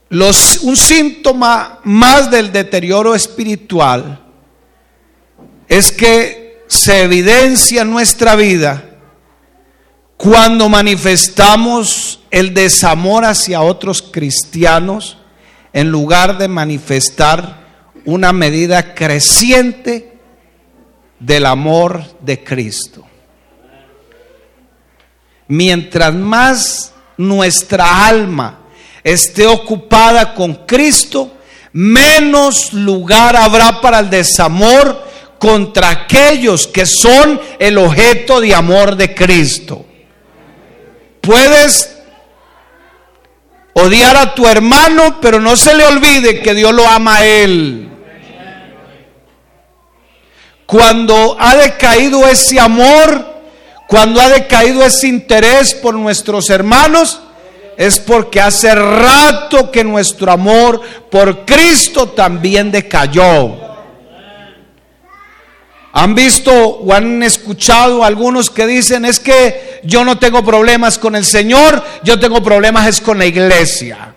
los, 0.10 0.60
un 0.64 0.76
síntoma 0.76 1.80
más 1.84 2.30
del 2.30 2.52
deterioro 2.52 3.16
espiritual 3.16 4.20
es 5.68 5.92
que 5.92 6.64
se 6.68 7.04
evidencia 7.04 7.84
en 7.84 7.92
nuestra 7.92 8.36
vida 8.36 8.84
cuando 10.18 10.70
manifestamos 10.70 12.22
el 12.30 12.54
desamor 12.54 13.26
hacia 13.26 13.62
otros 13.62 14.02
cristianos 14.02 15.18
en 15.74 15.90
lugar 15.90 16.38
de 16.38 16.48
manifestar 16.48 17.62
una 18.06 18.34
medida 18.34 18.94
creciente 18.94 20.18
del 21.20 21.46
amor 21.46 22.04
de 22.22 22.44
Cristo. 22.44 23.06
Mientras 25.52 26.14
más 26.14 26.94
nuestra 27.18 28.08
alma 28.08 28.60
esté 29.04 29.46
ocupada 29.48 30.34
con 30.34 30.66
Cristo, 30.66 31.30
menos 31.74 32.72
lugar 32.72 33.36
habrá 33.36 33.82
para 33.82 34.00
el 34.00 34.10
desamor 34.10 35.10
contra 35.38 35.90
aquellos 35.90 36.68
que 36.68 36.86
son 36.86 37.42
el 37.60 37.78
objeto 37.80 38.40
de 38.40 38.56
amor 38.56 38.96
de 38.96 39.14
Cristo. 39.14 39.86
Puedes 41.20 41.98
odiar 43.74 44.16
a 44.16 44.34
tu 44.34 44.48
hermano, 44.48 45.20
pero 45.20 45.42
no 45.42 45.58
se 45.58 45.74
le 45.74 45.86
olvide 45.86 46.42
que 46.42 46.54
Dios 46.54 46.74
lo 46.74 46.88
ama 46.88 47.18
a 47.18 47.26
él. 47.26 47.90
Cuando 50.66 51.36
ha 51.38 51.58
decaído 51.58 52.26
ese 52.26 52.58
amor, 52.58 53.31
cuando 53.92 54.22
ha 54.22 54.30
decaído 54.30 54.86
ese 54.86 55.10
interés 55.10 55.74
por 55.74 55.94
nuestros 55.96 56.50
hermanos, 56.50 57.20
es 57.76 58.00
porque 58.00 58.40
hace 58.40 58.74
rato 58.74 59.70
que 59.70 59.84
nuestro 59.84 60.32
amor 60.32 60.80
por 61.12 61.44
Cristo 61.44 62.08
también 62.08 62.72
decayó. 62.72 63.54
Han 65.92 66.16
visto 66.16 66.54
o 66.54 66.94
han 66.94 67.22
escuchado 67.22 68.06
algunos 68.06 68.50
que 68.50 68.66
dicen 68.66 69.04
es 69.04 69.20
que 69.20 69.82
yo 69.84 70.06
no 70.06 70.18
tengo 70.18 70.42
problemas 70.42 70.98
con 70.98 71.18
el 71.18 71.26
Señor, 71.26 71.84
yo 72.02 72.18
tengo 72.18 72.42
problemas 72.42 72.88
es 72.88 73.02
con 73.02 73.18
la 73.18 73.26
iglesia. 73.26 74.16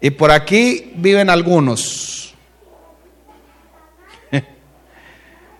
Y 0.00 0.10
por 0.10 0.32
aquí 0.32 0.90
viven 0.96 1.30
algunos 1.30 2.31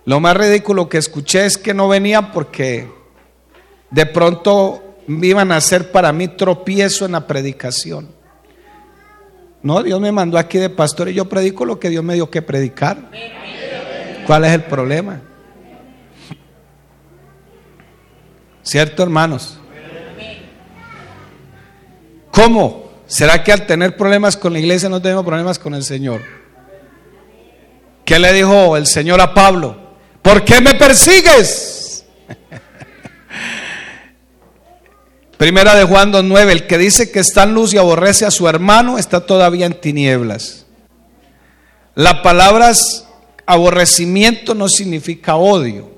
Lo 0.04 0.18
más 0.20 0.36
ridículo 0.36 0.88
que 0.88 0.98
escuché 0.98 1.46
es 1.46 1.56
que 1.56 1.74
no 1.74 1.88
venía 1.88 2.32
porque 2.32 2.88
de 3.90 4.06
pronto 4.06 4.82
iban 5.06 5.52
a 5.52 5.56
hacer 5.56 5.92
para 5.92 6.12
mí 6.12 6.28
tropiezo 6.28 7.06
en 7.06 7.12
la 7.12 7.26
predicación. 7.26 8.08
No, 9.62 9.82
Dios 9.82 10.00
me 10.00 10.10
mandó 10.10 10.38
aquí 10.38 10.58
de 10.58 10.70
pastor 10.70 11.08
y 11.08 11.14
yo 11.14 11.28
predico 11.28 11.64
lo 11.64 11.78
que 11.78 11.88
Dios 11.88 12.02
me 12.02 12.14
dio 12.14 12.28
que 12.30 12.42
predicar. 12.42 13.10
¿Cuál 14.26 14.44
es 14.44 14.52
el 14.52 14.64
problema? 14.64 15.20
¿Cierto, 18.62 19.02
hermanos? 19.02 19.58
¿Cómo? 22.32 22.90
¿Será 23.06 23.44
que 23.44 23.52
al 23.52 23.66
tener 23.66 23.96
problemas 23.96 24.36
con 24.36 24.52
la 24.52 24.58
iglesia 24.58 24.88
no 24.88 25.02
tenemos 25.02 25.24
problemas 25.24 25.58
con 25.58 25.74
el 25.74 25.84
Señor? 25.84 26.22
¿Qué 28.04 28.18
le 28.18 28.32
dijo 28.32 28.76
el 28.76 28.86
Señor 28.86 29.20
a 29.20 29.34
Pablo? 29.34 29.81
¿Por 30.22 30.44
qué 30.44 30.60
me 30.60 30.74
persigues? 30.74 32.04
Primera 35.36 35.74
de 35.74 35.84
Juan 35.84 36.12
2.9, 36.12 36.50
el 36.50 36.66
que 36.68 36.78
dice 36.78 37.10
que 37.10 37.18
está 37.18 37.42
en 37.42 37.54
luz 37.54 37.74
y 37.74 37.78
aborrece 37.78 38.24
a 38.24 38.30
su 38.30 38.48
hermano 38.48 38.98
está 38.98 39.26
todavía 39.26 39.66
en 39.66 39.80
tinieblas. 39.80 40.66
La 41.96 42.22
palabra 42.22 42.72
aborrecimiento 43.44 44.54
no 44.54 44.68
significa 44.68 45.36
odio. 45.36 45.90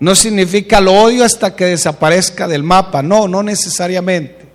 No 0.00 0.14
significa 0.14 0.78
el 0.78 0.88
odio 0.88 1.24
hasta 1.24 1.54
que 1.54 1.66
desaparezca 1.66 2.48
del 2.48 2.62
mapa. 2.62 3.02
No, 3.02 3.28
no 3.28 3.42
necesariamente. 3.42 4.48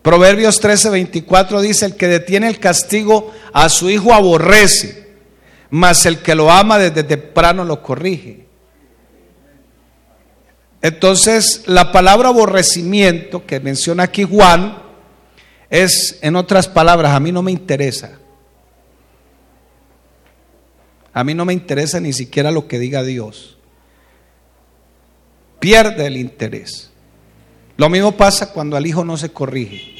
Proverbios 0.00 0.62
13:24 0.62 1.60
dice, 1.60 1.86
el 1.86 1.96
que 1.96 2.08
detiene 2.08 2.48
el 2.48 2.58
castigo 2.58 3.32
a 3.52 3.68
su 3.68 3.90
hijo 3.90 4.14
aborrece 4.14 5.05
mas 5.70 6.06
el 6.06 6.22
que 6.22 6.34
lo 6.34 6.50
ama 6.50 6.78
desde 6.78 7.02
temprano 7.02 7.64
lo 7.64 7.82
corrige. 7.82 8.46
Entonces, 10.82 11.64
la 11.66 11.90
palabra 11.90 12.28
aborrecimiento 12.28 13.44
que 13.44 13.60
menciona 13.60 14.04
aquí 14.04 14.24
Juan 14.24 14.78
es, 15.70 16.18
en 16.22 16.36
otras 16.36 16.68
palabras, 16.68 17.12
a 17.12 17.20
mí 17.20 17.32
no 17.32 17.42
me 17.42 17.50
interesa. 17.50 18.18
A 21.12 21.24
mí 21.24 21.34
no 21.34 21.44
me 21.44 21.54
interesa 21.54 21.98
ni 21.98 22.12
siquiera 22.12 22.50
lo 22.50 22.68
que 22.68 22.78
diga 22.78 23.02
Dios. 23.02 23.56
Pierde 25.58 26.06
el 26.06 26.18
interés. 26.18 26.90
Lo 27.76 27.88
mismo 27.88 28.12
pasa 28.12 28.52
cuando 28.52 28.76
al 28.76 28.86
hijo 28.86 29.04
no 29.04 29.16
se 29.16 29.30
corrige. 29.30 29.95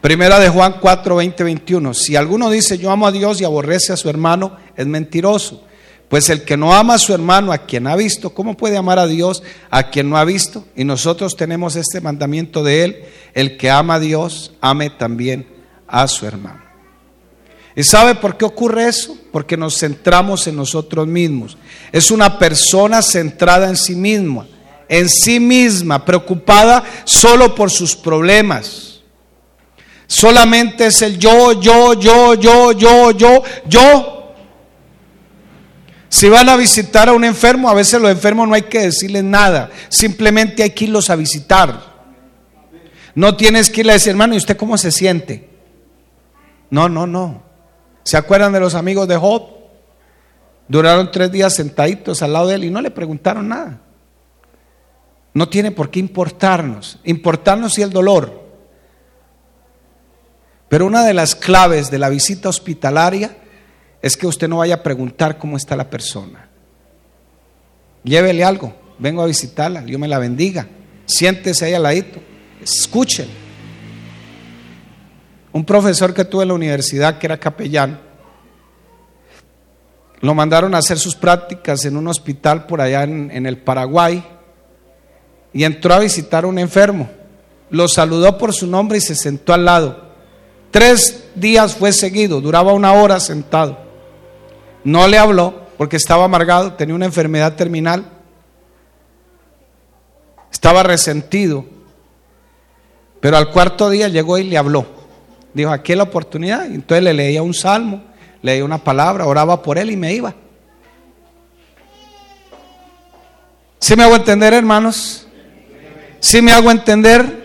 Primera 0.00 0.40
de 0.40 0.48
Juan 0.48 0.76
4, 0.80 1.16
20, 1.16 1.44
21. 1.44 1.92
Si 1.92 2.16
alguno 2.16 2.48
dice 2.48 2.78
yo 2.78 2.90
amo 2.90 3.06
a 3.06 3.12
Dios 3.12 3.40
y 3.40 3.44
aborrece 3.44 3.92
a 3.92 3.98
su 3.98 4.08
hermano, 4.08 4.56
es 4.76 4.86
mentiroso. 4.86 5.62
Pues 6.08 6.30
el 6.30 6.42
que 6.42 6.56
no 6.56 6.72
ama 6.74 6.94
a 6.94 6.98
su 6.98 7.12
hermano, 7.12 7.52
a 7.52 7.58
quien 7.58 7.86
ha 7.86 7.94
visto, 7.96 8.30
¿cómo 8.30 8.56
puede 8.56 8.78
amar 8.78 8.98
a 8.98 9.06
Dios 9.06 9.42
a 9.68 9.90
quien 9.90 10.08
no 10.08 10.16
ha 10.16 10.24
visto? 10.24 10.64
Y 10.74 10.84
nosotros 10.84 11.36
tenemos 11.36 11.76
este 11.76 12.00
mandamiento 12.00 12.64
de 12.64 12.84
él, 12.84 13.04
el 13.34 13.58
que 13.58 13.70
ama 13.70 13.94
a 13.94 14.00
Dios, 14.00 14.52
ame 14.60 14.90
también 14.90 15.46
a 15.86 16.08
su 16.08 16.26
hermano. 16.26 16.62
¿Y 17.76 17.84
sabe 17.84 18.16
por 18.16 18.36
qué 18.36 18.46
ocurre 18.46 18.88
eso? 18.88 19.16
Porque 19.30 19.56
nos 19.56 19.78
centramos 19.78 20.46
en 20.46 20.56
nosotros 20.56 21.06
mismos. 21.06 21.58
Es 21.92 22.10
una 22.10 22.38
persona 22.38 23.02
centrada 23.02 23.68
en 23.68 23.76
sí 23.76 23.94
misma, 23.94 24.48
en 24.88 25.08
sí 25.08 25.38
misma, 25.38 26.04
preocupada 26.04 26.82
solo 27.04 27.54
por 27.54 27.70
sus 27.70 27.94
problemas 27.94 28.89
Solamente 30.10 30.86
es 30.86 31.02
el 31.02 31.20
yo, 31.20 31.52
yo, 31.60 31.94
yo, 31.94 32.34
yo, 32.34 32.72
yo, 32.72 33.12
yo, 33.12 33.42
yo. 33.68 34.34
Si 36.08 36.28
van 36.28 36.48
a 36.48 36.56
visitar 36.56 37.08
a 37.08 37.12
un 37.12 37.22
enfermo, 37.22 37.70
a 37.70 37.74
veces 37.74 38.02
los 38.02 38.10
enfermos 38.10 38.48
no 38.48 38.56
hay 38.56 38.62
que 38.62 38.80
decirles 38.80 39.22
nada, 39.22 39.70
simplemente 39.88 40.64
hay 40.64 40.70
que 40.70 40.86
irlos 40.86 41.10
a 41.10 41.14
visitar. 41.14 41.80
No 43.14 43.36
tienes 43.36 43.70
que 43.70 43.82
irle 43.82 43.92
a 43.92 43.94
decir, 43.94 44.10
hermano, 44.10 44.34
¿y 44.34 44.38
usted 44.38 44.56
cómo 44.56 44.76
se 44.76 44.90
siente? 44.90 45.48
No, 46.70 46.88
no, 46.88 47.06
no. 47.06 47.44
¿Se 48.02 48.16
acuerdan 48.16 48.52
de 48.52 48.58
los 48.58 48.74
amigos 48.74 49.06
de 49.06 49.16
Job? 49.16 49.44
Duraron 50.66 51.12
tres 51.12 51.30
días 51.30 51.54
sentaditos 51.54 52.20
al 52.20 52.32
lado 52.32 52.48
de 52.48 52.56
él 52.56 52.64
y 52.64 52.70
no 52.70 52.80
le 52.80 52.90
preguntaron 52.90 53.46
nada. 53.46 53.78
No 55.34 55.48
tiene 55.48 55.70
por 55.70 55.88
qué 55.88 56.00
importarnos. 56.00 56.98
Importarnos 57.04 57.74
si 57.74 57.82
el 57.82 57.90
dolor. 57.90 58.39
Pero 60.70 60.86
una 60.86 61.04
de 61.04 61.14
las 61.14 61.34
claves 61.34 61.90
de 61.90 61.98
la 61.98 62.08
visita 62.08 62.48
hospitalaria 62.48 63.36
es 64.00 64.16
que 64.16 64.28
usted 64.28 64.48
no 64.48 64.58
vaya 64.58 64.76
a 64.76 64.82
preguntar 64.84 65.36
cómo 65.36 65.56
está 65.56 65.74
la 65.74 65.90
persona. 65.90 66.48
Llévele 68.04 68.44
algo, 68.44 68.72
vengo 68.96 69.20
a 69.20 69.26
visitarla, 69.26 69.82
Dios 69.82 70.00
me 70.00 70.06
la 70.06 70.20
bendiga. 70.20 70.68
Siéntese 71.06 71.64
ahí 71.64 71.74
al 71.74 71.82
ladito, 71.82 72.20
escuchen. 72.62 73.26
Un 75.52 75.64
profesor 75.64 76.14
que 76.14 76.24
tuve 76.24 76.44
en 76.44 76.48
la 76.50 76.54
universidad, 76.54 77.18
que 77.18 77.26
era 77.26 77.40
capellán, 77.40 78.00
lo 80.20 80.34
mandaron 80.34 80.72
a 80.76 80.78
hacer 80.78 81.00
sus 81.00 81.16
prácticas 81.16 81.84
en 81.84 81.96
un 81.96 82.06
hospital 82.06 82.66
por 82.66 82.80
allá 82.80 83.02
en 83.02 83.44
el 83.44 83.58
Paraguay 83.58 84.24
y 85.52 85.64
entró 85.64 85.94
a 85.94 85.98
visitar 85.98 86.44
a 86.44 86.46
un 86.46 86.60
enfermo. 86.60 87.10
Lo 87.70 87.88
saludó 87.88 88.38
por 88.38 88.52
su 88.54 88.68
nombre 88.68 88.98
y 88.98 89.00
se 89.00 89.16
sentó 89.16 89.52
al 89.52 89.64
lado. 89.64 90.09
Tres 90.70 91.24
días 91.34 91.76
fue 91.76 91.92
seguido, 91.92 92.40
duraba 92.40 92.72
una 92.72 92.92
hora 92.92 93.18
sentado. 93.20 93.78
No 94.84 95.08
le 95.08 95.18
habló 95.18 95.66
porque 95.76 95.96
estaba 95.96 96.24
amargado, 96.24 96.74
tenía 96.74 96.94
una 96.94 97.06
enfermedad 97.06 97.56
terminal. 97.56 98.04
Estaba 100.52 100.82
resentido. 100.82 101.64
Pero 103.20 103.36
al 103.36 103.50
cuarto 103.50 103.90
día 103.90 104.08
llegó 104.08 104.38
y 104.38 104.44
le 104.44 104.56
habló. 104.56 104.86
Dijo, 105.52 105.70
aquí 105.70 105.92
es 105.92 105.98
la 105.98 106.04
oportunidad. 106.04 106.66
Entonces 106.66 107.02
le 107.02 107.12
leía 107.12 107.42
un 107.42 107.54
salmo, 107.54 108.02
leía 108.42 108.64
una 108.64 108.78
palabra, 108.78 109.26
oraba 109.26 109.62
por 109.62 109.78
él 109.78 109.90
y 109.90 109.96
me 109.96 110.12
iba. 110.12 110.34
¿Sí 113.78 113.96
me 113.96 114.04
hago 114.04 114.16
entender, 114.16 114.52
hermanos? 114.52 115.26
¿Sí 116.20 116.42
me 116.42 116.52
hago 116.52 116.70
entender? 116.70 117.39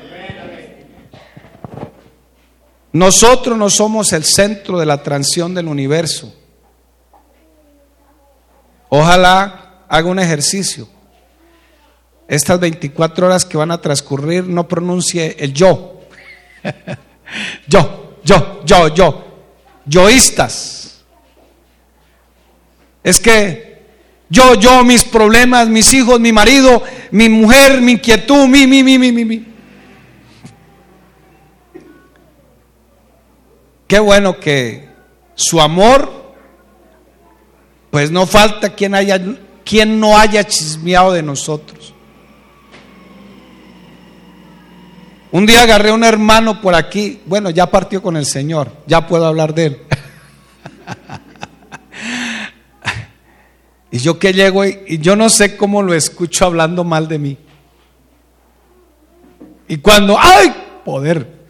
Nosotros 2.96 3.58
no 3.58 3.70
somos 3.70 4.14
el 4.14 4.24
centro 4.24 4.80
de 4.80 4.86
la 4.86 5.04
transición 5.04 5.54
del 5.54 5.68
universo. 5.68 6.34
Ojalá 8.88 9.84
haga 9.90 10.08
un 10.08 10.18
ejercicio. 10.18 10.88
Estas 12.26 12.58
24 12.58 13.28
horas 13.28 13.44
que 13.44 13.58
van 13.58 13.72
a 13.72 13.82
transcurrir 13.82 14.48
no 14.48 14.66
pronuncie 14.70 15.36
el 15.40 15.54
yo. 15.54 16.04
yo, 17.68 18.16
yo, 18.24 18.64
yo, 18.64 18.88
yo. 18.88 19.26
Yoístas. 19.86 21.04
Es 23.04 23.20
que 23.20 23.84
yo, 24.30 24.54
yo, 24.56 24.86
mis 24.86 25.04
problemas, 25.04 25.68
mis 25.68 25.94
hijos, 25.94 26.18
mi 26.22 26.32
marido, 26.32 26.82
mi 27.12 27.28
mujer, 27.28 27.82
mi 27.82 27.92
inquietud, 27.92 28.48
mi, 28.48 28.66
mi, 28.66 28.84
mi, 28.84 28.98
mi, 28.98 29.12
mi. 29.12 29.26
mi. 29.26 29.55
Qué 33.88 34.00
bueno 34.00 34.40
que 34.40 34.90
su 35.36 35.62
amor, 35.62 36.34
pues 37.92 38.10
no 38.10 38.26
falta 38.26 38.74
quien, 38.74 38.96
haya, 38.96 39.22
quien 39.64 40.00
no 40.00 40.18
haya 40.18 40.44
chismeado 40.44 41.14
de 41.14 41.22
nosotros. 41.22 41.94
Un 45.32 45.46
día 45.46 45.64
agarré 45.64 45.90
a 45.90 45.94
un 45.94 46.04
hermano 46.04 46.62
por 46.62 46.74
aquí, 46.74 47.22
bueno, 47.26 47.50
ya 47.50 47.70
partió 47.70 48.02
con 48.02 48.16
el 48.16 48.26
Señor, 48.26 48.72
ya 48.88 49.06
puedo 49.06 49.26
hablar 49.26 49.54
de 49.54 49.66
él. 49.66 49.82
y 53.92 54.00
yo 54.00 54.18
que 54.18 54.34
llego 54.34 54.66
y, 54.66 54.80
y 54.88 54.98
yo 55.00 55.16
no 55.16 55.30
sé 55.30 55.58
cómo 55.58 55.84
lo 55.84 55.94
escucho 55.94 56.46
hablando 56.46 56.84
mal 56.84 57.08
de 57.08 57.20
mí. 57.20 57.38
Y 59.68 59.78
cuando, 59.78 60.18
¡ay! 60.20 60.54
Poder. 60.86 61.45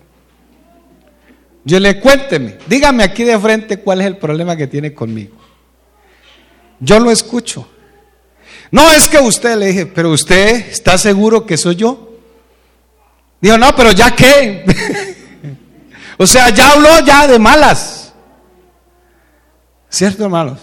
Yo 1.65 1.79
le 1.79 1.99
cuénteme, 1.99 2.59
dígame 2.67 3.03
aquí 3.03 3.23
de 3.23 3.37
frente 3.39 3.79
cuál 3.79 3.99
es 3.99 4.07
el 4.07 4.17
problema 4.17 4.55
que 4.55 4.67
tiene 4.67 4.93
conmigo. 4.93 5.35
Yo 6.79 6.99
lo 6.99 7.09
escucho. 7.09 7.67
No 8.69 8.91
es 8.91 9.09
que 9.09 9.17
usted 9.17 9.57
le 9.57 9.67
dije, 9.67 9.85
pero 9.87 10.11
usted 10.11 10.67
está 10.69 10.95
seguro 10.99 11.43
que 11.43 11.57
soy 11.57 11.75
yo. 11.75 12.19
Dijo, 13.41 13.57
no, 13.57 13.75
pero 13.75 13.91
ya 13.91 14.15
qué. 14.15 14.63
o 16.17 16.27
sea, 16.27 16.49
ya 16.49 16.73
habló 16.73 16.99
ya 17.03 17.27
de 17.27 17.39
malas. 17.39 18.13
¿Cierto, 19.89 20.23
hermanos? 20.25 20.59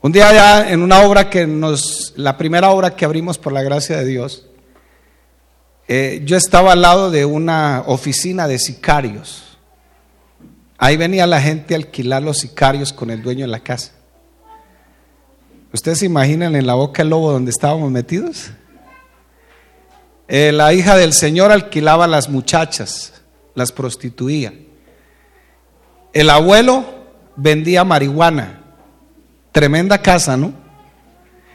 Un 0.00 0.12
día 0.12 0.32
ya 0.32 0.70
en 0.70 0.82
una 0.82 1.00
obra 1.00 1.28
que 1.28 1.48
nos, 1.48 2.12
la 2.16 2.36
primera 2.36 2.70
obra 2.70 2.94
que 2.94 3.04
abrimos 3.04 3.38
por 3.38 3.52
la 3.52 3.62
gracia 3.62 3.96
de 3.96 4.04
Dios, 4.04 4.46
eh, 5.88 6.22
yo 6.24 6.36
estaba 6.36 6.72
al 6.72 6.82
lado 6.82 7.10
de 7.10 7.24
una 7.24 7.82
oficina 7.86 8.46
de 8.46 8.60
sicarios. 8.60 9.47
Ahí 10.78 10.96
venía 10.96 11.26
la 11.26 11.40
gente 11.42 11.74
a 11.74 11.76
alquilar 11.76 12.22
los 12.22 12.38
sicarios 12.38 12.92
con 12.92 13.10
el 13.10 13.20
dueño 13.20 13.44
de 13.44 13.50
la 13.50 13.58
casa. 13.58 13.90
¿Ustedes 15.72 15.98
se 15.98 16.06
imaginan 16.06 16.54
en 16.54 16.66
la 16.66 16.74
boca 16.74 17.02
del 17.02 17.10
lobo 17.10 17.32
donde 17.32 17.50
estábamos 17.50 17.90
metidos? 17.90 18.50
Eh, 20.28 20.52
la 20.52 20.72
hija 20.72 20.96
del 20.96 21.12
Señor 21.12 21.50
alquilaba 21.50 22.04
a 22.04 22.08
las 22.08 22.28
muchachas, 22.28 23.14
las 23.56 23.72
prostituía. 23.72 24.54
El 26.12 26.30
abuelo 26.30 26.84
vendía 27.34 27.82
marihuana. 27.82 28.60
Tremenda 29.50 29.98
casa, 30.00 30.36
¿no? 30.36 30.52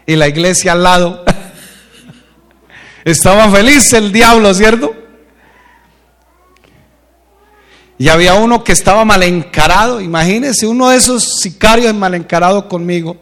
Y 0.05 0.17
la 0.17 0.27
iglesia 0.27 0.73
al 0.73 0.83
lado. 0.83 1.23
Estaba 3.05 3.49
feliz 3.49 3.93
el 3.93 4.11
diablo, 4.11 4.53
¿cierto? 4.53 5.02
Y 8.03 8.09
había 8.09 8.33
uno 8.33 8.65
que 8.65 8.73
estaba 8.73 9.05
mal 9.05 9.23
encarado, 9.23 10.01
imagínense, 10.01 10.67
uno 10.67 10.89
de 10.89 10.97
esos 10.97 11.39
sicarios 11.39 11.95
mal 11.95 12.13
encarado 12.13 12.67
conmigo, 12.67 13.15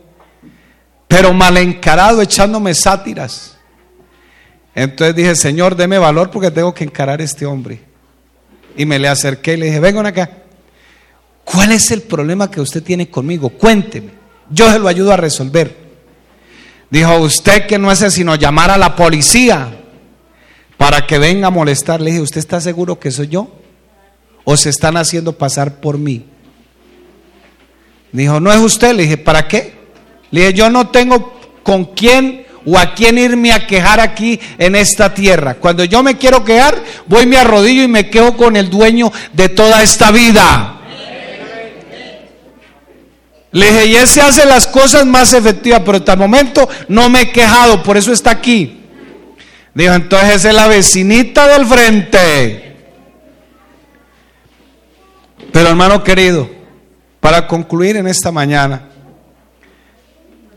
pero 1.08 1.34
mal 1.34 1.56
encarado 1.58 2.20
echándome 2.20 2.74
sátiras. 2.74 3.60
Entonces 4.74 5.16
dije, 5.16 5.36
Señor, 5.36 5.76
deme 5.76 6.00
valor 6.00 6.32
porque 6.32 6.50
tengo 6.50 6.74
que 6.74 6.84
encarar 6.84 7.22
a 7.22 7.24
este 7.24 7.46
hombre. 7.46 7.80
Y 8.76 8.88
me 8.88 8.98
le 8.98 9.08
acerqué 9.08 9.54
y 9.54 9.58
le 9.58 9.66
dije, 9.68 9.80
vengan 9.80 10.08
acá, 10.08 10.32
¿cuál 11.46 11.74
es 11.74 11.92
el 11.92 12.02
problema 12.02 12.50
que 12.50 12.60
usted 12.60 12.82
tiene 12.82 13.08
conmigo? 13.08 13.50
Cuénteme, 13.50 14.10
yo 14.50 14.68
se 14.72 14.80
lo 14.80 14.88
ayudo 14.88 15.14
a 15.14 15.18
resolver. 15.18 15.78
Dijo, 16.90 17.20
usted 17.20 17.68
que 17.68 17.78
no 17.78 17.92
hace 17.92 18.10
sino 18.10 18.34
llamar 18.34 18.72
a 18.72 18.80
la 18.80 18.96
policía 18.96 19.80
para 20.76 21.06
que 21.06 21.20
venga 21.20 21.50
a 21.50 21.52
molestar. 21.52 22.02
Le 22.02 22.10
dije, 22.10 22.24
¿usted 22.24 22.40
está 22.40 22.60
seguro 22.60 23.00
que 23.00 23.12
soy 23.12 23.28
yo? 23.28 23.61
O 24.44 24.58
se 24.58 24.70
están 24.70 24.98
haciendo 24.98 25.38
pasar 25.38 25.76
por 25.76 25.98
mí. 25.98 26.26
Dijo, 28.12 28.40
no 28.40 28.52
es 28.52 28.60
usted. 28.60 28.96
Le 28.96 29.04
dije, 29.04 29.18
¿para 29.18 29.48
qué? 29.48 29.74
Le 30.32 30.42
dije, 30.42 30.54
yo 30.54 30.70
no 30.70 30.90
tengo 30.90 31.40
con 31.64 31.86
quién 31.86 32.46
o 32.66 32.78
a 32.78 32.94
quién 32.94 33.18
irme 33.18 33.52
a 33.52 33.66
quejar 33.66 34.00
aquí 34.00 34.40
en 34.58 34.76
esta 34.76 35.14
tierra. 35.14 35.56
Cuando 35.56 35.84
yo 35.84 36.04
me 36.04 36.18
quiero 36.18 36.44
quejar, 36.44 36.82
voy 37.08 37.26
me 37.26 37.38
arrodillo 37.38 37.84
y 37.84 37.88
me 37.88 38.10
quejo 38.10 38.38
con 38.38 38.56
el 38.56 38.70
dueño 38.70 39.12
de 39.34 39.50
toda 39.50 39.82
esta 39.82 40.12
vida. 40.12 40.78
Le 43.54 43.66
dije, 43.66 43.86
y 43.88 43.96
ese 43.96 44.22
hace 44.22 44.46
las 44.46 44.66
cosas 44.66 45.06
más 45.06 45.34
efectivas, 45.34 45.82
pero 45.86 45.98
hasta 45.98 46.14
el 46.14 46.20
momento 46.20 46.70
no 46.88 47.10
me 47.10 47.22
he 47.22 47.32
quejado, 47.32 47.84
por 47.84 47.98
eso 47.98 48.14
está 48.14 48.32
aquí. 48.32 48.80
Dijo, 49.74 49.94
entonces 49.94 50.46
es 50.46 50.54
la 50.54 50.68
vecinita 50.68 51.48
del 51.48 51.66
frente. 51.66 52.71
Pero 55.52 55.70
hermano 55.70 56.04
querido, 56.04 56.50
para 57.20 57.48
concluir 57.48 57.98
en 57.98 58.08
esta 58.08 58.32
mañana, 58.32 58.90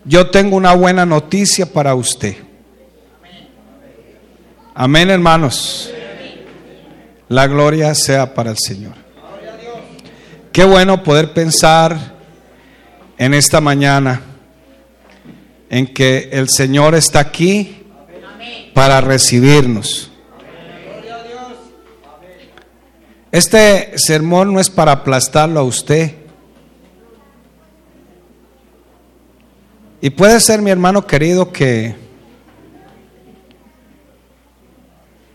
yo 0.04 0.30
tengo 0.30 0.56
una 0.56 0.74
buena 0.74 1.04
noticia 1.04 1.66
para 1.66 1.94
usted. 1.94 2.36
Amén, 4.74 5.10
hermanos. 5.10 5.90
La 7.28 7.46
gloria 7.46 7.94
sea 7.94 8.34
para 8.34 8.50
el 8.50 8.58
Señor. 8.58 8.94
Qué 10.52 10.64
bueno 10.64 11.02
poder 11.02 11.32
pensar 11.32 12.14
en 13.18 13.34
esta 13.34 13.60
mañana 13.60 14.20
en 15.70 15.86
que 15.92 16.28
el 16.32 16.48
Señor 16.48 16.94
está 16.94 17.20
aquí 17.20 17.84
para 18.72 19.00
recibirnos. 19.00 20.10
Este 23.34 23.98
sermón 23.98 24.52
no 24.52 24.60
es 24.60 24.70
para 24.70 24.92
aplastarlo 24.92 25.58
a 25.58 25.64
usted. 25.64 26.12
Y 30.00 30.10
puede 30.10 30.38
ser, 30.38 30.62
mi 30.62 30.70
hermano 30.70 31.04
querido, 31.04 31.50
que 31.50 31.96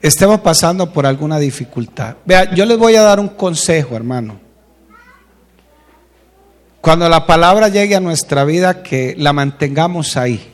estemos 0.02 0.40
pasando 0.40 0.94
por 0.94 1.06
alguna 1.06 1.40
dificultad. 1.40 2.16
Vea, 2.24 2.56
yo 2.56 2.66
les 2.66 2.78
voy 2.78 2.96
a 2.96 3.02
dar 3.02 3.20
un 3.20 3.28
consejo, 3.28 3.98
hermano. 3.98 4.40
Cuando 6.80 7.10
la 7.10 7.28
palabra 7.28 7.68
llegue 7.68 7.98
a 7.98 8.00
nuestra 8.00 8.46
vida, 8.46 8.82
que 8.82 9.14
la 9.18 9.34
mantengamos 9.34 10.16
ahí. 10.16 10.50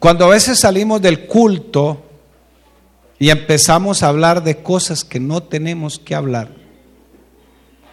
Cuando 0.00 0.24
a 0.24 0.30
veces 0.30 0.58
salimos 0.58 1.00
del 1.00 1.28
culto, 1.28 2.08
y 3.22 3.30
empezamos 3.30 4.02
a 4.02 4.08
hablar 4.08 4.42
de 4.42 4.64
cosas 4.64 5.04
que 5.04 5.20
no 5.20 5.44
tenemos 5.44 6.00
que 6.00 6.16
hablar, 6.16 6.48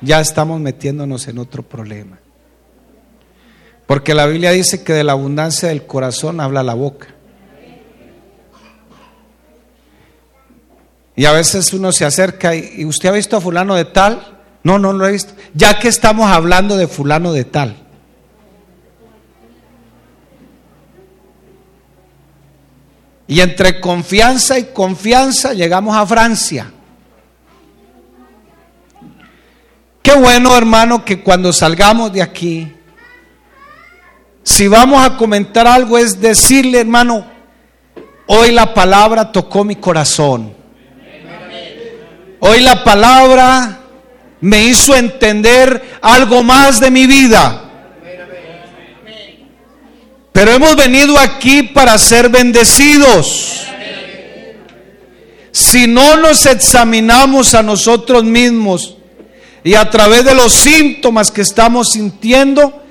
ya 0.02 0.20
estamos 0.20 0.60
metiéndonos 0.60 1.28
en 1.28 1.38
otro 1.38 1.62
problema. 1.62 2.18
Porque 3.86 4.16
la 4.16 4.26
Biblia 4.26 4.50
dice 4.50 4.84
que 4.84 4.92
de 4.92 5.04
la 5.04 5.12
abundancia 5.12 5.70
del 5.70 5.86
corazón 5.86 6.40
habla 6.42 6.64
la 6.64 6.74
boca. 6.74 7.10
Y 11.16 11.26
a 11.26 11.32
veces 11.32 11.74
uno 11.74 11.92
se 11.92 12.06
acerca 12.06 12.56
y, 12.56 12.84
usted 12.86 13.10
ha 13.10 13.12
visto 13.12 13.38
a 13.38 13.42
fulano 13.42 13.76
de 13.76 13.86
tal. 13.86 14.40
No, 14.64 14.80
no 14.80 14.94
lo 14.94 15.08
he 15.08 15.12
visto. 15.12 15.36
Ya 15.54 15.78
que 15.78 15.90
estamos 15.90 16.32
hablando 16.32 16.76
de 16.76 16.88
fulano 16.88 17.34
de 17.34 17.46
tal. 17.46 17.76
Y 23.30 23.42
entre 23.42 23.80
confianza 23.80 24.58
y 24.58 24.74
confianza 24.74 25.54
llegamos 25.54 25.96
a 25.96 26.04
Francia. 26.08 26.72
Qué 30.02 30.16
bueno, 30.16 30.58
hermano, 30.58 31.06
que 31.06 31.22
cuando 31.22 31.54
salgamos 31.54 32.12
de 32.12 32.24
aquí, 32.24 32.74
si 34.42 34.68
vamos 34.68 35.06
a 35.06 35.16
comentar 35.16 35.68
algo, 35.68 36.00
es 36.00 36.20
decirle, 36.20 36.80
hermano, 36.80 37.24
hoy 38.26 38.52
la 38.52 38.74
palabra 38.74 39.32
tocó 39.32 39.64
mi 39.64 39.76
corazón. 39.76 40.52
Hoy 42.40 42.62
la 42.62 42.84
palabra 42.84 43.78
me 44.42 44.64
hizo 44.64 44.96
entender 44.96 46.00
algo 46.02 46.42
más 46.42 46.80
de 46.80 46.90
mi 46.90 47.06
vida. 47.06 47.69
Pero 50.32 50.52
hemos 50.52 50.76
venido 50.76 51.18
aquí 51.20 51.64
para 51.64 51.98
ser 51.98 52.30
bendecidos. 52.30 53.66
Si 55.52 55.88
no 55.88 56.18
nos 56.18 56.46
examinamos 56.46 57.54
a 57.56 57.64
nosotros 57.64 58.24
mismos, 58.24 58.96
y 59.64 59.76
a 59.76 59.90
través 59.90 60.24
de 60.24 60.34
los 60.34 60.54
síntomas 60.54 61.32
que 61.32 61.42
estamos 61.42 61.92
sintiendo, 61.92 62.84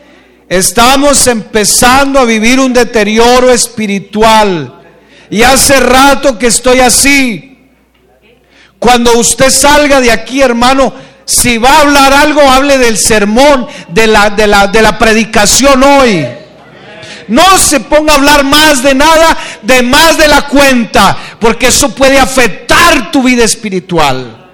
estamos 0.48 1.26
empezando 1.26 2.18
a 2.18 2.24
vivir 2.24 2.60
un 2.60 2.72
deterioro 2.72 3.50
espiritual. 3.50 4.74
Y 5.30 5.42
hace 5.42 5.80
rato 5.80 6.38
que 6.38 6.46
estoy 6.48 6.80
así. 6.80 7.58
Cuando 8.78 9.18
usted 9.18 9.50
salga 9.50 10.00
de 10.00 10.10
aquí, 10.10 10.40
hermano, 10.40 10.92
si 11.24 11.58
va 11.58 11.70
a 11.70 11.80
hablar 11.80 12.12
algo, 12.12 12.40
hable 12.42 12.78
del 12.78 12.96
sermón, 12.96 13.66
de 13.88 14.06
la, 14.06 14.30
de 14.30 14.46
la, 14.46 14.66
de 14.66 14.82
la 14.82 14.98
predicación 14.98 15.82
hoy. 15.82 16.26
No 17.28 17.58
se 17.58 17.80
ponga 17.80 18.14
a 18.14 18.16
hablar 18.16 18.44
más 18.44 18.82
de 18.82 18.94
nada, 18.94 19.36
de 19.62 19.82
más 19.82 20.16
de 20.16 20.28
la 20.28 20.48
cuenta, 20.48 21.16
porque 21.38 21.68
eso 21.68 21.94
puede 21.94 22.18
afectar 22.18 23.10
tu 23.10 23.22
vida 23.22 23.44
espiritual. 23.44 24.50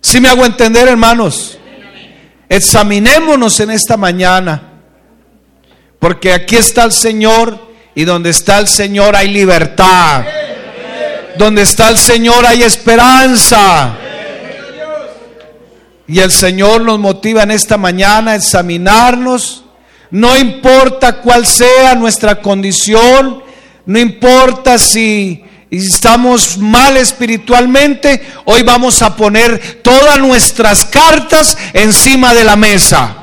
Si 0.00 0.20
me 0.20 0.28
hago 0.28 0.46
entender, 0.46 0.86
hermanos, 0.86 1.58
examinémonos 2.48 3.58
en 3.58 3.72
esta 3.72 3.96
mañana, 3.96 4.62
porque 5.98 6.32
aquí 6.32 6.56
está 6.56 6.84
el 6.84 6.92
Señor 6.92 7.66
y 7.96 8.04
donde 8.04 8.30
está 8.30 8.58
el 8.58 8.68
Señor 8.68 9.16
hay 9.16 9.28
libertad. 9.28 10.24
Donde 11.38 11.62
está 11.62 11.88
el 11.88 11.98
Señor 11.98 12.46
hay 12.46 12.62
esperanza. 12.62 13.96
Y 16.06 16.20
el 16.20 16.30
Señor 16.30 16.82
nos 16.82 16.98
motiva 16.98 17.42
en 17.42 17.50
esta 17.50 17.76
mañana 17.76 18.32
a 18.32 18.36
examinarnos. 18.36 19.64
No 20.10 20.36
importa 20.36 21.20
cuál 21.20 21.46
sea 21.46 21.94
nuestra 21.94 22.40
condición, 22.40 23.42
no 23.86 23.98
importa 23.98 24.78
si 24.78 25.42
estamos 25.70 26.58
mal 26.58 26.96
espiritualmente, 26.96 28.24
hoy 28.44 28.62
vamos 28.62 29.02
a 29.02 29.16
poner 29.16 29.80
todas 29.82 30.18
nuestras 30.18 30.84
cartas 30.84 31.58
encima 31.72 32.34
de 32.34 32.44
la 32.44 32.56
mesa. 32.56 33.16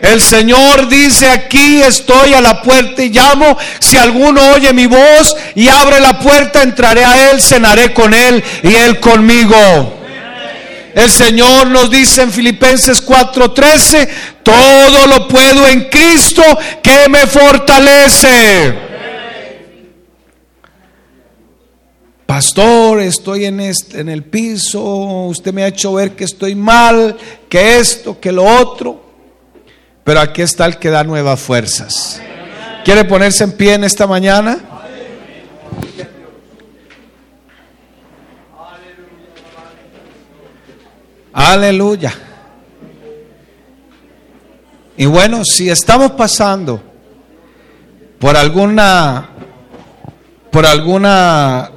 El 0.00 0.22
Señor 0.22 0.88
dice 0.88 1.28
aquí 1.28 1.82
estoy 1.82 2.32
a 2.32 2.40
la 2.40 2.62
puerta 2.62 3.02
y 3.02 3.10
llamo. 3.10 3.58
Si 3.80 3.98
alguno 3.98 4.40
oye 4.52 4.72
mi 4.72 4.86
voz 4.86 5.36
y 5.54 5.68
abre 5.68 6.00
la 6.00 6.18
puerta, 6.18 6.62
entraré 6.62 7.04
a 7.04 7.30
Él, 7.30 7.42
cenaré 7.42 7.92
con 7.92 8.14
Él 8.14 8.42
y 8.62 8.74
Él 8.74 8.98
conmigo. 8.98 9.99
El 10.94 11.10
Señor 11.10 11.68
nos 11.68 11.90
dice 11.90 12.22
en 12.22 12.32
Filipenses 12.32 13.04
4:13, 13.04 14.08
todo 14.42 15.06
lo 15.06 15.28
puedo 15.28 15.66
en 15.66 15.88
Cristo 15.88 16.42
que 16.82 17.08
me 17.08 17.26
fortalece. 17.26 18.90
Pastor, 22.26 23.00
estoy 23.00 23.46
en, 23.46 23.58
este, 23.58 24.00
en 24.00 24.08
el 24.08 24.22
piso, 24.22 24.80
usted 24.80 25.52
me 25.52 25.64
ha 25.64 25.66
hecho 25.66 25.94
ver 25.94 26.14
que 26.14 26.22
estoy 26.22 26.54
mal, 26.54 27.16
que 27.48 27.78
esto, 27.78 28.20
que 28.20 28.30
lo 28.30 28.44
otro. 28.44 29.04
Pero 30.04 30.20
aquí 30.20 30.42
está 30.42 30.66
el 30.66 30.78
que 30.78 30.90
da 30.90 31.02
nuevas 31.02 31.40
fuerzas. 31.40 32.20
¿Quiere 32.84 33.04
ponerse 33.04 33.42
en 33.44 33.52
pie 33.52 33.74
en 33.74 33.84
esta 33.84 34.06
mañana? 34.06 34.69
Aleluya. 41.32 42.12
Y 44.96 45.06
bueno, 45.06 45.44
si 45.44 45.70
estamos 45.70 46.12
pasando 46.12 46.82
por 48.18 48.36
alguna 48.36 49.28
por 50.50 50.66
alguna 50.66 51.70